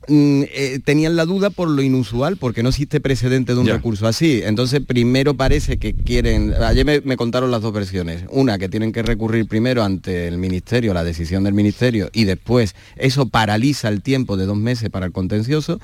Mm, 0.10 0.43
eh, 0.52 0.80
tenían 0.84 1.15
la 1.15 1.26
duda 1.26 1.50
por 1.50 1.69
lo 1.69 1.82
inusual, 1.82 2.38
porque 2.38 2.63
no 2.63 2.69
existe 2.69 3.00
precedente 3.00 3.54
de 3.54 3.60
un 3.60 3.67
recurso 3.67 4.08
así. 4.08 4.41
Entonces, 4.43 4.82
primero 4.86 5.36
parece 5.36 5.78
que 5.78 5.93
quieren, 5.93 6.54
ayer 6.54 6.86
me, 6.86 7.02
me 7.02 7.15
contaron 7.15 7.52
las 7.52 7.62
dos 7.62 7.72
versiones. 7.72 8.24
Una, 8.32 8.58
que 8.58 8.69
tienen 8.69 8.91
que 8.91 9.04
recurrir 9.04 9.48
primero 9.48 9.84
ante 9.84 10.28
el 10.28 10.38
Ministerio, 10.38 10.93
la 10.93 11.04
decisión 11.04 11.43
del 11.43 11.54
Ministerio, 11.54 12.10
y 12.12 12.26
después 12.26 12.76
eso 12.95 13.28
paraliza 13.28 13.88
el 13.88 14.02
tiempo 14.02 14.36
de 14.36 14.45
dos 14.45 14.58
meses 14.58 14.89
para 14.89 15.06
el 15.06 15.12
contencioso. 15.12 15.80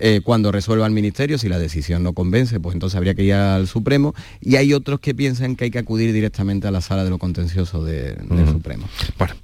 Eh, 0.00 0.20
cuando 0.24 0.50
resuelva 0.52 0.86
el 0.86 0.92
ministerio, 0.92 1.38
si 1.38 1.48
la 1.48 1.58
decisión 1.58 2.02
no 2.02 2.12
convence, 2.14 2.58
pues 2.60 2.74
entonces 2.74 2.96
habría 2.96 3.14
que 3.14 3.22
ir 3.22 3.34
al 3.34 3.68
Supremo. 3.68 4.14
Y 4.40 4.56
hay 4.56 4.72
otros 4.74 4.98
que 5.00 5.14
piensan 5.14 5.54
que 5.56 5.64
hay 5.64 5.70
que 5.70 5.78
acudir 5.78 6.12
directamente 6.12 6.66
a 6.66 6.70
la 6.70 6.80
sala 6.80 7.04
de 7.04 7.10
lo 7.10 7.18
contencioso 7.18 7.84
de- 7.84 8.14
del 8.14 8.48
Supremo. 8.48 8.88
Bueno, 9.18 9.34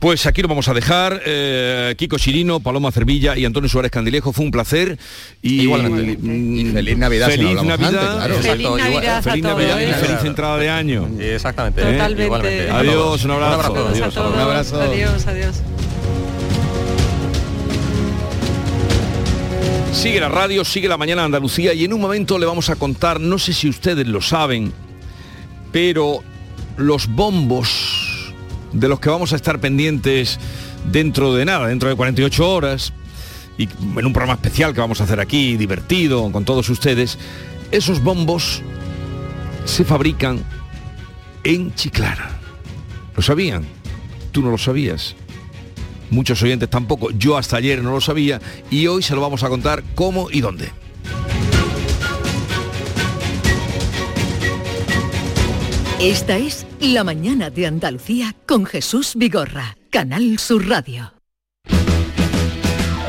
pues 0.00 0.26
aquí 0.26 0.42
lo 0.42 0.48
vamos 0.48 0.68
a 0.68 0.74
dejar. 0.74 1.20
Eh, 1.24 1.94
Kiko 1.96 2.18
Chirino, 2.18 2.60
Paloma 2.60 2.90
Cervilla 2.92 3.36
y 3.36 3.44
Antonio 3.44 3.68
Suárez 3.68 3.90
Candilejo, 3.92 4.32
fue 4.32 4.44
un 4.44 4.50
placer. 4.50 4.98
Y, 5.42 5.62
Igualmente. 5.62 6.12
Y 6.22 6.72
feliz 6.72 6.98
Navidad, 6.98 7.30
si 7.30 7.38
no 7.38 7.48
Feliz 7.48 7.48
hablamos 7.60 7.80
Navidad. 7.80 8.00
antes, 8.00 8.14
claro. 8.16 8.34
Exacto, 8.34 8.50
Feliz 8.52 8.66
igual- 8.66 8.80
Navidad 8.94 9.16
a 9.18 9.22
feliz 9.22 9.42
todos, 9.42 9.56
Navidad 9.58 9.80
y 9.80 9.84
¿eh? 9.84 9.94
feliz 9.94 10.24
entrada 10.24 10.58
de 10.58 10.70
año. 10.70 11.08
Exactamente. 11.20 11.80
¿Eh? 11.82 11.92
Totalmente. 11.92 12.24
Igualmente. 12.24 12.70
Adiós, 12.70 13.24
un 13.24 13.30
abrazo. 13.30 13.72
Un 13.72 13.78
abrazo. 13.78 13.88
Adiós. 13.88 14.06
A 14.06 14.10
todos. 14.10 14.34
Un 14.34 14.40
abrazo. 14.40 14.80
Adiós, 14.82 15.26
adiós. 15.26 15.62
Sigue 19.94 20.20
la 20.20 20.28
radio, 20.28 20.64
sigue 20.64 20.88
la 20.88 20.98
mañana 20.98 21.24
Andalucía 21.24 21.72
y 21.72 21.84
en 21.84 21.92
un 21.92 22.00
momento 22.00 22.38
le 22.38 22.44
vamos 22.44 22.68
a 22.68 22.76
contar, 22.76 23.20
no 23.20 23.38
sé 23.38 23.54
si 23.54 23.68
ustedes 23.68 24.06
lo 24.06 24.20
saben, 24.20 24.72
pero 25.72 26.18
los 26.76 27.06
bombos 27.06 28.34
de 28.72 28.88
los 28.88 29.00
que 29.00 29.08
vamos 29.08 29.32
a 29.32 29.36
estar 29.36 29.60
pendientes 29.60 30.38
dentro 30.90 31.32
de 31.32 31.46
nada, 31.46 31.68
dentro 31.68 31.88
de 31.88 31.94
48 31.94 32.50
horas, 32.50 32.92
y 33.56 33.64
en 33.64 34.04
un 34.04 34.12
programa 34.12 34.34
especial 34.34 34.74
que 34.74 34.80
vamos 34.80 35.00
a 35.00 35.04
hacer 35.04 35.20
aquí, 35.20 35.56
divertido, 35.56 36.30
con 36.32 36.44
todos 36.44 36.68
ustedes, 36.68 37.16
esos 37.70 38.02
bombos 38.02 38.62
se 39.64 39.84
fabrican 39.84 40.44
en 41.44 41.74
Chiclana. 41.74 42.30
¿Lo 43.16 43.22
sabían? 43.22 43.64
¿Tú 44.32 44.42
no 44.42 44.50
lo 44.50 44.58
sabías? 44.58 45.14
Muchos 46.10 46.42
oyentes 46.42 46.70
tampoco. 46.70 47.10
Yo 47.10 47.36
hasta 47.36 47.56
ayer 47.56 47.82
no 47.82 47.92
lo 47.92 48.00
sabía 48.00 48.40
y 48.70 48.86
hoy 48.86 49.02
se 49.02 49.14
lo 49.14 49.20
vamos 49.20 49.42
a 49.42 49.48
contar 49.48 49.82
cómo 49.94 50.28
y 50.30 50.40
dónde. 50.40 50.70
Esta 56.00 56.36
es 56.36 56.66
La 56.80 57.02
mañana 57.02 57.48
de 57.50 57.66
Andalucía 57.66 58.34
con 58.46 58.66
Jesús 58.66 59.12
Vigorra, 59.16 59.76
Canal 59.90 60.38
Sur 60.38 60.68
Radio. 60.68 61.14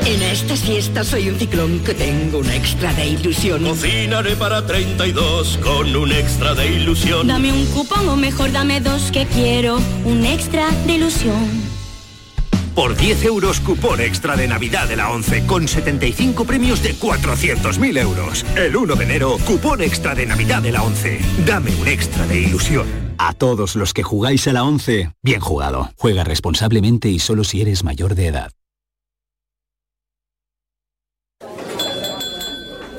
En 0.06 0.22
esta 0.22 0.56
siesta 0.56 1.02
soy 1.02 1.28
un 1.28 1.36
ciclón 1.36 1.80
que 1.80 1.92
tengo 1.92 2.38
un 2.38 2.48
extra 2.48 2.94
de 2.94 3.08
ilusión. 3.08 3.64
Cocinaré 3.64 4.36
para 4.36 4.64
32 4.64 5.58
con 5.58 5.96
un 5.96 6.12
extra 6.12 6.54
de 6.54 6.74
ilusión. 6.74 7.26
Dame 7.26 7.52
un 7.52 7.66
cupón 7.66 8.08
o 8.08 8.16
mejor 8.16 8.52
dame 8.52 8.80
dos 8.80 9.10
que 9.10 9.26
quiero 9.26 9.78
un 10.04 10.24
extra 10.24 10.70
de 10.86 10.94
ilusión. 10.94 11.75
Por 12.76 12.94
10 12.94 13.24
euros 13.24 13.58
cupón 13.60 14.02
extra 14.02 14.36
de 14.36 14.46
Navidad 14.46 14.86
de 14.86 14.96
la 14.96 15.10
11 15.10 15.46
con 15.46 15.66
75 15.66 16.44
premios 16.44 16.82
de 16.82 16.94
400.000 16.94 17.98
euros. 17.98 18.44
El 18.54 18.76
1 18.76 18.96
de 18.96 19.04
enero, 19.04 19.38
cupón 19.46 19.80
extra 19.80 20.14
de 20.14 20.26
Navidad 20.26 20.60
de 20.60 20.72
la 20.72 20.82
11. 20.82 21.18
Dame 21.46 21.74
un 21.74 21.88
extra 21.88 22.26
de 22.26 22.38
ilusión. 22.38 22.86
A 23.16 23.32
todos 23.32 23.76
los 23.76 23.94
que 23.94 24.02
jugáis 24.02 24.46
a 24.46 24.52
la 24.52 24.62
11, 24.64 25.10
bien 25.22 25.40
jugado. 25.40 25.90
Juega 25.96 26.22
responsablemente 26.22 27.08
y 27.08 27.18
solo 27.18 27.44
si 27.44 27.62
eres 27.62 27.82
mayor 27.82 28.14
de 28.14 28.26
edad. 28.26 28.52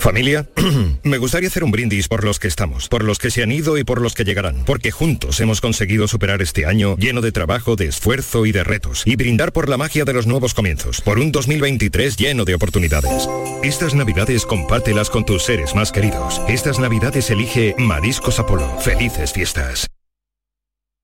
Familia, 0.07 0.47
me 1.03 1.17
gustaría 1.17 1.49
hacer 1.49 1.65
un 1.65 1.71
brindis 1.71 2.07
por 2.07 2.23
los 2.23 2.39
que 2.39 2.47
estamos, 2.47 2.87
por 2.87 3.03
los 3.03 3.19
que 3.19 3.29
se 3.29 3.43
han 3.43 3.51
ido 3.51 3.77
y 3.77 3.83
por 3.83 3.99
los 3.99 4.13
que 4.13 4.23
llegarán, 4.23 4.63
porque 4.63 4.89
juntos 4.89 5.41
hemos 5.41 5.59
conseguido 5.59 6.07
superar 6.07 6.41
este 6.41 6.65
año 6.65 6.95
lleno 6.95 7.19
de 7.19 7.33
trabajo, 7.33 7.75
de 7.75 7.87
esfuerzo 7.87 8.45
y 8.45 8.53
de 8.53 8.63
retos, 8.63 9.03
y 9.05 9.17
brindar 9.17 9.51
por 9.51 9.67
la 9.67 9.75
magia 9.75 10.05
de 10.05 10.13
los 10.13 10.25
nuevos 10.25 10.53
comienzos, 10.53 11.01
por 11.01 11.19
un 11.19 11.33
2023 11.33 12.15
lleno 12.15 12.45
de 12.45 12.55
oportunidades. 12.55 13.27
Estas 13.63 13.95
navidades 13.95 14.45
compártelas 14.45 15.09
con 15.09 15.25
tus 15.25 15.43
seres 15.43 15.75
más 15.75 15.91
queridos. 15.91 16.41
Estas 16.47 16.79
navidades 16.79 17.29
elige 17.29 17.75
Mariscos 17.77 18.39
Apolo. 18.39 18.79
Felices 18.79 19.33
fiestas. 19.33 19.87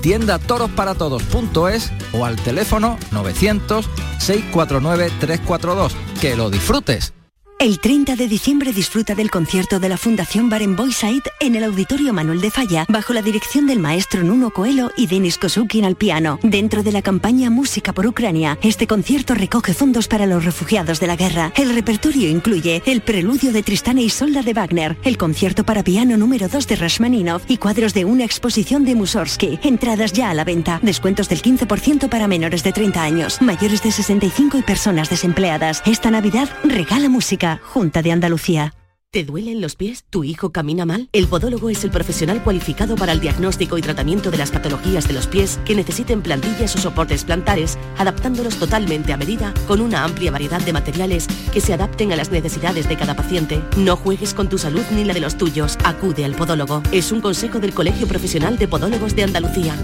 tiendatorosparatodos.es 0.00 1.92
o 2.14 2.24
al 2.24 2.34
teléfono 2.36 2.98
900-649-342. 3.12 5.92
¡Que 6.20 6.34
lo 6.34 6.50
disfrutes! 6.50 7.12
El 7.60 7.78
30 7.78 8.16
de 8.16 8.26
diciembre 8.26 8.72
disfruta 8.72 9.14
del 9.14 9.30
concierto 9.30 9.80
de 9.80 9.90
la 9.90 9.98
Fundación 9.98 10.48
Barenboim 10.48 10.92
en 11.40 11.56
el 11.56 11.64
Auditorio 11.64 12.14
Manuel 12.14 12.40
de 12.40 12.50
Falla, 12.50 12.86
bajo 12.88 13.12
la 13.12 13.20
dirección 13.20 13.66
del 13.66 13.80
maestro 13.80 14.22
Nuno 14.22 14.48
Coelho 14.48 14.92
y 14.96 15.08
Denis 15.08 15.36
Kosukin 15.36 15.84
al 15.84 15.94
piano. 15.94 16.38
Dentro 16.42 16.82
de 16.82 16.90
la 16.90 17.02
campaña 17.02 17.50
Música 17.50 17.92
por 17.92 18.06
Ucrania, 18.06 18.58
este 18.62 18.86
concierto 18.86 19.34
recoge 19.34 19.74
fondos 19.74 20.08
para 20.08 20.24
los 20.24 20.42
refugiados 20.42 21.00
de 21.00 21.06
la 21.06 21.16
guerra. 21.16 21.52
El 21.54 21.74
repertorio 21.74 22.30
incluye 22.30 22.82
el 22.86 23.02
preludio 23.02 23.52
de 23.52 23.62
Tristán 23.62 23.98
y 23.98 24.08
Solda 24.08 24.40
de 24.40 24.54
Wagner, 24.54 24.96
el 25.04 25.18
concierto 25.18 25.62
para 25.62 25.84
piano 25.84 26.16
número 26.16 26.48
2 26.48 26.66
de 26.66 26.76
Rashmaninov 26.76 27.42
y 27.46 27.58
cuadros 27.58 27.92
de 27.92 28.06
una 28.06 28.24
exposición 28.24 28.86
de 28.86 28.94
Mussorgsky. 28.94 29.58
Entradas 29.64 30.14
ya 30.14 30.30
a 30.30 30.34
la 30.34 30.44
venta. 30.44 30.80
Descuentos 30.82 31.28
del 31.28 31.42
15% 31.42 32.08
para 32.08 32.26
menores 32.26 32.62
de 32.62 32.72
30 32.72 33.02
años, 33.02 33.42
mayores 33.42 33.82
de 33.82 33.92
65 33.92 34.56
y 34.56 34.62
personas 34.62 35.10
desempleadas. 35.10 35.82
Esta 35.84 36.10
Navidad 36.10 36.48
regala 36.64 37.10
música. 37.10 37.49
Junta 37.58 38.02
de 38.02 38.12
Andalucía. 38.12 38.74
¿Te 39.12 39.24
duelen 39.24 39.60
los 39.60 39.74
pies? 39.74 40.04
¿Tu 40.08 40.22
hijo 40.22 40.52
camina 40.52 40.86
mal? 40.86 41.08
El 41.12 41.26
podólogo 41.26 41.68
es 41.68 41.82
el 41.82 41.90
profesional 41.90 42.44
cualificado 42.44 42.94
para 42.94 43.10
el 43.10 43.18
diagnóstico 43.18 43.76
y 43.76 43.82
tratamiento 43.82 44.30
de 44.30 44.38
las 44.38 44.52
patologías 44.52 45.08
de 45.08 45.14
los 45.14 45.26
pies 45.26 45.58
que 45.64 45.74
necesiten 45.74 46.22
plantillas 46.22 46.76
o 46.76 46.78
soportes 46.78 47.24
plantares, 47.24 47.76
adaptándolos 47.98 48.54
totalmente 48.54 49.12
a 49.12 49.16
medida 49.16 49.52
con 49.66 49.80
una 49.80 50.04
amplia 50.04 50.30
variedad 50.30 50.60
de 50.60 50.72
materiales 50.72 51.26
que 51.52 51.60
se 51.60 51.74
adapten 51.74 52.12
a 52.12 52.16
las 52.16 52.30
necesidades 52.30 52.88
de 52.88 52.96
cada 52.96 53.16
paciente. 53.16 53.64
No 53.76 53.96
juegues 53.96 54.32
con 54.32 54.48
tu 54.48 54.58
salud 54.58 54.84
ni 54.92 55.02
la 55.02 55.12
de 55.12 55.20
los 55.20 55.36
tuyos. 55.36 55.76
Acude 55.82 56.24
al 56.24 56.36
podólogo. 56.36 56.80
Es 56.92 57.10
un 57.10 57.20
consejo 57.20 57.58
del 57.58 57.74
Colegio 57.74 58.06
Profesional 58.06 58.58
de 58.58 58.68
Podólogos 58.68 59.16
de 59.16 59.24
Andalucía. 59.24 59.74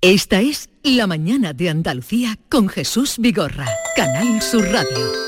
Esta 0.00 0.40
es 0.40 0.70
La 0.82 1.06
mañana 1.06 1.52
de 1.52 1.68
Andalucía 1.68 2.38
con 2.48 2.68
Jesús 2.68 3.16
Vigorra, 3.18 3.66
Canal 3.94 4.40
Sur 4.40 4.64
Radio. 4.70 5.27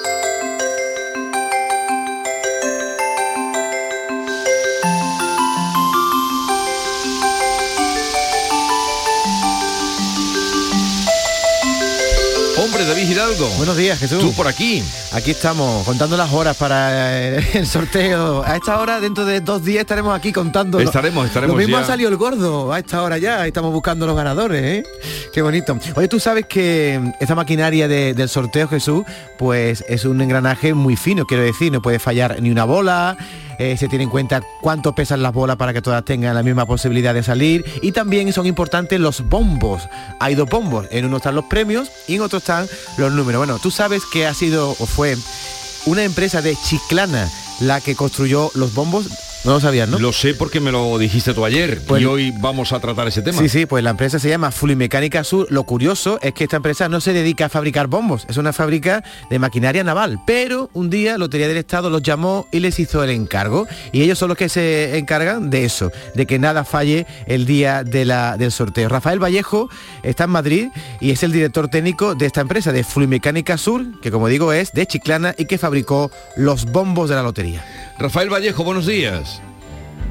David 13.00 13.12
Hidalgo. 13.12 13.48
Buenos 13.56 13.76
días, 13.78 13.98
Jesús. 13.98 14.20
Tú 14.20 14.32
por 14.34 14.46
aquí. 14.46 14.82
Aquí 15.12 15.30
estamos, 15.30 15.86
contando 15.86 16.18
las 16.18 16.30
horas 16.34 16.54
para 16.54 17.18
el 17.18 17.66
sorteo. 17.66 18.42
A 18.44 18.56
esta 18.56 18.78
hora, 18.78 19.00
dentro 19.00 19.24
de 19.24 19.40
dos 19.40 19.64
días, 19.64 19.80
estaremos 19.80 20.14
aquí 20.14 20.32
contando. 20.32 20.78
Estaremos, 20.80 21.26
estaremos 21.26 21.54
Lo 21.56 21.58
mismo 21.58 21.78
ya. 21.78 21.84
ha 21.84 21.86
salido 21.86 22.10
el 22.10 22.18
gordo 22.18 22.70
a 22.74 22.78
esta 22.78 23.02
hora 23.02 23.16
ya. 23.16 23.46
Estamos 23.46 23.72
buscando 23.72 24.06
los 24.06 24.14
ganadores, 24.14 24.62
¿eh? 24.62 24.82
Qué 25.32 25.40
bonito. 25.40 25.78
Oye, 25.94 26.08
tú 26.08 26.20
sabes 26.20 26.44
que 26.44 27.00
esta 27.20 27.34
maquinaria 27.34 27.88
de- 27.88 28.12
del 28.12 28.28
sorteo, 28.28 28.68
Jesús, 28.68 29.04
pues 29.38 29.82
es 29.88 30.04
un 30.04 30.20
engranaje 30.20 30.74
muy 30.74 30.94
fino, 30.96 31.24
quiero 31.24 31.42
decir. 31.42 31.72
No 31.72 31.80
puede 31.80 31.98
fallar 32.00 32.36
ni 32.42 32.50
una 32.50 32.64
bola. 32.64 33.16
Eh, 33.60 33.76
se 33.76 33.88
tiene 33.88 34.04
en 34.04 34.10
cuenta 34.10 34.42
cuánto 34.62 34.94
pesan 34.94 35.22
las 35.22 35.34
bolas 35.34 35.56
para 35.56 35.74
que 35.74 35.82
todas 35.82 36.02
tengan 36.02 36.34
la 36.34 36.42
misma 36.42 36.64
posibilidad 36.64 37.12
de 37.12 37.22
salir. 37.22 37.62
Y 37.82 37.92
también 37.92 38.32
son 38.32 38.46
importantes 38.46 38.98
los 38.98 39.28
bombos. 39.28 39.86
Hay 40.18 40.34
dos 40.34 40.48
bombos. 40.48 40.86
En 40.90 41.04
uno 41.04 41.18
están 41.18 41.34
los 41.34 41.44
premios 41.44 41.92
y 42.08 42.14
en 42.14 42.22
otro 42.22 42.38
están 42.38 42.66
los 42.96 43.12
números. 43.12 43.38
Bueno, 43.38 43.58
tú 43.58 43.70
sabes 43.70 44.02
que 44.10 44.26
ha 44.26 44.32
sido 44.32 44.70
o 44.70 44.86
fue 44.86 45.14
una 45.84 46.04
empresa 46.04 46.40
de 46.40 46.56
Chiclana 46.56 47.30
la 47.60 47.82
que 47.82 47.94
construyó 47.94 48.50
los 48.54 48.72
bombos. 48.72 49.08
No 49.42 49.52
lo 49.52 49.60
sabías, 49.60 49.88
¿no? 49.88 49.98
Lo 49.98 50.12
sé 50.12 50.34
porque 50.34 50.60
me 50.60 50.70
lo 50.70 50.98
dijiste 50.98 51.32
tú 51.32 51.46
ayer 51.46 51.80
Pues- 51.86 52.02
y 52.02 52.04
hoy 52.04 52.30
vamos 52.40 52.72
a 52.74 52.78
tratar 52.80 53.08
ese 53.08 53.22
tema. 53.22 53.38
Sí, 53.38 53.48
sí, 53.48 53.64
pues 53.64 53.82
la 53.82 53.88
empresa 53.90 54.18
se 54.18 54.28
llama 54.28 54.50
Fluimecánica 54.50 55.24
Sur. 55.24 55.46
Lo 55.48 55.64
curioso 55.64 56.18
es 56.20 56.34
que 56.34 56.44
esta 56.44 56.56
empresa 56.56 56.90
no 56.90 57.00
se 57.00 57.14
dedica 57.14 57.46
a 57.46 57.48
fabricar 57.48 57.86
bombos, 57.86 58.26
es 58.28 58.36
una 58.36 58.52
fábrica 58.52 59.02
de 59.30 59.38
maquinaria 59.38 59.82
naval. 59.82 60.20
Pero 60.26 60.68
un 60.74 60.90
día 60.90 61.16
Lotería 61.16 61.48
del 61.48 61.56
Estado 61.56 61.88
los 61.88 62.02
llamó 62.02 62.48
y 62.52 62.60
les 62.60 62.78
hizo 62.78 63.02
el 63.02 63.08
encargo. 63.10 63.66
Y 63.92 64.02
ellos 64.02 64.18
son 64.18 64.28
los 64.28 64.36
que 64.36 64.50
se 64.50 64.98
encargan 64.98 65.48
de 65.48 65.64
eso, 65.64 65.90
de 66.14 66.26
que 66.26 66.38
nada 66.38 66.64
falle 66.64 67.06
el 67.26 67.46
día 67.46 67.82
de 67.82 68.04
la- 68.04 68.36
del 68.36 68.52
sorteo. 68.52 68.90
Rafael 68.90 69.22
Vallejo 69.22 69.70
está 70.02 70.24
en 70.24 70.30
Madrid 70.30 70.68
y 71.00 71.12
es 71.12 71.22
el 71.22 71.32
director 71.32 71.68
técnico 71.68 72.14
de 72.14 72.26
esta 72.26 72.42
empresa, 72.42 72.72
de 72.72 72.84
Fluimecánica 72.84 73.56
Sur, 73.56 73.86
que 74.02 74.10
como 74.10 74.28
digo 74.28 74.52
es 74.52 74.72
de 74.72 74.86
Chiclana 74.86 75.34
y 75.38 75.46
que 75.46 75.56
fabricó 75.56 76.10
los 76.36 76.66
bombos 76.66 77.08
de 77.08 77.14
la 77.16 77.22
lotería. 77.22 77.64
Rafael 77.98 78.30
Vallejo, 78.32 78.64
buenos 78.64 78.86
días. 78.86 79.29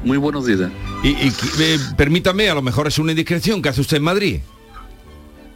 Muy 0.04 0.16
buenos 0.18 0.46
días. 0.46 0.70
Y, 1.02 1.08
y, 1.08 1.32
eh, 1.60 1.78
permítame, 1.96 2.48
a 2.48 2.54
lo 2.54 2.62
mejor 2.62 2.86
es 2.86 2.98
una 2.98 3.12
indiscreción 3.12 3.60
que 3.60 3.68
hace 3.68 3.80
usted 3.82 3.98
en 3.98 4.02
Madrid. 4.02 4.40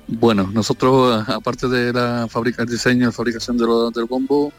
Bueno, 0.07 0.51
nosotros, 0.53 1.27
aparte 1.29 1.67
de 1.69 1.93
la 1.93 2.27
fábrica, 2.29 2.63
el 2.63 2.69
diseño 2.69 3.03
y 3.03 3.05
la 3.07 3.13
fabricación 3.13 3.57
de 3.57 3.65
lo- 3.65 3.91
del 3.91 4.05
bombo, 4.05 4.53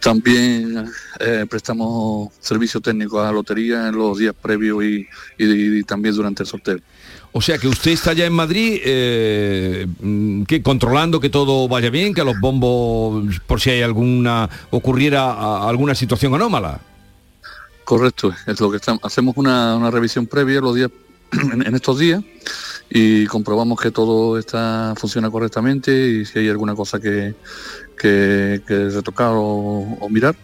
también 0.00 0.84
eh, 1.20 1.46
prestamos 1.48 2.28
servicio 2.38 2.80
técnico 2.80 3.18
a 3.20 3.24
la 3.24 3.32
lotería 3.32 3.88
en 3.88 3.96
los 3.96 4.18
días 4.18 4.34
previos 4.40 4.84
y, 4.84 5.06
y- 5.38 5.78
y 5.78 5.82
también 5.84 6.14
durante 6.14 6.42
el 6.42 6.48
sorteo. 6.48 6.78
O 7.32 7.40
sea 7.40 7.56
que 7.58 7.66
usted 7.68 7.92
está 7.92 8.12
ya 8.12 8.26
en 8.26 8.32
Madrid, 8.34 8.78
eh, 8.84 9.86
que 10.46 10.62
controlando 10.62 11.18
que 11.18 11.30
todo 11.30 11.66
vaya 11.66 11.88
bien, 11.88 12.12
que 12.12 12.20
a 12.20 12.24
los 12.24 12.38
bombos, 12.38 13.40
por 13.46 13.60
si 13.60 13.70
hay 13.70 13.80
alguna, 13.82 14.48
ocurriera 14.70 15.66
alguna 15.66 15.94
situación 15.94 16.34
anómala. 16.34 16.80
Correcto, 17.88 18.34
es 18.46 18.60
lo 18.60 18.70
que 18.70 18.76
estamos. 18.76 19.00
Hacemos 19.02 19.34
una, 19.38 19.74
una 19.74 19.90
revisión 19.90 20.26
previa 20.26 20.60
los 20.60 20.74
días 20.74 20.90
en, 21.32 21.66
en 21.66 21.74
estos 21.74 21.98
días 21.98 22.22
y 22.90 23.24
comprobamos 23.24 23.80
que 23.80 23.90
todo 23.90 24.38
está 24.38 24.92
funciona 24.94 25.30
correctamente 25.30 25.90
y 26.10 26.26
si 26.26 26.38
hay 26.40 26.50
alguna 26.50 26.74
cosa 26.74 27.00
que, 27.00 27.34
que, 27.98 28.60
que 28.68 28.90
retocar 28.90 29.32
o, 29.32 29.96
o 30.00 30.08
mirar. 30.10 30.36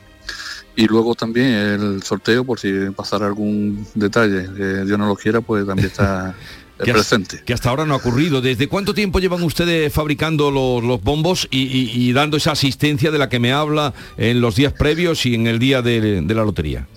Y 0.75 0.87
luego 0.87 1.15
también 1.15 1.49
el 1.49 2.03
sorteo, 2.03 2.45
por 2.45 2.59
si 2.59 2.73
pasara 2.97 3.27
algún 3.27 3.87
detalle 3.95 4.49
que 4.57 4.85
Dios 4.87 4.99
no 4.99 5.07
lo 5.07 5.15
quiera, 5.15 5.43
pues 5.43 5.67
también 5.67 5.89
está 5.89 6.35
Que, 6.83 6.93
presente. 6.93 7.43
que 7.45 7.53
hasta 7.53 7.69
ahora 7.69 7.85
no 7.85 7.93
ha 7.93 7.99
ocurrido. 7.99 8.41
¿Desde 8.41 8.69
cuánto 8.69 8.95
tiempo 8.95 9.21
llevan 9.21 9.43
ustedes 9.43 9.93
fabricando 9.93 10.51
los, 10.51 10.83
los 10.83 11.01
bombos 11.03 11.47
y, 11.51 11.59
y- 11.63 12.09
y 12.09 12.13
dando 12.15 12.37
esa 12.39 12.53
asistencia 12.53 13.11
de 13.13 13.19
la 13.19 13.29
que 13.29 13.39
me 13.39 13.53
habla 13.53 13.93
en 14.17 14.41
los 14.41 14.57
días 14.57 14.73
previos 14.73 15.25
y 15.27 15.35
en 15.35 15.47
el 15.47 15.59
día 15.59 15.83
de, 15.83 16.23
de 16.23 16.35
la 16.35 16.43
lotería? 16.43 16.89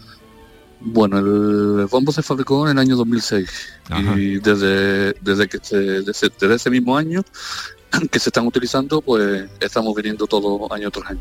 Bueno, 0.79 1.17
el 1.17 1.87
bombo 1.87 2.11
se 2.11 2.21
fabricó 2.21 2.65
en 2.67 2.77
el 2.77 2.79
año 2.79 2.95
2006 2.95 3.49
y 4.17 4.37
desde, 4.39 5.13
desde, 5.21 5.47
que 5.47 5.57
se- 5.61 5.75
desde, 6.01 6.29
desde 6.39 6.55
ese 6.55 6.69
mismo 6.69 6.95
año 6.97 7.23
que 8.11 8.19
se 8.19 8.29
están 8.29 8.45
utilizando, 8.45 9.01
pues 9.01 9.45
estamos 9.59 9.95
viniendo 9.95 10.27
todo 10.27 10.71
año 10.73 10.91
tras 10.91 11.11
año. 11.11 11.19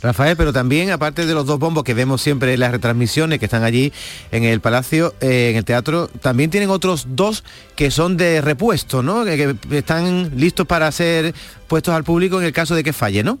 Rafael, 0.00 0.36
pero 0.36 0.52
también, 0.52 0.90
aparte 0.92 1.26
de 1.26 1.34
los 1.34 1.44
dos 1.44 1.58
bombos 1.58 1.82
que 1.82 1.92
vemos 1.92 2.22
siempre 2.22 2.54
en 2.54 2.60
las 2.60 2.70
retransmisiones 2.70 3.40
que 3.40 3.46
están 3.46 3.64
allí 3.64 3.92
en 4.30 4.44
el 4.44 4.60
Palacio, 4.60 5.12
eh, 5.20 5.50
en 5.50 5.56
el 5.56 5.64
teatro, 5.64 6.06
también 6.06 6.50
tienen 6.50 6.70
otros 6.70 7.08
dos 7.10 7.42
que 7.74 7.90
son 7.90 8.16
de 8.16 8.40
repuesto, 8.40 9.02
¿no? 9.02 9.24
Que, 9.24 9.56
que 9.68 9.78
están 9.78 10.30
listos 10.36 10.68
para 10.68 10.90
ser 10.92 11.34
puestos 11.66 11.94
al 11.94 12.04
público 12.04 12.38
en 12.38 12.46
el 12.46 12.52
caso 12.52 12.76
de 12.76 12.84
que 12.84 12.92
falle, 12.92 13.24
¿no? 13.24 13.40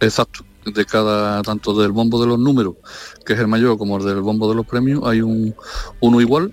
Exacto. 0.00 0.44
De 0.72 0.84
cada, 0.84 1.42
tanto 1.42 1.78
del 1.80 1.92
bombo 1.92 2.20
de 2.20 2.26
los 2.26 2.38
números, 2.38 2.74
que 3.24 3.34
es 3.34 3.38
el 3.38 3.48
mayor, 3.48 3.78
como 3.78 3.98
el 3.98 4.04
del 4.04 4.20
bombo 4.20 4.48
de 4.48 4.54
los 4.54 4.66
premios, 4.66 5.02
hay 5.04 5.20
un 5.20 5.54
uno 6.00 6.20
igual 6.20 6.52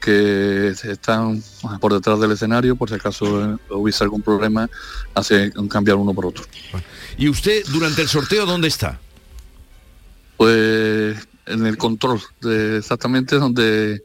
que 0.00 0.68
están 0.68 1.42
por 1.80 1.92
detrás 1.92 2.18
del 2.18 2.32
escenario, 2.32 2.74
por 2.74 2.88
si 2.88 2.94
acaso 2.94 3.44
eh, 3.44 3.56
hubiese 3.70 4.02
algún 4.02 4.22
problema, 4.22 4.68
hace 5.14 5.52
cambiar 5.68 5.98
uno 5.98 6.14
por 6.14 6.26
otro. 6.26 6.44
¿Y 7.18 7.28
usted 7.28 7.64
durante 7.68 8.00
el 8.00 8.08
sorteo 8.08 8.46
dónde 8.46 8.68
está? 8.68 8.98
Pues 10.38 11.18
en 11.46 11.66
el 11.66 11.76
control 11.76 12.20
de 12.40 12.78
exactamente 12.78 13.36
donde 13.36 14.02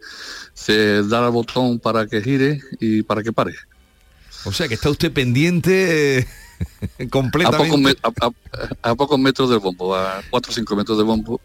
se 0.54 1.04
da 1.04 1.26
el 1.26 1.32
botón 1.32 1.80
para 1.80 2.08
que 2.08 2.22
gire 2.22 2.62
y 2.80 3.04
para 3.04 3.24
que 3.24 3.32
pare. 3.32 3.56
O 4.44 4.52
sea 4.52 4.68
que 4.68 4.74
está 4.74 4.90
usted 4.90 5.12
pendiente 5.14 6.28
A 7.00 7.08
completamente. 7.10 7.98
a- 8.04 8.28
a- 8.28 8.92
a 8.92 8.96
pocos 8.96 9.18
metros 9.20 9.50
del 9.50 9.60
bombo, 9.60 9.96
a 9.96 10.22
4 10.30 10.52
o 10.52 10.54
5 10.54 10.76
metros 10.76 10.98
del 10.98 11.06
bombo, 11.08 11.42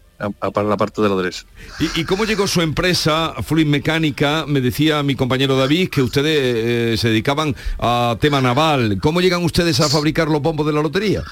para 0.53 0.67
la 0.67 0.77
parte 0.77 1.01
de 1.01 1.09
la 1.09 1.15
derecha. 1.15 1.43
¿Y, 1.79 2.01
y 2.01 2.03
cómo 2.05 2.25
llegó 2.25 2.47
su 2.47 2.61
empresa, 2.61 3.33
Fluid 3.43 3.65
Mecánica? 3.65 4.45
Me 4.47 4.61
decía 4.61 5.01
mi 5.03 5.15
compañero 5.15 5.57
David 5.57 5.89
que 5.89 6.01
ustedes 6.01 6.37
eh, 6.37 6.97
se 6.97 7.09
dedicaban 7.09 7.55
a 7.79 8.15
tema 8.21 8.39
naval. 8.41 8.99
¿Cómo 9.01 9.19
llegan 9.21 9.43
ustedes 9.43 9.79
a 9.79 9.89
fabricar 9.89 10.27
los 10.29 10.41
bombos 10.41 10.65
de 10.67 10.73
la 10.73 10.81
lotería? 10.81 11.23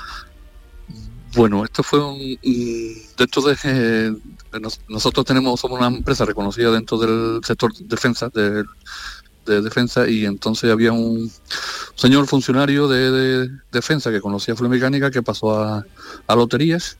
Bueno, 1.35 1.63
esto 1.63 1.83
fue 1.83 2.03
un, 2.03 2.39
dentro 3.17 3.41
de 3.43 3.55
eh, 3.63 4.11
nos- 4.59 4.79
nosotros 4.87 5.25
tenemos 5.25 5.59
somos 5.59 5.77
una 5.79 5.87
empresa 5.87 6.25
reconocida 6.25 6.71
dentro 6.71 6.97
del 6.97 7.41
sector 7.43 7.71
defensa 7.81 8.29
del- 8.29 8.65
de 9.45 9.61
defensa 9.61 10.07
y 10.07 10.25
entonces 10.25 10.71
había 10.71 10.91
un 10.91 11.31
señor 11.99 12.27
funcionario 12.27 12.87
de, 12.87 13.11
de 13.11 13.49
defensa 13.71 14.09
que 14.11 14.21
conocía 14.21 14.55
Fluid 14.55 14.71
Mecánica 14.71 15.11
que 15.11 15.21
pasó 15.21 15.61
a, 15.61 15.85
a 16.27 16.35
loterías 16.35 16.97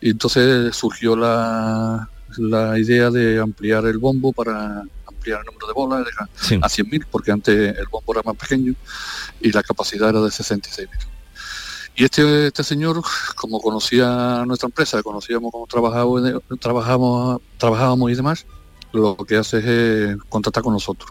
y 0.00 0.10
entonces 0.10 0.74
surgió 0.74 1.16
la, 1.16 2.08
la 2.38 2.78
idea 2.78 3.10
de 3.10 3.38
ampliar 3.40 3.84
el 3.86 3.98
bombo 3.98 4.32
para 4.32 4.82
ampliar 5.06 5.40
el 5.40 5.46
número 5.46 5.66
de 5.66 5.72
bolas 5.72 6.06
Sí. 6.40 6.54
a 6.56 6.68
100.000 6.68 7.06
porque 7.10 7.32
antes 7.32 7.76
el 7.78 7.86
bombo 7.90 8.12
era 8.12 8.22
más 8.24 8.36
pequeño 8.36 8.74
y 9.40 9.52
la 9.52 9.62
capacidad 9.62 10.08
era 10.10 10.20
de 10.20 10.28
66.000 10.28 10.88
Y 11.96 12.04
este, 12.04 12.46
este 12.48 12.62
señor, 12.64 13.02
como 13.36 13.60
conocía 13.60 14.44
nuestra 14.46 14.66
empresa, 14.66 15.02
conocíamos 15.02 15.50
cómo 15.52 15.66
trabajábamos, 15.66 16.42
trabajábamos, 16.60 17.40
trabajábamos 17.58 18.10
y 18.10 18.14
demás, 18.14 18.46
lo 18.92 19.16
que 19.16 19.36
hace 19.36 19.58
es 19.58 19.64
eh, 19.66 20.16
contactar 20.28 20.62
con 20.62 20.72
nosotros. 20.72 21.10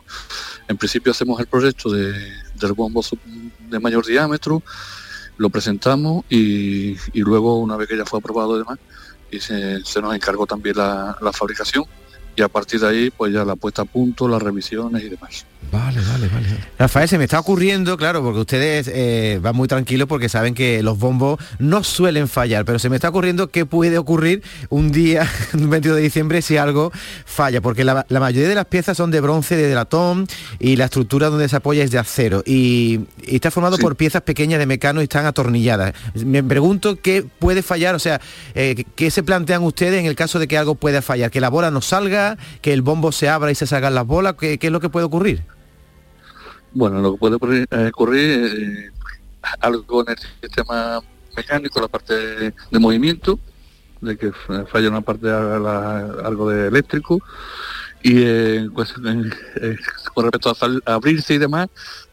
En 0.67 0.77
principio 0.77 1.11
hacemos 1.11 1.39
el 1.39 1.47
proyecto 1.47 1.89
de, 1.91 2.13
del 2.59 2.73
bombo 2.73 3.03
de 3.69 3.79
mayor 3.79 4.05
diámetro, 4.05 4.63
lo 5.37 5.49
presentamos 5.49 6.25
y, 6.29 6.91
y, 7.13 7.21
luego 7.21 7.59
una 7.59 7.75
vez 7.75 7.87
que 7.89 7.97
ya 7.97 8.05
fue 8.05 8.19
aprobado 8.19 8.55
y 8.55 8.59
demás, 8.59 8.79
y 9.31 9.39
se, 9.39 9.83
se 9.83 10.01
nos 10.01 10.15
encargó 10.15 10.45
también 10.47 10.77
la, 10.77 11.17
la 11.21 11.33
fabricación 11.33 11.85
y 12.35 12.41
a 12.41 12.47
partir 12.47 12.79
de 12.79 12.87
ahí 12.87 13.09
pues 13.09 13.33
ya 13.33 13.45
la 13.45 13.55
puesta 13.55 13.83
a 13.83 13.85
punto, 13.85 14.27
las 14.27 14.41
revisiones 14.41 15.03
y 15.03 15.09
demás. 15.09 15.45
Vale, 15.71 15.99
vale, 16.01 16.27
vale. 16.27 16.47
Rafael, 16.79 17.09
se 17.09 17.17
me 17.17 17.25
está 17.25 17.39
ocurriendo, 17.39 17.97
claro, 17.97 18.23
porque 18.23 18.39
ustedes 18.39 18.89
eh, 18.93 19.39
van 19.41 19.55
muy 19.55 19.67
tranquilos 19.67 20.07
porque 20.07 20.29
saben 20.29 20.53
que 20.53 20.81
los 20.83 20.97
bombos 20.97 21.39
no 21.59 21.83
suelen 21.83 22.27
fallar, 22.27 22.65
pero 22.65 22.79
se 22.79 22.89
me 22.89 22.95
está 22.95 23.09
ocurriendo 23.09 23.47
qué 23.47 23.65
puede 23.65 23.97
ocurrir 23.97 24.43
un 24.69 24.91
día, 24.91 25.27
un 25.53 25.69
22 25.69 25.97
de 25.97 26.03
diciembre, 26.03 26.41
si 26.41 26.57
algo 26.57 26.91
falla, 27.25 27.61
porque 27.61 27.83
la, 27.83 28.05
la 28.09 28.19
mayoría 28.19 28.49
de 28.49 28.55
las 28.55 28.65
piezas 28.65 28.97
son 28.97 29.11
de 29.11 29.21
bronce, 29.21 29.55
de 29.55 29.73
latón, 29.73 30.27
y 30.59 30.75
la 30.75 30.85
estructura 30.85 31.29
donde 31.29 31.49
se 31.49 31.55
apoya 31.55 31.83
es 31.83 31.91
de 31.91 31.99
acero, 31.99 32.43
y, 32.45 33.01
y 33.25 33.35
está 33.35 33.51
formado 33.51 33.77
sí. 33.77 33.81
por 33.81 33.95
piezas 33.95 34.21
pequeñas 34.21 34.59
de 34.59 34.65
mecano 34.65 35.01
y 35.01 35.05
están 35.05 35.25
atornilladas. 35.25 35.93
Me 36.13 36.43
pregunto 36.43 36.97
qué 37.01 37.25
puede 37.39 37.63
fallar, 37.63 37.95
o 37.95 37.99
sea, 37.99 38.21
eh, 38.53 38.83
qué 38.95 39.11
se 39.11 39.23
plantean 39.23 39.63
ustedes 39.63 39.99
en 39.99 40.05
el 40.05 40.15
caso 40.15 40.39
de 40.39 40.47
que 40.47 40.57
algo 40.57 40.75
pueda 40.75 41.01
fallar, 41.01 41.31
que 41.31 41.41
la 41.41 41.49
bola 41.49 41.71
no 41.71 41.81
salga, 41.81 42.37
que 42.61 42.73
el 42.73 42.81
bombo 42.81 43.11
se 43.11 43.29
abra 43.29 43.51
y 43.51 43.55
se 43.55 43.67
salgan 43.67 43.95
las 43.95 44.05
bolas, 44.05 44.35
¿qué, 44.39 44.57
qué 44.57 44.67
es 44.67 44.73
lo 44.73 44.79
que 44.79 44.89
puede 44.89 45.05
ocurrir? 45.05 45.54
Bueno, 46.75 46.99
lo 46.99 47.13
que 47.13 47.19
puede 47.19 47.35
ocurrir, 47.37 47.67
eh, 47.71 47.89
eh, 47.89 48.91
algo 49.61 50.01
en 50.01 50.09
el 50.09 50.17
sistema 50.41 50.99
mecánico, 51.33 51.79
la 51.79 51.87
parte 51.87 52.13
de, 52.13 52.79
movimiento, 52.79 53.39
de 54.01 54.17
que 54.17 54.33
falla 54.33 54.89
una 54.89 54.99
parte 54.99 55.31
algo 55.31 56.49
de 56.49 56.67
eléctrico, 56.67 57.21
y 58.03 58.15
eh, 58.17 58.67
pues, 58.73 58.93
con 60.13 60.25
respecto 60.25 60.49
a, 60.85 60.93
abrirse 60.93 61.35
y 61.35 61.37
demás, 61.37 61.69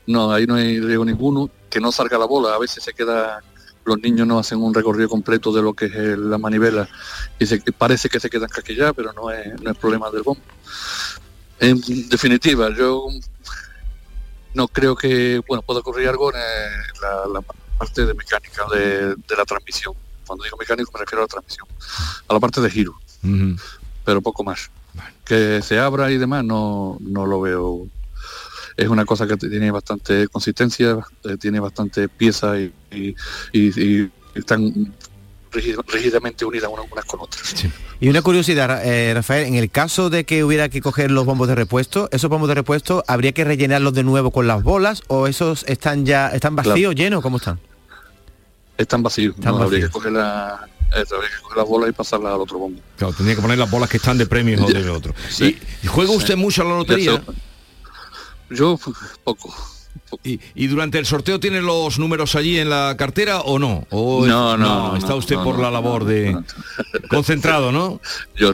no, 0.07 0.33
ahí 0.33 0.47
no 0.47 0.55
hay 0.55 0.79
riesgo 0.79 1.05
ninguno, 1.05 1.51
que 1.69 1.81
no 1.81 1.91
salga 1.91 2.17
la 2.17 2.27
bola, 2.27 2.55
a 2.55 2.59
veces 2.61 2.85
se 2.85 2.93
queda, 2.93 3.43
los 3.85 3.99
niños 3.99 4.29
no 4.29 4.39
hacen 4.39 4.63
un 4.63 4.73
recorrido 4.73 5.09
completo 5.09 5.53
de 5.53 5.63
lo 5.63 5.75
que 5.75 5.87
es 5.87 6.17
la 6.17 6.39
manivela, 6.39 6.89
y 7.37 7.47
se, 7.47 7.61
parece 7.77 8.09
que 8.09 8.21
se 8.21 8.31
quedan 8.31 8.49
caquilladas, 8.49 8.95
pero 8.95 9.13
no 9.13 9.29
es, 9.29 9.61
no 9.61 9.73
es 9.73 9.77
problema 9.77 10.09
del 10.13 10.23
bombo. 10.23 10.41
En 11.59 11.81
definitiva, 12.09 12.71
yo 12.77 13.09
no 14.55 14.69
creo 14.69 14.97
que 14.97 15.41
bueno 15.47 15.63
pueda 15.63 15.81
ocurrir 15.81 16.09
algo 16.09 16.33
en 16.33 16.41
la, 17.01 17.27
la 17.33 17.43
parte 17.79 18.07
de 18.07 18.15
mecánica 18.15 18.65
de, 18.73 19.15
de, 19.15 19.37
la 19.37 19.45
transmisión. 19.45 19.95
Cuando 20.27 20.45
digo 20.45 20.57
mecánico 20.57 20.91
me 20.95 21.01
refiero 21.01 21.23
a 21.23 21.25
la 21.25 21.29
transmisión, 21.29 21.67
a 22.29 22.35
la 22.35 22.41
parte 22.41 22.61
de 22.61 22.71
giro, 22.71 22.93
uh 23.25 23.27
-huh. 23.27 23.61
pero 24.05 24.21
poco 24.23 24.45
más. 24.45 24.71
Que 25.25 25.63
se 25.63 25.79
abra 25.79 26.11
y 26.11 26.19
demás 26.19 26.45
no, 26.45 26.99
no 27.01 27.27
lo 27.27 27.41
veo. 27.41 27.87
Es 28.77 28.89
una 28.89 29.05
cosa 29.05 29.27
que 29.27 29.37
tiene 29.37 29.71
bastante 29.71 30.29
consistencia, 30.29 30.99
eh, 31.25 31.37
tiene 31.39 31.61
bastante 31.61 32.09
pieza 32.09 32.59
y, 32.59 32.73
y, 32.91 33.15
y, 33.53 33.83
y 33.83 34.13
están 34.35 34.95
rígidamente 35.53 36.45
unidas 36.45 36.71
unas 36.71 37.05
con 37.05 37.21
otras. 37.21 37.43
Sí. 37.55 37.71
Y 38.01 38.09
una 38.09 38.23
curiosidad, 38.23 38.85
eh, 38.85 39.13
Rafael, 39.15 39.47
en 39.47 39.55
el 39.55 39.71
caso 39.71 40.11
de 40.11 40.25
que 40.25 40.43
hubiera 40.45 40.69
que 40.69 40.81
coger 40.81 41.11
los 41.11 41.25
bombos 41.25 41.49
de 41.49 41.55
repuesto, 41.55 42.09
¿esos 42.11 42.31
bombos 42.31 42.49
de 42.49 42.55
repuesto 42.55 43.05
habría 43.07 43.33
que 43.33 43.45
rellenarlos 43.45 43.95
de 43.95 44.03
nuevo 44.03 44.31
con 44.31 44.47
las 44.47 44.63
bolas 44.63 45.03
o 45.09 45.27
esos 45.27 45.65
están 45.69 46.07
ya 46.07 46.29
están 46.29 46.57
vacíos, 46.57 46.77
claro. 46.77 46.93
llenos? 46.93 47.23
¿Cómo 47.23 47.37
están? 47.37 47.61
Están 48.79 49.03
vacíos, 49.03 49.35
están 49.37 49.53
no, 49.53 49.59
vacíos. 49.59 49.73
habría 49.73 49.87
que 49.87 49.93
coger 49.93 50.13
la, 50.13 50.69
las 51.57 51.69
bolas 51.69 51.91
y 51.91 51.93
pasarlas 51.93 52.35
al 52.35 52.41
otro 52.41 52.59
bombo. 52.59 52.81
Claro, 52.97 53.13
tendría 53.15 53.37
que 53.37 53.43
poner 53.43 53.59
las 53.59 53.71
bolas 53.71 53.89
que 53.89 53.99
están 53.99 54.19
de 54.19 54.27
premios 54.27 54.61
o 54.61 54.67
de 54.67 54.89
otro. 54.89 55.15
Sí. 55.29 55.59
¿Y, 55.83 55.87
¿Juega 55.87 56.13
usted 56.13 56.35
sí. 56.35 56.41
mucho 56.41 56.63
a 56.63 56.65
la 56.65 56.77
lotería? 56.77 57.23
Yo, 58.51 58.79
poco. 59.25 59.55
¿Y, 60.25 60.41
¿Y, 60.55 60.67
durante 60.67 60.99
el 60.99 61.07
sorteo 61.07 61.41
tiene 61.41 61.61
los 61.61 61.99
números 61.99 62.35
allí 62.35 62.59
en 62.59 62.71
la 62.71 62.95
cartera 62.99 63.41
o 63.41 63.59
no? 63.59 63.87
¿O 63.91 64.27
no, 64.27 64.57
no, 64.57 64.93
no, 64.93 64.97
Está 64.97 65.15
usted 65.15 65.37
por 65.37 65.59
la 65.59 65.71
labor 65.71 66.05
de... 66.05 66.37
Concentrado, 67.09 67.73
¿no? 67.73 68.01
Yo. 68.37 68.53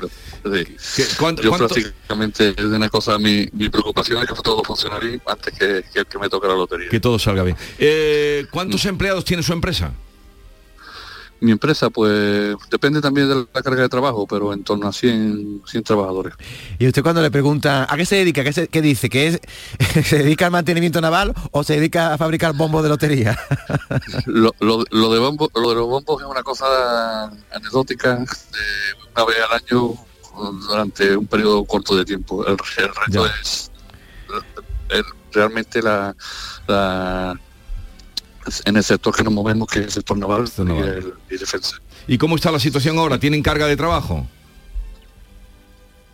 Sí. 0.78 1.02
¿Cuánto, 1.18 1.42
Yo 1.42 1.50
¿cuánto? 1.50 1.68
prácticamente 1.68 2.54
es 2.56 2.64
una 2.64 2.88
cosa, 2.88 3.18
mi, 3.18 3.48
mi, 3.52 3.68
preocupación 3.68 4.22
es 4.22 4.28
que 4.28 4.34
todo 4.42 4.62
funcione 4.62 4.98
bien 5.00 5.22
antes 5.26 5.52
que, 5.52 5.84
que, 5.92 6.04
que 6.04 6.18
me 6.18 6.28
toque 6.28 6.48
la 6.48 6.54
lotería. 6.54 6.88
Que 6.88 7.00
todo 7.00 7.18
salga 7.18 7.42
bien. 7.42 7.56
Eh, 7.78 8.46
¿Cuántos 8.50 8.84
mm. 8.84 8.88
empleados 8.88 9.24
tiene 9.24 9.42
su 9.42 9.52
empresa? 9.52 9.92
Mi 11.40 11.52
empresa, 11.52 11.90
pues, 11.90 12.56
depende 12.70 13.00
también 13.00 13.28
de 13.28 13.46
la 13.52 13.62
carga 13.62 13.82
de 13.82 13.88
trabajo, 13.88 14.26
pero 14.26 14.52
en 14.52 14.64
torno 14.64 14.88
a 14.88 14.92
100, 14.92 15.62
100 15.66 15.82
trabajadores. 15.84 16.34
Y 16.78 16.86
usted 16.86 17.02
cuando 17.02 17.22
le 17.22 17.30
pregunta, 17.30 17.86
¿a 17.88 17.96
qué 17.96 18.04
se 18.04 18.16
dedica? 18.16 18.42
¿Qué, 18.42 18.52
se, 18.52 18.68
qué 18.68 18.82
dice? 18.82 19.08
¿Que 19.08 19.28
es, 19.28 19.40
se 20.04 20.18
dedica 20.18 20.46
al 20.46 20.52
mantenimiento 20.52 21.00
naval 21.00 21.34
o 21.52 21.62
se 21.62 21.74
dedica 21.74 22.14
a 22.14 22.18
fabricar 22.18 22.54
bombos 22.54 22.82
de 22.82 22.88
lotería? 22.88 23.38
lo, 24.26 24.54
lo, 24.60 24.84
lo, 24.90 25.12
de 25.12 25.18
bombo, 25.18 25.50
lo 25.54 25.68
de 25.68 25.74
los 25.76 25.86
bombos 25.86 26.22
es 26.22 26.26
una 26.26 26.42
cosa 26.42 27.26
anecdótica 27.52 28.16
de 28.16 28.24
una 29.14 29.24
vez 29.24 29.36
al 29.48 29.56
año 29.58 29.94
durante 30.68 31.16
un 31.16 31.26
periodo 31.26 31.64
corto 31.64 31.96
de 31.96 32.04
tiempo. 32.04 32.44
El, 32.46 32.52
el 32.52 32.94
resto 32.94 33.26
ya. 33.26 33.32
es 33.40 33.70
el, 34.90 35.04
realmente 35.32 35.82
la, 35.82 36.14
la 36.66 37.38
en 38.64 38.76
el 38.76 38.84
sector 38.84 39.14
que 39.14 39.22
nos 39.22 39.32
movemos, 39.32 39.68
que 39.68 39.80
es 39.80 39.86
el 39.86 39.92
sector 39.92 40.18
naval, 40.18 40.50
y, 40.56 40.60
el, 40.60 41.14
y, 41.30 41.36
defensa. 41.36 41.76
¿Y 42.06 42.18
cómo 42.18 42.36
está 42.36 42.50
la 42.50 42.60
situación 42.60 42.98
ahora? 42.98 43.18
¿Tienen 43.18 43.42
carga 43.42 43.66
de 43.66 43.76
trabajo? 43.76 44.26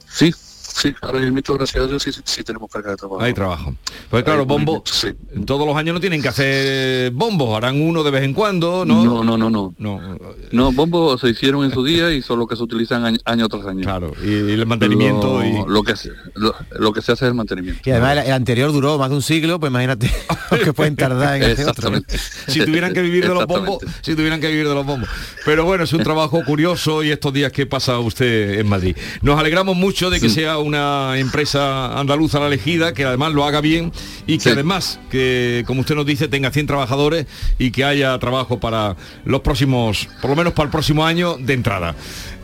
Sí, 0.08 0.32
sí, 0.74 0.94
ahora 1.00 1.20
mismo, 1.20 1.40
gracias 1.54 1.84
a 1.84 1.86
Dios, 1.86 2.02
sí, 2.02 2.10
sí, 2.24 2.42
tenemos 2.42 2.70
carga 2.70 2.90
de 2.90 2.96
trabajo. 2.96 3.22
Hay 3.22 3.32
trabajo. 3.32 3.74
Pues 4.10 4.24
claro, 4.24 4.44
bombo, 4.44 4.82
sí. 4.86 5.08
todos 5.46 5.66
los 5.66 5.76
años 5.76 5.94
no 5.94 6.00
tienen 6.00 6.20
que 6.20 6.28
hacer 6.28 7.10
bombos, 7.12 7.56
harán 7.56 7.80
uno 7.80 8.02
de 8.02 8.10
vez 8.10 8.24
en 8.24 8.34
cuando, 8.34 8.84
¿no? 8.84 9.04
No, 9.04 9.24
no, 9.24 9.38
no, 9.38 9.50
no. 9.50 9.74
No, 9.78 10.18
no 10.52 10.72
bombos 10.72 11.20
se 11.20 11.28
hicieron 11.30 11.64
en 11.64 11.70
su 11.70 11.84
día 11.84 12.10
y 12.12 12.22
son 12.22 12.38
los 12.38 12.48
que 12.48 12.56
se 12.56 12.62
utilizan 12.62 13.04
año, 13.04 13.18
año 13.24 13.48
tras 13.48 13.66
año. 13.66 13.82
Claro, 13.82 14.12
y, 14.22 14.28
y 14.28 14.52
el 14.52 14.66
mantenimiento 14.66 15.40
lo, 15.40 15.44
y... 15.44 15.64
Lo 15.66 15.82
que, 15.82 15.94
lo, 16.34 16.54
lo, 16.78 16.92
que 16.92 17.02
se 17.02 17.12
hace 17.12 17.24
es 17.24 17.28
el 17.28 17.34
mantenimiento. 17.34 17.80
Y 17.84 17.90
además 17.90 18.18
el, 18.18 18.26
el, 18.26 18.32
anterior 18.32 18.72
duró 18.72 18.98
más 18.98 19.10
de 19.10 19.16
un 19.16 19.22
siglo, 19.22 19.60
pues 19.60 19.70
imagínate 19.70 20.10
lo 20.50 20.58
que 20.58 20.72
pueden 20.72 20.96
tardar 20.96 21.36
en 21.36 21.52
hacer 21.52 21.68
otro. 21.68 21.92
si 22.48 22.64
tuvieran 22.64 22.92
que 22.92 23.02
vivir 23.02 23.26
de 23.28 23.34
los 23.34 23.46
bombos, 23.46 23.78
si 24.02 24.14
tuvieran 24.14 24.40
que 24.40 24.48
vivir 24.48 24.68
de 24.68 24.74
los 24.74 24.84
bombos. 24.84 25.08
Pero 25.44 25.64
bueno, 25.64 25.84
es 25.84 25.92
un 25.92 26.02
trabajo 26.02 26.42
curioso 26.44 27.02
y 27.02 27.10
estos 27.10 27.32
días 27.32 27.52
que 27.52 27.66
pasa 27.66 27.98
usted 27.98 28.58
en 28.58 28.68
Madrid. 28.68 28.96
Nos 29.22 29.38
alegramos 29.38 29.76
mucho 29.76 30.10
de 30.10 30.20
que 30.20 30.28
sí. 30.28 30.36
sea 30.36 30.58
una 30.64 31.18
empresa 31.18 31.98
andaluza 31.98 32.40
la 32.40 32.46
elegida, 32.46 32.94
que 32.94 33.04
además 33.04 33.32
lo 33.32 33.44
haga 33.44 33.60
bien 33.60 33.92
y 34.26 34.38
que 34.38 34.44
sí. 34.44 34.50
además, 34.50 34.98
que 35.10 35.64
como 35.66 35.80
usted 35.80 35.94
nos 35.94 36.06
dice, 36.06 36.28
tenga 36.28 36.50
100 36.50 36.66
trabajadores 36.66 37.26
y 37.58 37.70
que 37.70 37.84
haya 37.84 38.18
trabajo 38.18 38.58
para 38.60 38.96
los 39.24 39.40
próximos, 39.42 40.08
por 40.20 40.30
lo 40.30 40.36
menos 40.36 40.52
para 40.52 40.66
el 40.66 40.70
próximo 40.70 41.04
año 41.04 41.36
de 41.38 41.54
entrada. 41.54 41.94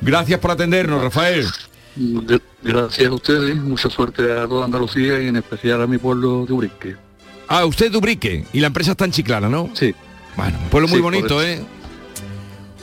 Gracias 0.01 0.39
por 0.41 0.51
atendernos, 0.51 1.03
Rafael. 1.03 1.47
Gracias 2.63 3.09
a 3.09 3.13
ustedes, 3.13 3.57
mucha 3.57 3.91
suerte 3.91 4.23
a 4.33 4.47
toda 4.47 4.65
Andalucía 4.65 5.21
y 5.21 5.29
en 5.29 5.37
especial 5.37 5.83
a 5.83 5.87
mi 5.87 5.99
pueblo 5.99 6.47
de 6.47 6.53
Ubrique. 6.53 6.97
Ah, 7.49 7.65
usted 7.65 7.87
es 7.87 7.93
de 7.93 7.99
Ubrique 7.99 8.45
y 8.53 8.61
la 8.61 8.69
empresa 8.69 8.93
está 8.93 9.05
en 9.05 9.11
Chiclana, 9.11 9.49
¿no? 9.49 9.71
Sí. 9.75 9.95
Bueno, 10.37 10.59
pueblo 10.71 10.89
muy 10.89 10.99
sí, 10.99 11.03
bonito, 11.03 11.43
¿eh? 11.43 11.65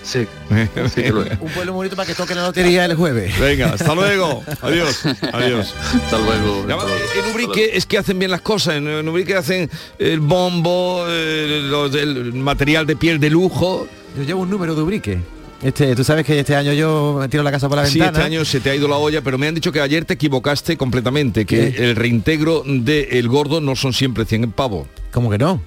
Sí, 0.07 0.25
sí 0.95 1.01
Un 1.11 1.49
pueblo 1.49 1.73
bonito 1.73 1.97
para 1.97 2.07
que 2.07 2.15
toque 2.15 2.33
la 2.33 2.43
lotería 2.43 2.85
el 2.85 2.95
jueves. 2.95 3.37
Venga, 3.37 3.73
hasta 3.73 3.93
luego. 3.93 4.41
Adiós. 4.61 5.05
Adiós. 5.33 5.73
Hasta 5.93 6.17
luego. 6.17 6.65
Ya, 6.65 6.75
en 6.75 7.31
Ubrique 7.33 7.71
es 7.73 7.85
que 7.85 7.97
hacen 7.97 8.17
bien 8.17 8.31
las 8.31 8.39
cosas. 8.39 8.75
En 8.75 9.09
Ubrique 9.09 9.35
hacen 9.35 9.69
el 9.99 10.21
bombo, 10.21 11.05
el, 11.09 11.73
el 11.93 12.33
material 12.35 12.87
de 12.87 12.95
piel 12.95 13.19
de 13.19 13.29
lujo. 13.29 13.85
Yo 14.17 14.23
llevo 14.23 14.43
un 14.43 14.49
número 14.49 14.75
de 14.75 14.81
Ubrique. 14.81 15.19
Este, 15.61 15.93
tú 15.93 16.05
sabes 16.05 16.25
que 16.25 16.39
este 16.39 16.55
año 16.55 16.71
yo 16.71 17.17
me 17.19 17.27
tiro 17.27 17.43
la 17.43 17.51
casa 17.51 17.67
por 17.67 17.77
la 17.77 17.85
sí, 17.85 17.99
ventana. 17.99 18.19
este 18.19 18.35
año 18.35 18.45
se 18.45 18.61
te 18.61 18.69
ha 18.69 18.75
ido 18.75 18.87
la 18.87 18.95
olla, 18.97 19.21
pero 19.21 19.37
me 19.37 19.47
han 19.47 19.55
dicho 19.55 19.73
que 19.73 19.81
ayer 19.81 20.05
te 20.05 20.13
equivocaste 20.13 20.77
completamente, 20.77 21.45
que 21.45 21.73
¿Qué? 21.73 21.89
el 21.89 21.95
reintegro 21.95 22.63
del 22.65 22.83
de 22.83 23.21
gordo 23.23 23.59
no 23.59 23.75
son 23.75 23.91
siempre 23.91 24.23
100 24.23 24.51
pavos. 24.51 24.87
¿Cómo 25.11 25.29
que 25.29 25.37
no? 25.37 25.59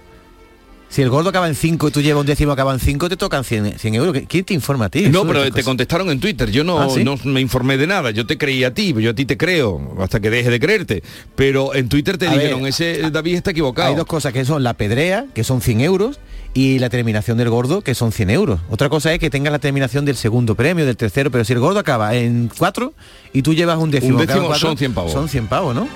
Si 0.91 1.03
el 1.03 1.09
gordo 1.09 1.31
acaba 1.31 1.47
en 1.47 1.55
5 1.55 1.87
y 1.87 1.91
tú 1.93 2.03
llevas 2.03 2.21
un 2.21 2.27
décimo 2.27 2.51
acaba 2.51 2.73
en 2.73 2.81
5, 2.81 3.09
te 3.09 3.17
tocan 3.17 3.45
100, 3.45 3.79
100, 3.79 3.95
euros. 3.95 4.23
¿Quién 4.27 4.45
te 4.45 4.55
informa 4.55 4.87
a 4.87 4.89
ti? 4.89 5.09
No, 5.09 5.25
pero 5.25 5.49
te 5.53 5.63
contestaron 5.63 6.11
en 6.11 6.19
Twitter. 6.19 6.51
Yo 6.51 6.65
no, 6.65 6.81
¿Ah, 6.81 6.89
sí? 6.93 7.05
no 7.05 7.17
me 7.23 7.41
informé 7.41 7.79
de 7.79 7.87
nada. 7.87 8.11
Yo 8.11 8.27
te 8.27 8.37
creí 8.37 8.65
a 8.65 8.75
ti, 8.75 8.93
yo 8.99 9.11
a 9.11 9.15
ti 9.15 9.25
te 9.25 9.37
creo, 9.37 9.95
hasta 10.01 10.19
que 10.19 10.31
deje 10.31 10.51
de 10.51 10.59
creerte. 10.59 11.05
Pero 11.37 11.77
en 11.77 11.89
Twitter 11.89 12.19
te 12.19 12.27
a 12.27 12.33
dijeron, 12.33 12.63
ver, 12.63 12.71
ese 12.71 13.09
David 13.13 13.37
está 13.37 13.53
equivocado. 13.53 13.89
Hay 13.89 13.95
dos 13.95 14.07
cosas 14.07 14.33
que 14.33 14.45
son 14.45 14.65
la 14.65 14.75
pedrea, 14.75 15.27
que 15.33 15.45
son 15.45 15.61
100 15.61 15.81
euros, 15.81 16.19
y 16.55 16.81
la 16.81 16.91
terminación 16.91 17.39
del 17.39 17.51
gordo, 17.51 17.83
que 17.83 17.95
son 17.95 18.11
100 18.11 18.31
euros. 18.31 18.59
Otra 18.69 18.89
cosa 18.89 19.15
es 19.15 19.21
que 19.21 19.31
tengas 19.31 19.53
la 19.53 19.61
terminación 19.61 20.05
del 20.05 20.17
segundo 20.17 20.57
premio, 20.57 20.85
del 20.87 20.97
tercero, 20.97 21.31
pero 21.31 21.45
si 21.45 21.53
el 21.53 21.61
gordo 21.61 21.79
acaba 21.79 22.17
en 22.17 22.51
4 22.59 22.93
y 23.33 23.43
tú 23.43 23.55
llevas 23.55 23.79
un 23.79 23.93
décimo, 23.93 24.19
un 24.19 24.27
décimo 24.27 24.49
cuatro, 24.49 24.67
son 24.67 24.77
100 24.77 24.93
pavos. 24.93 25.13
Son 25.13 25.29
100 25.29 25.47
pavos, 25.47 25.73
¿no? 25.73 25.87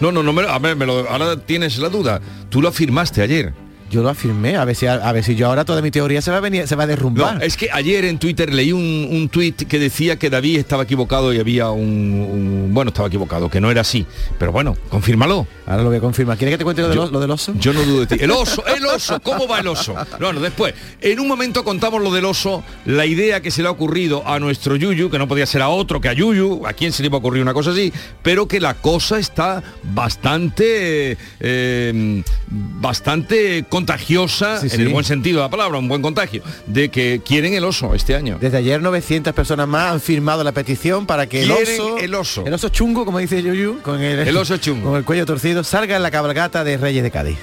No, 0.00 0.10
no, 0.10 0.22
no, 0.22 0.32
me, 0.32 0.48
a 0.48 0.58
ver, 0.58 0.74
me 0.74 0.86
lo, 0.86 1.06
ahora 1.10 1.36
tienes 1.36 1.76
la 1.76 1.90
duda. 1.90 2.22
Tú 2.48 2.62
lo 2.62 2.68
afirmaste 2.70 3.20
ayer 3.20 3.52
Yo 3.90 4.02
lo 4.02 4.08
afirmé, 4.08 4.56
a 4.56 4.64
ver 4.64 4.76
si 4.76 4.86
a, 4.86 5.10
ver 5.12 5.24
si 5.24 5.34
yo 5.34 5.48
ahora 5.48 5.64
toda 5.64 5.82
mi 5.82 5.90
teoría 5.90 6.22
se 6.22 6.30
va 6.30 6.36
a 6.36 6.40
venir, 6.40 6.66
se 6.68 6.76
va 6.76 6.84
a 6.84 6.86
derrumbar. 6.86 7.36
No, 7.38 7.42
es 7.42 7.56
que 7.56 7.68
ayer 7.72 8.04
en 8.04 8.18
Twitter 8.18 8.54
leí 8.54 8.72
un, 8.72 9.08
un 9.10 9.28
tuit 9.28 9.66
que 9.66 9.78
decía 9.80 10.16
que 10.16 10.30
David 10.30 10.58
estaba 10.58 10.84
equivocado 10.84 11.34
y 11.34 11.40
había 11.40 11.70
un, 11.70 11.82
un- 11.82 12.68
bueno, 12.72 12.90
estaba 12.90 13.08
equivocado, 13.08 13.48
que 13.50 13.60
no 13.60 13.70
era 13.70 13.80
así. 13.80 14.06
Pero 14.38 14.52
bueno, 14.52 14.76
confírmalo. 14.90 15.46
Ahora 15.66 15.82
lo 15.82 15.88
voy 15.88 15.98
a 15.98 16.00
confirmar. 16.00 16.36
¿Quieres 16.38 16.54
que 16.54 16.58
te 16.58 16.64
cuente 16.64 16.82
Yo- 16.82 17.10
lo 17.10 17.20
del 17.20 17.30
oso? 17.30 17.52
Yo 17.58 17.72
no 17.72 17.82
dudo 17.82 18.00
de 18.06 18.06
ti. 18.16 18.22
El 18.24 18.30
oso, 18.32 18.64
el 18.66 18.84
oso, 18.86 19.18
¿cómo 19.20 19.48
va 19.48 19.58
el 19.60 19.66
oso? 19.66 19.94
Bueno, 20.20 20.40
después, 20.40 20.72
en 21.00 21.18
un 21.18 21.26
momento 21.26 21.64
contamos 21.64 22.00
lo 22.00 22.12
del 22.12 22.24
oso, 22.26 22.62
la 22.86 23.06
idea 23.06 23.40
que 23.40 23.50
se 23.50 23.62
le 23.62 23.68
ha 23.68 23.70
ocurrido 23.72 24.22
a 24.26 24.38
nuestro 24.38 24.76
Yuyu, 24.76 25.10
que 25.10 25.18
no 25.18 25.26
podía 25.26 25.46
ser 25.46 25.62
a 25.62 25.68
otro 25.68 26.00
que 26.00 26.08
a 26.08 26.12
Yuyu, 26.12 26.66
a 26.66 26.72
quién 26.74 26.92
se 26.92 27.02
le 27.02 27.06
iba 27.08 27.16
a 27.16 27.18
ocurrir 27.18 27.42
una 27.42 27.54
cosa 27.54 27.70
así, 27.72 27.92
pero 28.22 28.46
que 28.46 28.60
la 28.60 28.74
cosa 28.74 29.18
está 29.18 29.62
bastante, 29.82 31.16
eh, 31.40 32.22
bastante 32.48 33.64
contagiosa, 33.80 34.60
Sí, 34.60 34.68
en 34.72 34.80
el 34.82 34.88
buen 34.88 35.04
sentido 35.04 35.38
de 35.38 35.44
la 35.44 35.50
palabra, 35.50 35.78
un 35.78 35.88
buen 35.88 36.02
contagio, 36.02 36.42
de 36.66 36.90
que 36.90 37.22
quieren 37.24 37.54
el 37.54 37.64
oso 37.64 37.94
este 37.94 38.14
año. 38.14 38.36
Desde 38.40 38.58
ayer 38.58 38.80
900 38.82 39.32
personas 39.32 39.66
más 39.66 39.92
han 39.92 40.00
firmado 40.00 40.44
la 40.44 40.52
petición 40.52 41.06
para 41.06 41.26
que 41.26 41.42
el 41.44 41.50
oso, 41.50 41.98
el 41.98 42.14
oso. 42.14 42.44
el 42.46 42.52
oso 42.54 42.68
chungo, 42.68 43.04
como 43.04 43.18
dice 43.18 43.42
Yuyu, 43.42 43.80
con 43.82 44.00
el, 44.02 44.20
El 44.28 44.36
oso 44.36 44.56
chungo. 44.58 44.90
con 44.90 44.98
el 44.98 45.04
cuello 45.04 45.24
torcido, 45.26 45.64
salga 45.64 45.96
en 45.96 46.02
la 46.02 46.10
cabalgata 46.10 46.62
de 46.62 46.76
Reyes 46.76 47.02
de 47.02 47.10
Cádiz. 47.10 47.38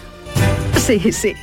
Sí, 0.86 1.12
sí. 1.12 1.34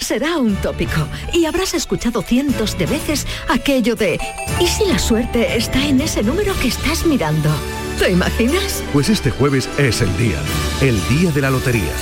Será 0.00 0.38
un 0.38 0.56
tópico 0.56 1.06
y 1.34 1.44
habrás 1.44 1.74
escuchado 1.74 2.22
cientos 2.22 2.76
de 2.78 2.86
veces 2.86 3.26
aquello 3.48 3.94
de 3.96 4.18
¿y 4.58 4.66
si 4.66 4.86
la 4.86 4.98
suerte 4.98 5.56
está 5.56 5.84
en 5.86 6.00
ese 6.00 6.22
número 6.22 6.54
que 6.60 6.68
estás 6.68 7.04
mirando? 7.04 7.50
¿Te 7.98 8.10
imaginas? 8.10 8.82
Pues 8.94 9.10
este 9.10 9.30
jueves 9.30 9.68
es 9.78 10.00
el 10.00 10.16
día, 10.16 10.38
el 10.80 10.98
día 11.08 11.30
de 11.32 11.40
la 11.42 11.50
lotería. 11.50 11.92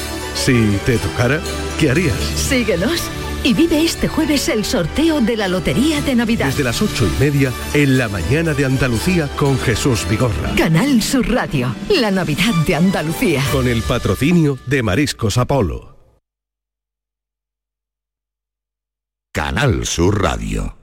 Si 0.44 0.78
te 0.86 0.96
tocara, 0.98 1.40
¿qué 1.78 1.90
harías? 1.90 2.16
Síguenos 2.36 3.02
y 3.42 3.54
vive 3.54 3.84
este 3.84 4.08
jueves 4.08 4.48
el 4.48 4.64
sorteo 4.64 5.20
de 5.20 5.36
la 5.36 5.48
Lotería 5.48 6.00
de 6.00 6.14
Navidad. 6.14 6.46
Desde 6.46 6.64
las 6.64 6.80
ocho 6.80 7.06
y 7.06 7.20
media, 7.20 7.52
en 7.74 7.98
la 7.98 8.08
mañana 8.08 8.54
de 8.54 8.64
Andalucía 8.64 9.28
con 9.36 9.58
Jesús 9.58 10.06
Vigorra. 10.08 10.54
Canal 10.56 11.02
Sur 11.02 11.28
Radio, 11.28 11.74
la 11.90 12.10
Navidad 12.10 12.54
de 12.66 12.76
Andalucía. 12.76 13.42
Con 13.52 13.66
el 13.66 13.82
patrocinio 13.82 14.58
de 14.66 14.82
Mariscos 14.82 15.38
Apolo. 15.38 15.96
Canal 19.34 19.86
Sur 19.86 20.22
Radio. 20.22 20.76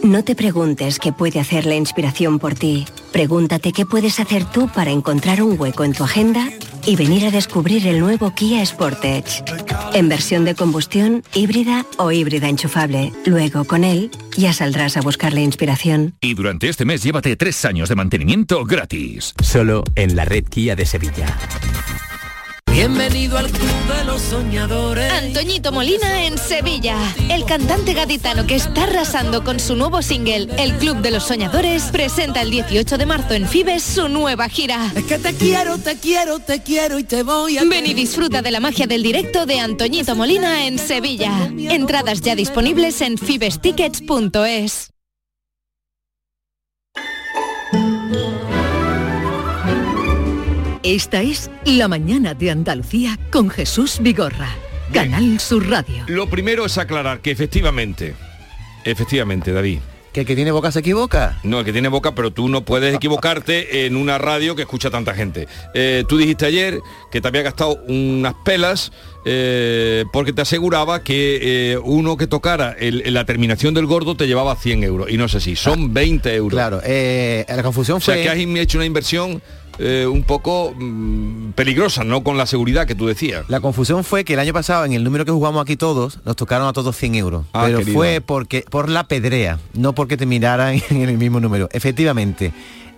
No 0.02 0.24
te 0.24 0.34
preguntes 0.34 0.98
qué 0.98 1.12
puede 1.12 1.40
hacer 1.40 1.66
la 1.66 1.74
inspiración 1.74 2.38
por 2.38 2.54
ti. 2.54 2.86
Pregúntate 3.12 3.72
qué 3.72 3.84
puedes 3.84 4.18
hacer 4.18 4.44
tú 4.44 4.68
para 4.74 4.90
encontrar 4.90 5.42
un 5.42 5.60
hueco 5.60 5.84
en 5.84 5.92
tu 5.92 6.04
agenda 6.04 6.48
y 6.86 6.96
venir 6.96 7.26
a 7.26 7.30
descubrir 7.30 7.86
el 7.86 8.00
nuevo 8.00 8.34
Kia 8.34 8.64
Sportage. 8.64 9.44
En 9.92 10.08
versión 10.08 10.46
de 10.46 10.54
combustión, 10.54 11.22
híbrida 11.34 11.84
o 11.98 12.10
híbrida 12.12 12.48
enchufable. 12.48 13.12
Luego, 13.26 13.64
con 13.64 13.84
él, 13.84 14.10
ya 14.38 14.54
saldrás 14.54 14.96
a 14.96 15.02
buscar 15.02 15.34
la 15.34 15.40
inspiración. 15.40 16.14
Y 16.22 16.32
durante 16.32 16.68
este 16.68 16.86
mes 16.86 17.02
llévate 17.02 17.36
tres 17.36 17.62
años 17.66 17.90
de 17.90 17.96
mantenimiento 17.96 18.64
gratis. 18.64 19.34
Solo 19.42 19.84
en 19.96 20.16
la 20.16 20.24
red 20.24 20.44
Kia 20.44 20.76
de 20.76 20.86
Sevilla. 20.86 21.36
Bienvenido 22.80 23.36
al 23.36 23.50
club 23.50 23.94
de 23.94 24.04
los 24.04 24.22
soñadores. 24.22 25.12
Antoñito 25.12 25.70
Molina 25.70 26.24
en 26.24 26.38
Sevilla. 26.38 26.96
El 27.28 27.44
cantante 27.44 27.92
gaditano 27.92 28.46
que 28.46 28.54
está 28.54 28.84
arrasando 28.84 29.44
con 29.44 29.60
su 29.60 29.76
nuevo 29.76 30.00
single, 30.00 30.48
El 30.56 30.72
Club 30.78 30.96
de 31.02 31.10
los 31.10 31.24
Soñadores, 31.24 31.82
presenta 31.92 32.40
el 32.40 32.50
18 32.50 32.96
de 32.96 33.04
marzo 33.04 33.34
en 33.34 33.46
Fibes 33.46 33.82
su 33.82 34.08
nueva 34.08 34.48
gira. 34.48 34.90
Es 34.96 35.04
que 35.04 35.18
te 35.18 35.34
quiero, 35.34 35.76
te 35.76 35.98
quiero, 35.98 36.38
te 36.38 36.62
quiero 36.62 36.98
y 36.98 37.04
te 37.04 37.22
voy 37.22 37.58
a... 37.58 37.64
Ven 37.64 37.84
y 37.84 37.92
disfruta 37.92 38.40
de 38.40 38.50
la 38.50 38.60
magia 38.60 38.86
del 38.86 39.02
directo 39.02 39.44
de 39.44 39.60
Antoñito 39.60 40.16
Molina 40.16 40.66
en 40.66 40.78
Sevilla. 40.78 41.50
Entradas 41.58 42.22
ya 42.22 42.34
disponibles 42.34 43.02
en 43.02 43.18
fibestickets.es. 43.18 44.90
Esta 50.90 51.22
es 51.22 51.48
La 51.64 51.86
mañana 51.86 52.34
de 52.34 52.50
Andalucía 52.50 53.16
con 53.30 53.48
Jesús 53.48 53.98
Vigorra. 54.00 54.48
Canal 54.92 55.38
Sur 55.38 55.68
Radio. 55.70 56.02
Lo 56.08 56.28
primero 56.28 56.66
es 56.66 56.78
aclarar 56.78 57.20
que 57.20 57.30
efectivamente, 57.30 58.16
efectivamente, 58.84 59.52
David. 59.52 59.78
¿Que 60.12 60.22
el 60.22 60.26
que 60.26 60.34
tiene 60.34 60.50
boca 60.50 60.72
se 60.72 60.80
equivoca? 60.80 61.38
No, 61.44 61.60
el 61.60 61.64
que 61.64 61.72
tiene 61.72 61.86
boca, 61.86 62.16
pero 62.16 62.32
tú 62.32 62.48
no 62.48 62.64
puedes 62.64 62.92
equivocarte 62.92 63.86
en 63.86 63.94
una 63.94 64.18
radio 64.18 64.56
que 64.56 64.62
escucha 64.62 64.90
tanta 64.90 65.14
gente. 65.14 65.46
Eh, 65.74 66.02
tú 66.08 66.18
dijiste 66.18 66.46
ayer 66.46 66.80
que 67.12 67.20
te 67.20 67.28
había 67.28 67.42
gastado 67.42 67.78
unas 67.86 68.34
pelas 68.44 68.90
eh, 69.24 70.04
porque 70.12 70.32
te 70.32 70.42
aseguraba 70.42 71.04
que 71.04 71.38
eh, 71.74 71.78
uno 71.78 72.16
que 72.16 72.26
tocara 72.26 72.74
el- 72.80 73.04
la 73.14 73.24
terminación 73.24 73.72
del 73.74 73.86
gordo 73.86 74.16
te 74.16 74.26
llevaba 74.26 74.56
100 74.56 74.82
euros. 74.82 75.08
Y 75.08 75.16
no 75.16 75.28
sé 75.28 75.40
si, 75.40 75.54
son 75.54 75.94
20 75.94 76.34
euros. 76.34 76.56
Claro, 76.56 76.80
eh, 76.84 77.44
la 77.48 77.62
confusión 77.62 77.98
O 77.98 78.00
sea 78.00 78.14
fue... 78.14 78.24
que 78.24 78.28
has 78.30 78.36
hecho 78.38 78.78
una 78.78 78.86
inversión 78.86 79.40
eh, 79.78 80.06
un 80.06 80.24
poco 80.24 80.74
mm, 80.76 81.52
peligrosa, 81.52 82.04
no 82.04 82.22
con 82.22 82.36
la 82.36 82.46
seguridad 82.46 82.86
que 82.86 82.94
tú 82.94 83.06
decías. 83.06 83.44
La 83.48 83.60
confusión 83.60 84.04
fue 84.04 84.24
que 84.24 84.34
el 84.34 84.38
año 84.38 84.52
pasado 84.52 84.84
en 84.84 84.92
el 84.92 85.04
número 85.04 85.24
que 85.24 85.32
jugamos 85.32 85.62
aquí 85.62 85.76
todos 85.76 86.20
nos 86.24 86.36
tocaron 86.36 86.68
a 86.68 86.72
todos 86.72 86.96
100 86.96 87.14
euros. 87.14 87.46
Ah, 87.52 87.64
pero 87.66 87.80
fue 87.82 88.20
porque 88.20 88.64
por 88.68 88.88
la 88.88 89.04
pedrea, 89.04 89.58
no 89.74 89.94
porque 89.94 90.16
te 90.16 90.26
miraran 90.26 90.80
en 90.90 91.08
el 91.08 91.18
mismo 91.18 91.40
número. 91.40 91.68
Efectivamente, 91.72 92.52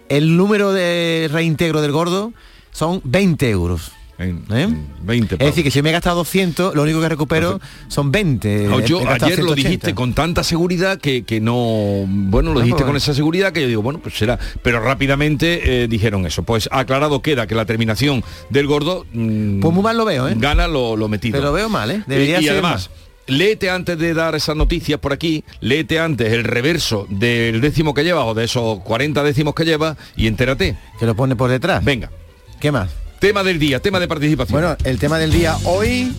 el 0.08 0.36
número 0.36 0.72
de 0.72 1.28
reintegro 1.32 1.80
del 1.80 1.92
gordo 1.92 2.32
son 2.72 3.00
20 3.04 3.50
euros. 3.50 3.92
¿Eh? 4.22 4.68
20 5.02 5.34
es 5.34 5.38
decir, 5.40 5.64
que 5.64 5.70
si 5.70 5.82
me 5.82 5.88
he 5.90 5.92
gastado 5.92 6.16
200, 6.16 6.74
lo 6.74 6.82
único 6.82 7.00
que 7.00 7.08
recupero 7.08 7.60
son 7.88 8.10
20. 8.12 8.66
No, 8.68 8.80
He- 8.80 8.86
yo 8.86 8.98
ayer 9.00 9.38
lo 9.40 9.54
180. 9.54 9.54
dijiste 9.54 9.94
con 9.94 10.14
tanta 10.14 10.42
seguridad 10.44 10.98
que, 10.98 11.24
que 11.24 11.40
no 11.40 12.04
bueno 12.06 12.50
lo 12.50 12.54
No, 12.54 12.60
dijiste 12.60 12.82
pues, 12.82 12.86
con 12.86 12.96
esa 12.96 13.14
seguridad 13.14 13.52
que 13.52 13.62
yo 13.62 13.68
digo 13.68 13.82
bueno 13.82 13.98
pues 14.00 14.16
será 14.16 14.38
pero 14.62 14.80
rápidamente 14.80 15.82
eh, 15.84 15.88
dijeron 15.88 16.24
eso 16.26 16.42
pues 16.42 16.68
aclarado 16.72 17.22
queda 17.22 17.46
que 17.46 17.54
la 17.54 17.64
terminación 17.66 18.22
del 18.50 18.66
gordo 18.66 19.04
mm, 19.12 19.60
Pues 19.60 19.74
muy 19.74 19.82
mal 19.82 19.96
lo 19.96 20.04
veo, 20.04 20.28
¿eh? 20.28 20.34
gana 20.36 20.68
lo, 20.68 20.96
lo 20.96 21.08
metido 21.08 21.38
Te 21.38 21.44
lo 21.44 21.52
veo 21.52 21.68
mal, 21.68 21.90
¿eh? 21.90 22.02
Debería 22.06 22.38
y, 22.40 22.42
y 22.42 22.44
ser 22.44 22.52
además 22.54 22.90
Léete 23.28 23.70
antes 23.70 23.96
de 23.98 24.14
dar 24.14 24.34
esas 24.34 24.56
noticias 24.56 24.98
por 24.98 25.12
aquí, 25.12 25.44
léete 25.60 26.00
antes 26.00 26.32
el 26.32 26.42
reverso 26.42 27.06
del 27.08 27.60
décimo 27.60 27.94
que 27.94 28.02
llevas 28.02 28.24
o 28.26 28.34
de 28.34 28.44
esos 28.44 28.80
40 28.80 29.22
décimos 29.22 29.54
que 29.54 29.64
llevas 29.64 29.96
y 30.16 30.26
entérate. 30.26 30.76
Que 30.98 31.06
lo 31.06 31.14
pone 31.14 31.36
por 31.36 31.48
detrás. 31.48 31.84
Venga. 31.84 32.10
¿Qué 32.58 32.72
más? 32.72 32.90
Tema 33.22 33.44
del 33.44 33.60
día, 33.60 33.78
tema 33.78 34.00
de 34.00 34.08
participación. 34.08 34.60
Bueno, 34.60 34.76
el 34.82 34.98
tema 34.98 35.16
del 35.16 35.30
día 35.30 35.56
hoy, 35.62 36.12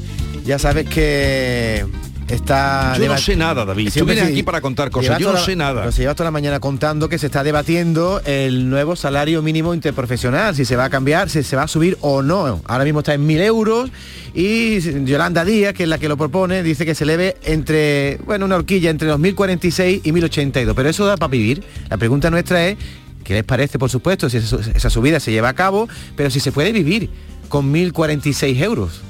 ya 0.46 0.58
sabes 0.58 0.88
que 0.88 1.84
está... 2.30 2.98
Yo 2.98 3.08
no 3.10 3.18
sé 3.18 3.36
nada, 3.36 3.66
David. 3.66 3.92
Tú 3.94 4.06
vienes 4.06 4.24
aquí 4.24 4.42
para 4.42 4.62
contar 4.62 4.90
cosas. 4.90 5.20
Yo 5.20 5.28
no 5.28 5.34
la- 5.34 5.40
sé 5.44 5.58
nada. 5.58 5.82
pero 5.82 5.92
se 5.92 6.02
lleva 6.04 6.16
toda 6.16 6.28
la 6.28 6.32
mañana 6.32 6.62
contando 6.62 7.10
que 7.10 7.20
se 7.20 7.26
está 7.26 7.44
debatiendo 7.44 8.22
el 8.24 8.70
nuevo 8.70 8.96
salario 8.96 9.42
mínimo 9.42 9.74
interprofesional, 9.74 10.56
si 10.56 10.64
se 10.64 10.78
va 10.78 10.86
a 10.86 10.90
cambiar, 10.90 11.30
si 11.30 11.44
se 11.44 11.58
va 11.58 11.64
a 11.64 11.68
subir 11.68 11.98
o 12.00 12.22
no. 12.22 12.62
Ahora 12.66 12.86
mismo 12.86 13.00
está 13.00 13.14
en 13.14 13.26
mil 13.28 13.42
euros 13.42 13.90
y 14.34 14.80
Yolanda 15.04 15.44
Díaz, 15.44 15.74
que 15.74 15.84
es 15.84 15.90
la 15.90 15.98
que 15.98 16.08
lo 16.08 16.16
propone, 16.16 16.64
dice 16.64 16.86
que 16.86 16.96
se 16.96 17.04
eleve 17.04 17.36
entre, 17.44 18.18
bueno, 18.26 18.46
una 18.46 18.56
horquilla 18.56 18.90
entre 18.90 19.10
los 19.10 19.20
1046 19.20 20.00
y 20.06 20.12
1082. 20.14 20.74
Pero 20.74 20.88
eso 20.88 21.06
da 21.06 21.18
para 21.18 21.32
vivir. 21.32 21.62
La 21.90 21.98
pregunta 21.98 22.30
nuestra 22.30 22.66
es, 22.66 22.78
¿qué 23.24 23.34
les 23.34 23.44
parece, 23.44 23.80
por 23.80 23.90
supuesto, 23.90 24.30
si 24.30 24.38
esa, 24.38 24.90
subida 24.90 25.20
se 25.20 25.32
lleva 25.32 25.50
a 25.50 25.54
cabo, 25.54 25.88
pero 26.16 26.30
si 26.30 26.40
se 26.40 26.52
puede 26.52 26.72
vivir 26.72 27.10
con 27.50 27.72
1046 27.72 28.62
euros? 28.62 29.02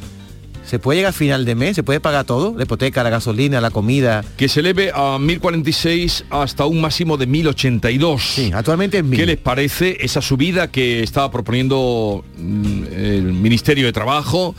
¿Se 0.66 0.80
puede 0.80 1.00
llegar 1.00 1.10
a 1.10 1.14
final 1.14 1.44
de 1.44 1.56
mes? 1.56 1.76
¿Se 1.76 1.84
puede 1.84 2.00
pagar 2.00 2.24
todo? 2.26 2.56
La 2.56 2.64
hipoteca, 2.64 3.04
la 3.04 3.10
gasolina, 3.10 3.60
la 3.60 3.70
comida. 3.70 4.24
Que 4.38 4.48
se 4.48 4.62
eleve 4.62 4.92
a 4.96 5.20
1046 5.20 6.26
hasta 6.30 6.66
un 6.66 6.80
máximo 6.80 7.18
de 7.18 7.28
1082. 7.28 8.24
Sí, 8.24 8.52
actualmente 8.54 9.00
es 9.00 9.04
1000. 9.04 9.20
¿Qué 9.20 9.26
les 9.26 9.38
parece 9.38 9.98
esa 10.00 10.22
subida 10.22 10.72
que 10.72 11.04
estaba 11.04 11.30
proponiendo 11.30 12.24
mm, 12.38 12.84
el 12.94 13.34
Ministerio 13.34 13.86
de 13.86 13.92
Trabajo? 13.92 14.56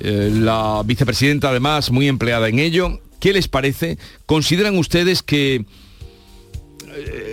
eh, 0.00 0.30
la 0.32 0.82
vicepresidenta 0.84 1.50
además 1.50 1.90
muy 1.90 2.08
empleada 2.08 2.48
en 2.48 2.58
ello. 2.58 3.00
¿Qué 3.20 3.32
les 3.32 3.48
parece? 3.48 3.98
¿Consideran 4.26 4.78
ustedes 4.78 5.22
que 5.22 5.64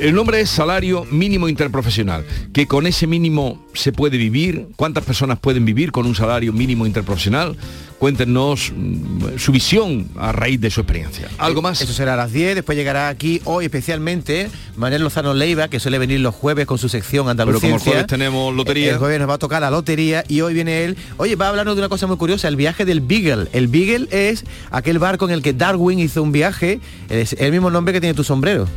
el 0.01 0.13
nombre 0.13 0.41
es 0.41 0.49
salario 0.49 1.05
mínimo 1.05 1.47
interprofesional, 1.47 2.25
que 2.53 2.67
con 2.67 2.87
ese 2.87 3.07
mínimo 3.07 3.65
se 3.73 3.91
puede 3.91 4.17
vivir. 4.17 4.67
¿Cuántas 4.75 5.03
personas 5.03 5.39
pueden 5.39 5.65
vivir 5.65 5.91
con 5.91 6.05
un 6.05 6.15
salario 6.15 6.53
mínimo 6.53 6.85
interprofesional? 6.85 7.55
Cuéntenos 7.97 8.73
mm, 8.75 9.37
su 9.37 9.51
visión 9.51 10.09
a 10.17 10.31
raíz 10.31 10.59
de 10.59 10.69
su 10.69 10.81
experiencia. 10.81 11.29
¿Algo 11.37 11.61
más? 11.61 11.81
Eso 11.81 11.93
será 11.93 12.13
a 12.13 12.17
las 12.17 12.33
10, 12.33 12.55
después 12.55 12.77
llegará 12.77 13.07
aquí 13.07 13.41
hoy 13.45 13.65
especialmente 13.65 14.49
Manuel 14.75 15.03
Lozano 15.03 15.33
Leiva, 15.33 15.69
que 15.69 15.79
suele 15.79 15.97
venir 15.97 16.19
los 16.19 16.35
jueves 16.35 16.65
con 16.65 16.77
su 16.77 16.89
sección 16.89 17.29
Andalucía. 17.29 17.61
Pero 17.61 17.71
como 17.71 17.75
el 17.75 17.81
jueves 17.81 18.07
tenemos 18.07 18.53
lotería. 18.53 18.91
El 18.91 18.97
jueves 18.97 19.19
nos 19.19 19.29
va 19.29 19.35
a 19.35 19.39
tocar 19.39 19.61
la 19.61 19.71
lotería 19.71 20.23
y 20.27 20.41
hoy 20.41 20.53
viene 20.53 20.83
él. 20.83 20.97
Oye, 21.17 21.35
va 21.35 21.47
a 21.47 21.49
hablarnos 21.49 21.75
de 21.75 21.81
una 21.81 21.89
cosa 21.89 22.05
muy 22.05 22.17
curiosa, 22.17 22.47
el 22.47 22.57
viaje 22.57 22.85
del 22.85 23.01
Beagle. 23.01 23.47
El 23.53 23.67
Beagle 23.67 24.07
es 24.11 24.43
aquel 24.71 24.99
barco 24.99 25.25
en 25.25 25.31
el 25.31 25.41
que 25.41 25.53
Darwin 25.53 25.99
hizo 25.99 26.21
un 26.21 26.31
viaje, 26.31 26.79
es 27.09 27.33
el 27.39 27.51
mismo 27.51 27.69
nombre 27.69 27.93
que 27.93 28.01
tiene 28.01 28.13
tu 28.13 28.23
sombrero. 28.23 28.67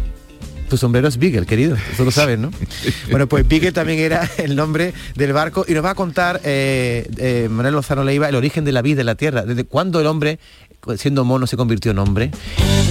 Tu 0.68 0.76
sombrero 0.76 1.08
es 1.08 1.18
Beagle, 1.18 1.46
querido. 1.46 1.76
Tú 1.96 2.04
lo 2.04 2.10
sabes, 2.10 2.38
¿no? 2.38 2.50
bueno, 3.10 3.26
pues 3.26 3.46
Beagle 3.48 3.72
también 3.72 3.98
era 4.00 4.28
el 4.38 4.54
nombre 4.54 4.92
del 5.14 5.32
barco 5.32 5.64
y 5.66 5.72
nos 5.72 5.84
va 5.84 5.90
a 5.90 5.94
contar 5.94 6.40
eh, 6.44 7.08
eh, 7.16 7.48
Manuel 7.50 7.74
Lozano 7.74 8.04
Leiva 8.04 8.28
el 8.28 8.34
origen 8.34 8.64
de 8.64 8.72
la 8.72 8.82
vida 8.82 9.00
en 9.00 9.06
la 9.06 9.14
Tierra. 9.14 9.42
Desde 9.42 9.64
cuándo 9.64 10.00
el 10.00 10.06
hombre, 10.06 10.38
siendo 10.96 11.24
mono, 11.24 11.46
se 11.46 11.56
convirtió 11.56 11.90
en 11.92 11.98
hombre. 11.98 12.30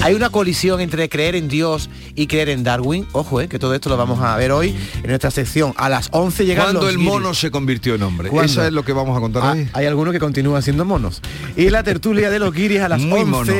Hay 0.04 0.14
una 0.14 0.30
colisión 0.30 0.80
entre 0.80 1.10
creer 1.10 1.36
en 1.36 1.50
Dios 1.50 1.90
y 2.16 2.28
creer 2.28 2.48
en 2.50 2.64
Darwin. 2.64 3.06
Ojo, 3.12 3.42
eh, 3.42 3.50
que 3.50 3.60
todo 3.60 3.74
esto 3.76 3.90
lo 3.90 3.98
vamos 3.98 4.22
a 4.22 4.38
ver 4.38 4.52
hoy 4.54 4.74
en 5.04 5.08
nuestra 5.08 5.32
sección. 5.32 5.74
A 5.76 5.90
las 5.90 6.08
11 6.12 6.46
llegan 6.46 6.66
¿Cuándo 6.66 6.82
los 6.84 6.92
el 6.92 6.98
mono 6.98 7.34
se 7.34 7.52
convirtió 7.52 7.96
en 7.96 8.04
hombre? 8.04 8.30
¿Cuándo? 8.30 8.50
Eso 8.50 8.64
es 8.66 8.72
lo 8.72 8.86
que 8.86 8.94
vamos 8.94 9.18
a 9.18 9.20
contar 9.20 9.44
Ah, 9.46 9.52
hoy. 9.52 9.68
hay 9.74 9.86
algunos 9.86 10.14
que 10.14 10.20
continúan 10.20 10.62
siendo 10.64 10.86
monos. 10.86 11.22
Y 11.58 11.70
la 11.72 11.84
tertulia 11.84 12.30
de 12.30 12.40
los 12.40 12.54
guiris 12.54 12.80
a 12.82 12.90
las 12.90 13.02
Muy 13.02 13.20
11 13.22 13.26
monos. 13.32 13.56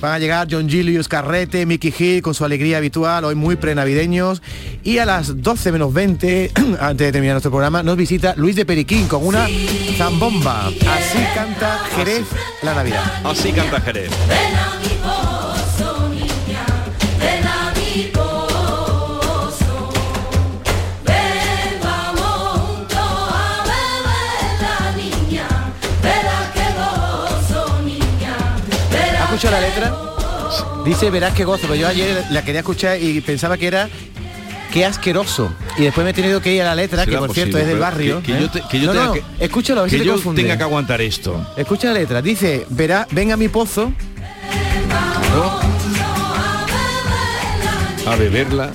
van 0.00 0.12
a 0.12 0.18
llegar 0.18 0.48
John 0.50 0.68
Gilius 0.68 1.08
Carrete, 1.08 1.64
Mickey 1.64 1.94
Hill 1.98 2.20
con 2.20 2.34
su 2.34 2.44
alegría 2.44 2.76
habitual, 2.78 3.24
hoy 3.24 3.34
muy 3.34 3.56
prenavideños. 3.56 4.42
Y 4.84 4.98
a 4.98 5.06
las 5.06 5.40
12 5.42 5.72
menos 5.72 5.94
20, 5.94 6.50
antes 6.80 7.06
de 7.06 7.12
terminar 7.12 7.34
nuestro 7.34 7.50
programa, 7.52 7.82
nos 7.82 7.96
visita 7.96 8.34
Luis 8.36 8.54
de 8.56 8.66
Periquín 8.66 9.08
con 9.08 9.24
una 9.26 9.46
zambomba. 9.96 10.66
Así 10.66 11.18
canta 11.34 11.78
Jerez 11.96 12.26
la 12.62 12.74
Navidad. 12.74 13.04
Así 13.24 13.50
canta 13.52 13.80
Jerez. 13.80 14.10
¿Has 14.10 14.75
escuchado 29.46 29.60
la 29.60 29.60
letra? 29.60 29.94
Dice, 30.84 31.10
verás 31.10 31.34
qué 31.34 31.44
gozo, 31.44 31.62
pero 31.62 31.74
yo 31.74 31.88
ayer 31.88 32.24
la 32.30 32.42
quería 32.42 32.60
escuchar 32.60 33.00
y 33.00 33.20
pensaba 33.20 33.56
que 33.56 33.66
era 33.66 33.88
qué 34.72 34.84
asqueroso. 34.84 35.52
Y 35.78 35.82
después 35.82 36.04
me 36.04 36.10
he 36.10 36.14
tenido 36.14 36.40
que 36.40 36.52
ir 36.54 36.62
a 36.62 36.66
la 36.66 36.74
letra, 36.74 37.04
que 37.06 37.12
por 37.16 37.28
posible, 37.28 37.44
cierto 37.52 37.58
es 37.58 37.66
del 37.66 37.78
barrio. 37.78 38.20
que- 38.20 38.26
que 38.32 38.38
¿eh? 38.38 38.40
yo 38.40 38.50
te- 38.50 38.62
que 38.68 38.80
yo 38.80 38.86
No, 38.86 38.92
tenga 38.92 39.06
no, 39.06 39.12
que- 39.12 39.22
escúchalo, 39.40 39.80
a 39.80 39.82
ver 39.84 39.90
si 39.90 39.96
que 39.96 40.02
te 40.02 40.06
yo 40.06 40.12
confunde. 40.14 40.42
tenga 40.42 40.56
que 40.56 40.62
aguantar 40.62 41.00
esto. 41.00 41.46
Escucha 41.56 41.88
la 41.88 41.94
letra, 41.94 42.22
dice, 42.22 42.66
verá, 42.70 43.06
ven 43.10 43.32
a 43.32 43.36
mi 43.36 43.48
pozo. 43.48 43.92
A 48.06 48.14
beberla. 48.16 48.70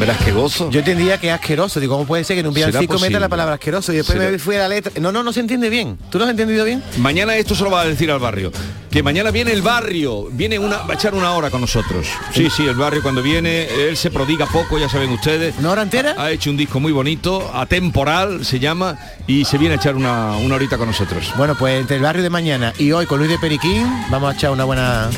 Verás 0.00 0.16
qué 0.24 0.32
gozo. 0.32 0.70
Yo 0.70 0.78
entendía 0.78 1.18
que 1.18 1.28
es 1.28 1.34
asqueroso. 1.34 1.78
Digo, 1.78 1.94
¿cómo 1.94 2.06
puede 2.06 2.24
ser 2.24 2.34
que 2.34 2.40
en 2.40 2.46
un 2.46 2.54
¿Será 2.54 2.68
villancico 2.68 2.98
meta 2.98 3.20
la 3.20 3.28
palabra 3.28 3.56
asqueroso? 3.56 3.92
Y 3.92 3.96
después 3.96 4.18
¿Será? 4.18 4.30
me 4.30 4.38
fui 4.38 4.56
a 4.56 4.60
la 4.60 4.68
letra. 4.68 4.92
No, 4.98 5.12
no, 5.12 5.22
no 5.22 5.30
se 5.30 5.40
entiende 5.40 5.68
bien. 5.68 5.98
¿Tú 6.10 6.18
lo 6.18 6.24
has 6.24 6.30
entendido 6.30 6.64
bien? 6.64 6.82
Mañana 6.96 7.36
esto 7.36 7.54
se 7.54 7.62
lo 7.64 7.70
va 7.70 7.82
a 7.82 7.84
decir 7.84 8.10
al 8.10 8.18
barrio. 8.18 8.50
Que 8.90 9.02
mañana 9.02 9.30
viene 9.30 9.52
el 9.52 9.60
barrio, 9.60 10.28
viene 10.32 10.58
una, 10.58 10.78
va 10.78 10.92
a 10.92 10.94
echar 10.94 11.14
una 11.14 11.32
hora 11.32 11.50
con 11.50 11.60
nosotros. 11.60 12.06
Sí, 12.32 12.48
sí, 12.48 12.66
el 12.66 12.76
barrio 12.76 13.02
cuando 13.02 13.22
viene, 13.22 13.68
él 13.88 13.96
se 13.96 14.10
prodiga 14.10 14.46
poco, 14.46 14.78
ya 14.78 14.88
saben 14.88 15.10
ustedes. 15.10 15.54
¿Una 15.58 15.72
hora 15.72 15.82
entera? 15.82 16.14
Ha 16.16 16.30
hecho 16.30 16.48
un 16.48 16.56
disco 16.56 16.80
muy 16.80 16.92
bonito, 16.92 17.50
atemporal 17.54 18.44
se 18.44 18.58
llama, 18.58 18.98
y 19.26 19.44
se 19.44 19.58
viene 19.58 19.74
a 19.74 19.76
echar 19.76 19.96
una, 19.96 20.32
una 20.38 20.54
horita 20.54 20.78
con 20.78 20.88
nosotros. 20.88 21.30
Bueno, 21.36 21.56
pues 21.56 21.78
entre 21.78 21.96
el 21.96 22.02
barrio 22.02 22.22
de 22.22 22.30
mañana 22.30 22.72
y 22.78 22.90
hoy 22.90 23.04
con 23.06 23.18
Luis 23.18 23.30
de 23.30 23.38
Periquín 23.38 23.86
vamos 24.10 24.32
a 24.32 24.34
echar 24.34 24.50
una 24.50 24.64
buena 24.64 25.10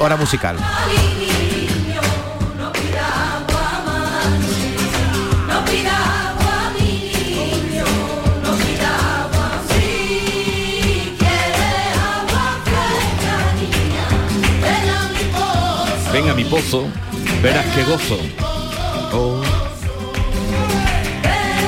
hora 0.00 0.16
musical. 0.16 0.56
Pozo, 16.54 16.86
verás 17.42 17.66
qué 17.74 17.82
gozo. 17.82 18.16
Oh. 19.12 19.42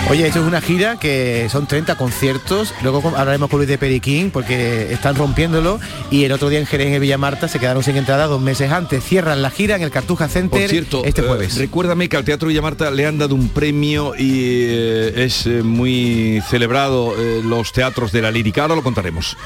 Oye, 0.09 0.29
esto 0.29 0.39
es 0.39 0.47
una 0.47 0.61
gira 0.61 0.97
que 1.01 1.49
son 1.51 1.67
30 1.67 1.97
conciertos. 1.97 2.73
Luego 2.85 3.03
hablaremos 3.17 3.51
con 3.51 3.59
Luis 3.59 3.69
de 3.69 3.79
Periquín 3.79 4.31
porque 4.31 4.93
están 4.93 5.17
rompiéndolo. 5.17 5.81
Y 6.13 6.23
el 6.23 6.31
otro 6.31 6.51
día 6.51 6.61
en 6.61 6.67
Jerez, 6.67 6.95
en 6.95 7.01
Villa 7.01 7.19
Marta, 7.19 7.49
se 7.49 7.59
quedaron 7.59 7.83
sin 7.83 7.97
entrada 7.97 8.29
dos 8.29 8.41
meses 8.41 8.71
antes. 8.71 9.03
Cierran 9.03 9.43
la 9.43 9.51
gira 9.51 9.75
en 9.75 9.83
el 9.83 9.91
Cartuja 9.91 10.29
Center 10.29 10.61
Por 10.61 10.71
cierto, 10.71 11.05
este 11.05 11.23
eh, 11.23 11.25
jueves. 11.25 11.59
recuérdame 11.59 12.09
que 12.09 12.17
al 12.17 12.25
Teatro 12.25 12.47
Villamarta 12.47 12.93
le 12.93 13.07
han 13.07 13.19
dado 13.19 13.35
un 13.35 13.49
premio 13.49 14.15
y 14.17 14.67
eh, 14.69 15.25
es 15.25 15.47
eh, 15.47 15.65
muy 15.65 16.41
celebrado 16.49 17.13
los 17.43 17.73
teatros 17.73 18.13
de 18.13 18.23
la 18.23 18.31
lírica. 18.31 18.63
Ahora 18.63 18.77
lo 18.77 18.85
contaremos. 18.85 19.37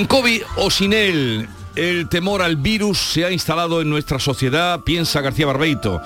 Con 0.00 0.06
COVID 0.06 0.42
o 0.56 0.70
sin 0.70 0.94
él, 0.94 1.46
el 1.76 2.08
temor 2.08 2.40
al 2.40 2.56
virus 2.56 2.96
se 2.96 3.26
ha 3.26 3.30
instalado 3.30 3.82
en 3.82 3.90
nuestra 3.90 4.18
sociedad, 4.18 4.80
piensa 4.80 5.20
García 5.20 5.44
Barbeito. 5.44 6.00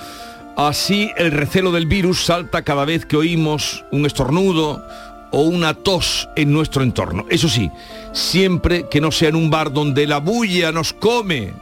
Así 0.57 1.13
el 1.17 1.31
recelo 1.31 1.71
del 1.71 1.87
virus 1.87 2.25
salta 2.25 2.63
cada 2.63 2.85
vez 2.85 3.07
que 3.07 3.17
oímos 3.17 3.85
un 3.93 4.05
estornudo 4.05 4.85
o 5.31 5.43
una 5.43 5.75
tos 5.75 6.29
en 6.35 6.53
nuestro 6.53 6.83
entorno. 6.83 7.25
Eso 7.31 7.49
sí, 7.49 7.71
siempre 8.13 8.89
que 8.91 9.01
no 9.01 9.13
sea 9.13 9.29
en 9.29 9.37
un 9.37 9.49
bar 9.49 9.73
donde 9.73 10.09
la 10.09 10.19
bulla 10.19 10.73
nos 10.73 10.93
come, 10.93 11.53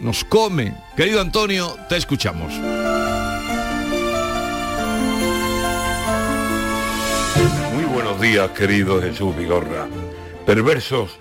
nos 0.00 0.22
come. 0.22 0.76
Querido 0.96 1.20
Antonio, 1.20 1.76
te 1.88 1.96
escuchamos. 1.96 2.52
Muy 7.74 7.84
buenos 7.92 8.20
días, 8.20 8.50
querido 8.50 9.02
Jesús 9.02 9.36
Vigorra. 9.36 9.88
Perversos 10.46 11.18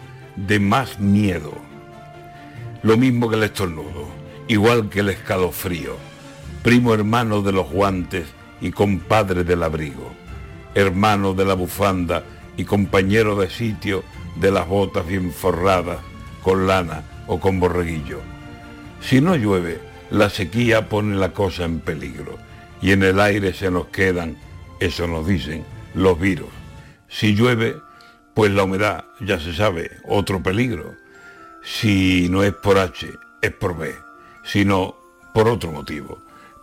de 0.48 0.60
más 0.60 1.00
miedo. 1.00 1.54
Lo 2.84 2.98
mismo 2.98 3.30
que 3.30 3.36
el 3.36 3.44
estornudo, 3.44 4.08
igual 4.48 4.90
que 4.90 5.02
el 5.02 5.10
escalofrío. 5.10 5.98
Primo 6.64 6.94
hermano 6.94 7.42
de 7.42 7.52
los 7.52 7.70
guantes 7.70 8.28
y 8.60 8.72
compadre 8.72 9.44
del 9.44 9.64
abrigo. 9.64 10.12
Hermano 10.74 11.34
de 11.34 11.46
la 11.46 11.54
bufanda 11.54 12.24
y 12.58 12.66
compañero 12.66 13.36
de 13.36 13.50
sitio 13.50 14.04
de 14.36 14.52
las 14.52 14.68
botas 14.68 15.06
bien 15.06 15.32
forradas, 15.32 16.00
con 16.44 16.68
lana 16.68 17.04
o 17.28 17.40
con 17.40 17.60
borreguillo. 17.60 18.20
Si 19.02 19.22
no 19.22 19.36
llueve, 19.36 19.80
la 20.10 20.30
sequía 20.30 20.90
pone 20.90 21.16
la 21.16 21.34
cosa 21.34 21.66
en 21.66 21.80
peligro 21.80 22.38
y 22.82 22.92
en 22.92 23.04
el 23.04 23.20
aire 23.20 23.54
se 23.54 23.72
nos 23.72 23.88
quedan, 23.88 24.38
eso 24.80 25.08
nos 25.08 25.28
dicen, 25.28 25.64
los 25.94 26.20
virus. 26.20 26.50
Si 27.08 27.36
llueve, 27.36 27.76
pues 28.42 28.54
la 28.54 28.64
humedad, 28.64 29.06
ya 29.20 29.40
se 29.40 29.54
sabe, 29.54 30.00
otro 30.04 30.42
peligro. 30.42 30.96
Si 31.62 32.28
no 32.28 32.42
es 32.42 32.52
por 32.56 32.80
H, 32.80 33.08
es 33.40 33.52
por 33.52 33.78
B. 33.78 33.94
Si 34.44 34.66
no, 34.66 34.96
por 35.32 35.48
otro 35.48 35.72
motivo. 35.72 36.18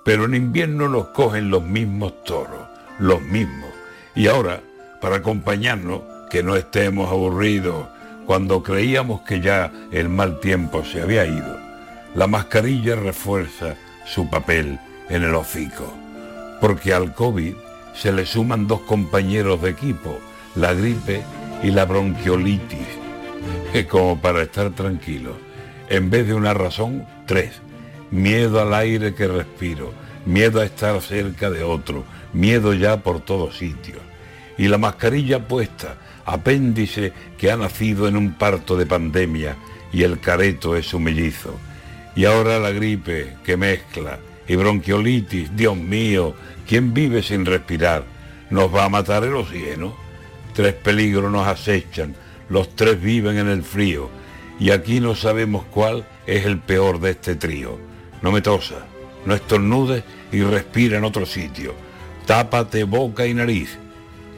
pero 0.05 0.24
en 0.24 0.35
invierno 0.35 0.89
nos 0.89 1.11
cogen 1.11 1.51
los 1.51 1.62
mismos 1.62 2.24
toros, 2.24 2.66
los 2.99 3.22
mismos. 3.22 3.70
Y 4.16 4.26
ahora, 4.26 4.61
para 5.01 5.18
acompañarnos, 5.18 6.01
que 6.31 6.43
no 6.43 6.57
estemos 6.57 7.12
aburridos, 7.12 7.87
cuando 8.26 8.61
creíamos 8.64 9.20
que 9.20 9.41
ya 9.41 9.70
el 9.93 10.09
mal 10.09 10.41
tiempo 10.41 10.85
se 10.85 11.03
había 11.03 11.26
ido, 11.26 11.61
la 12.16 12.26
mascarilla 12.26 12.97
refuerza 12.97 13.76
su 14.05 14.29
papel 14.29 14.81
en 15.11 15.22
el 15.22 15.33
hocico, 15.33 15.95
porque 16.61 16.93
al 16.93 17.14
COVID 17.14 17.55
se 17.95 18.11
le 18.11 18.26
suman 18.26 18.66
dos 18.66 18.81
compañeros 18.81 19.62
de 19.62 19.70
equipo, 19.70 20.18
la 20.57 20.74
gripe 20.74 21.22
y 21.62 21.70
la 21.70 21.84
bronquiolitis, 21.84 22.86
como 23.88 24.20
para 24.20 24.42
estar 24.42 24.70
tranquilos. 24.70 25.36
En 25.88 26.11
vez 26.11 26.26
de 26.26 26.34
una 26.34 26.54
razón, 26.54 27.06
tres. 27.26 27.61
Miedo 28.11 28.61
al 28.61 28.72
aire 28.74 29.14
que 29.14 29.26
respiro, 29.26 29.92
miedo 30.24 30.61
a 30.61 30.64
estar 30.64 31.00
cerca 31.02 31.50
de 31.50 31.62
otro, 31.62 32.04
miedo 32.32 32.72
ya 32.74 33.02
por 33.02 33.20
todos 33.20 33.59
sitios. 33.59 33.98
Y 34.56 34.68
la 34.68 34.78
mascarilla 34.78 35.46
puesta, 35.46 35.96
apéndice 36.24 37.12
que 37.36 37.50
ha 37.50 37.56
nacido 37.56 38.09
en 38.09 38.16
un 38.16 38.34
parto 38.34 38.76
de 38.76 38.86
pandemia 38.86 39.56
y 39.92 40.02
el 40.02 40.20
careto 40.20 40.76
es 40.76 40.86
su 40.86 41.00
mellizo. 41.00 41.59
Y 42.16 42.24
ahora 42.24 42.59
la 42.59 42.70
gripe 42.70 43.36
que 43.44 43.56
mezcla 43.56 44.18
y 44.46 44.56
bronquiolitis, 44.56 45.54
Dios 45.54 45.76
mío, 45.76 46.34
¿quién 46.66 46.92
vive 46.94 47.22
sin 47.22 47.44
respirar? 47.46 48.04
¿Nos 48.50 48.74
va 48.74 48.84
a 48.84 48.88
matar 48.88 49.24
el 49.24 49.34
oxígeno? 49.34 50.07
Tres 50.59 50.74
peligros 50.74 51.30
nos 51.30 51.46
acechan, 51.46 52.16
los 52.48 52.74
tres 52.74 53.00
viven 53.00 53.38
en 53.38 53.46
el 53.46 53.62
frío 53.62 54.11
y 54.59 54.72
aquí 54.72 54.98
no 54.98 55.14
sabemos 55.14 55.64
cuál 55.70 56.04
es 56.26 56.46
el 56.46 56.59
peor 56.59 56.98
de 56.98 57.11
este 57.12 57.36
trío. 57.36 57.78
No 58.22 58.32
me 58.32 58.40
tosa, 58.40 58.84
no 59.24 59.36
estornudes 59.36 60.02
y 60.32 60.42
respira 60.42 60.98
en 60.98 61.04
otro 61.04 61.26
sitio. 61.26 61.74
Tápate 62.26 62.82
boca 62.82 63.24
y 63.24 63.34
nariz. 63.34 63.78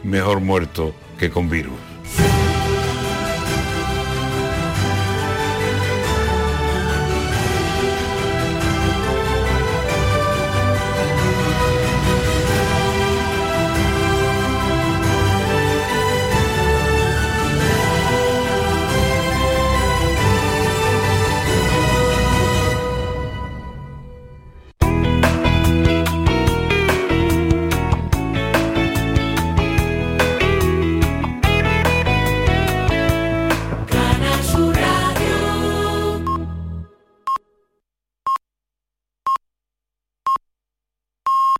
Mejor 0.03 0.41
muerto 0.41 0.95
que 1.19 1.31
con 1.31 1.49
virus. 1.49 1.90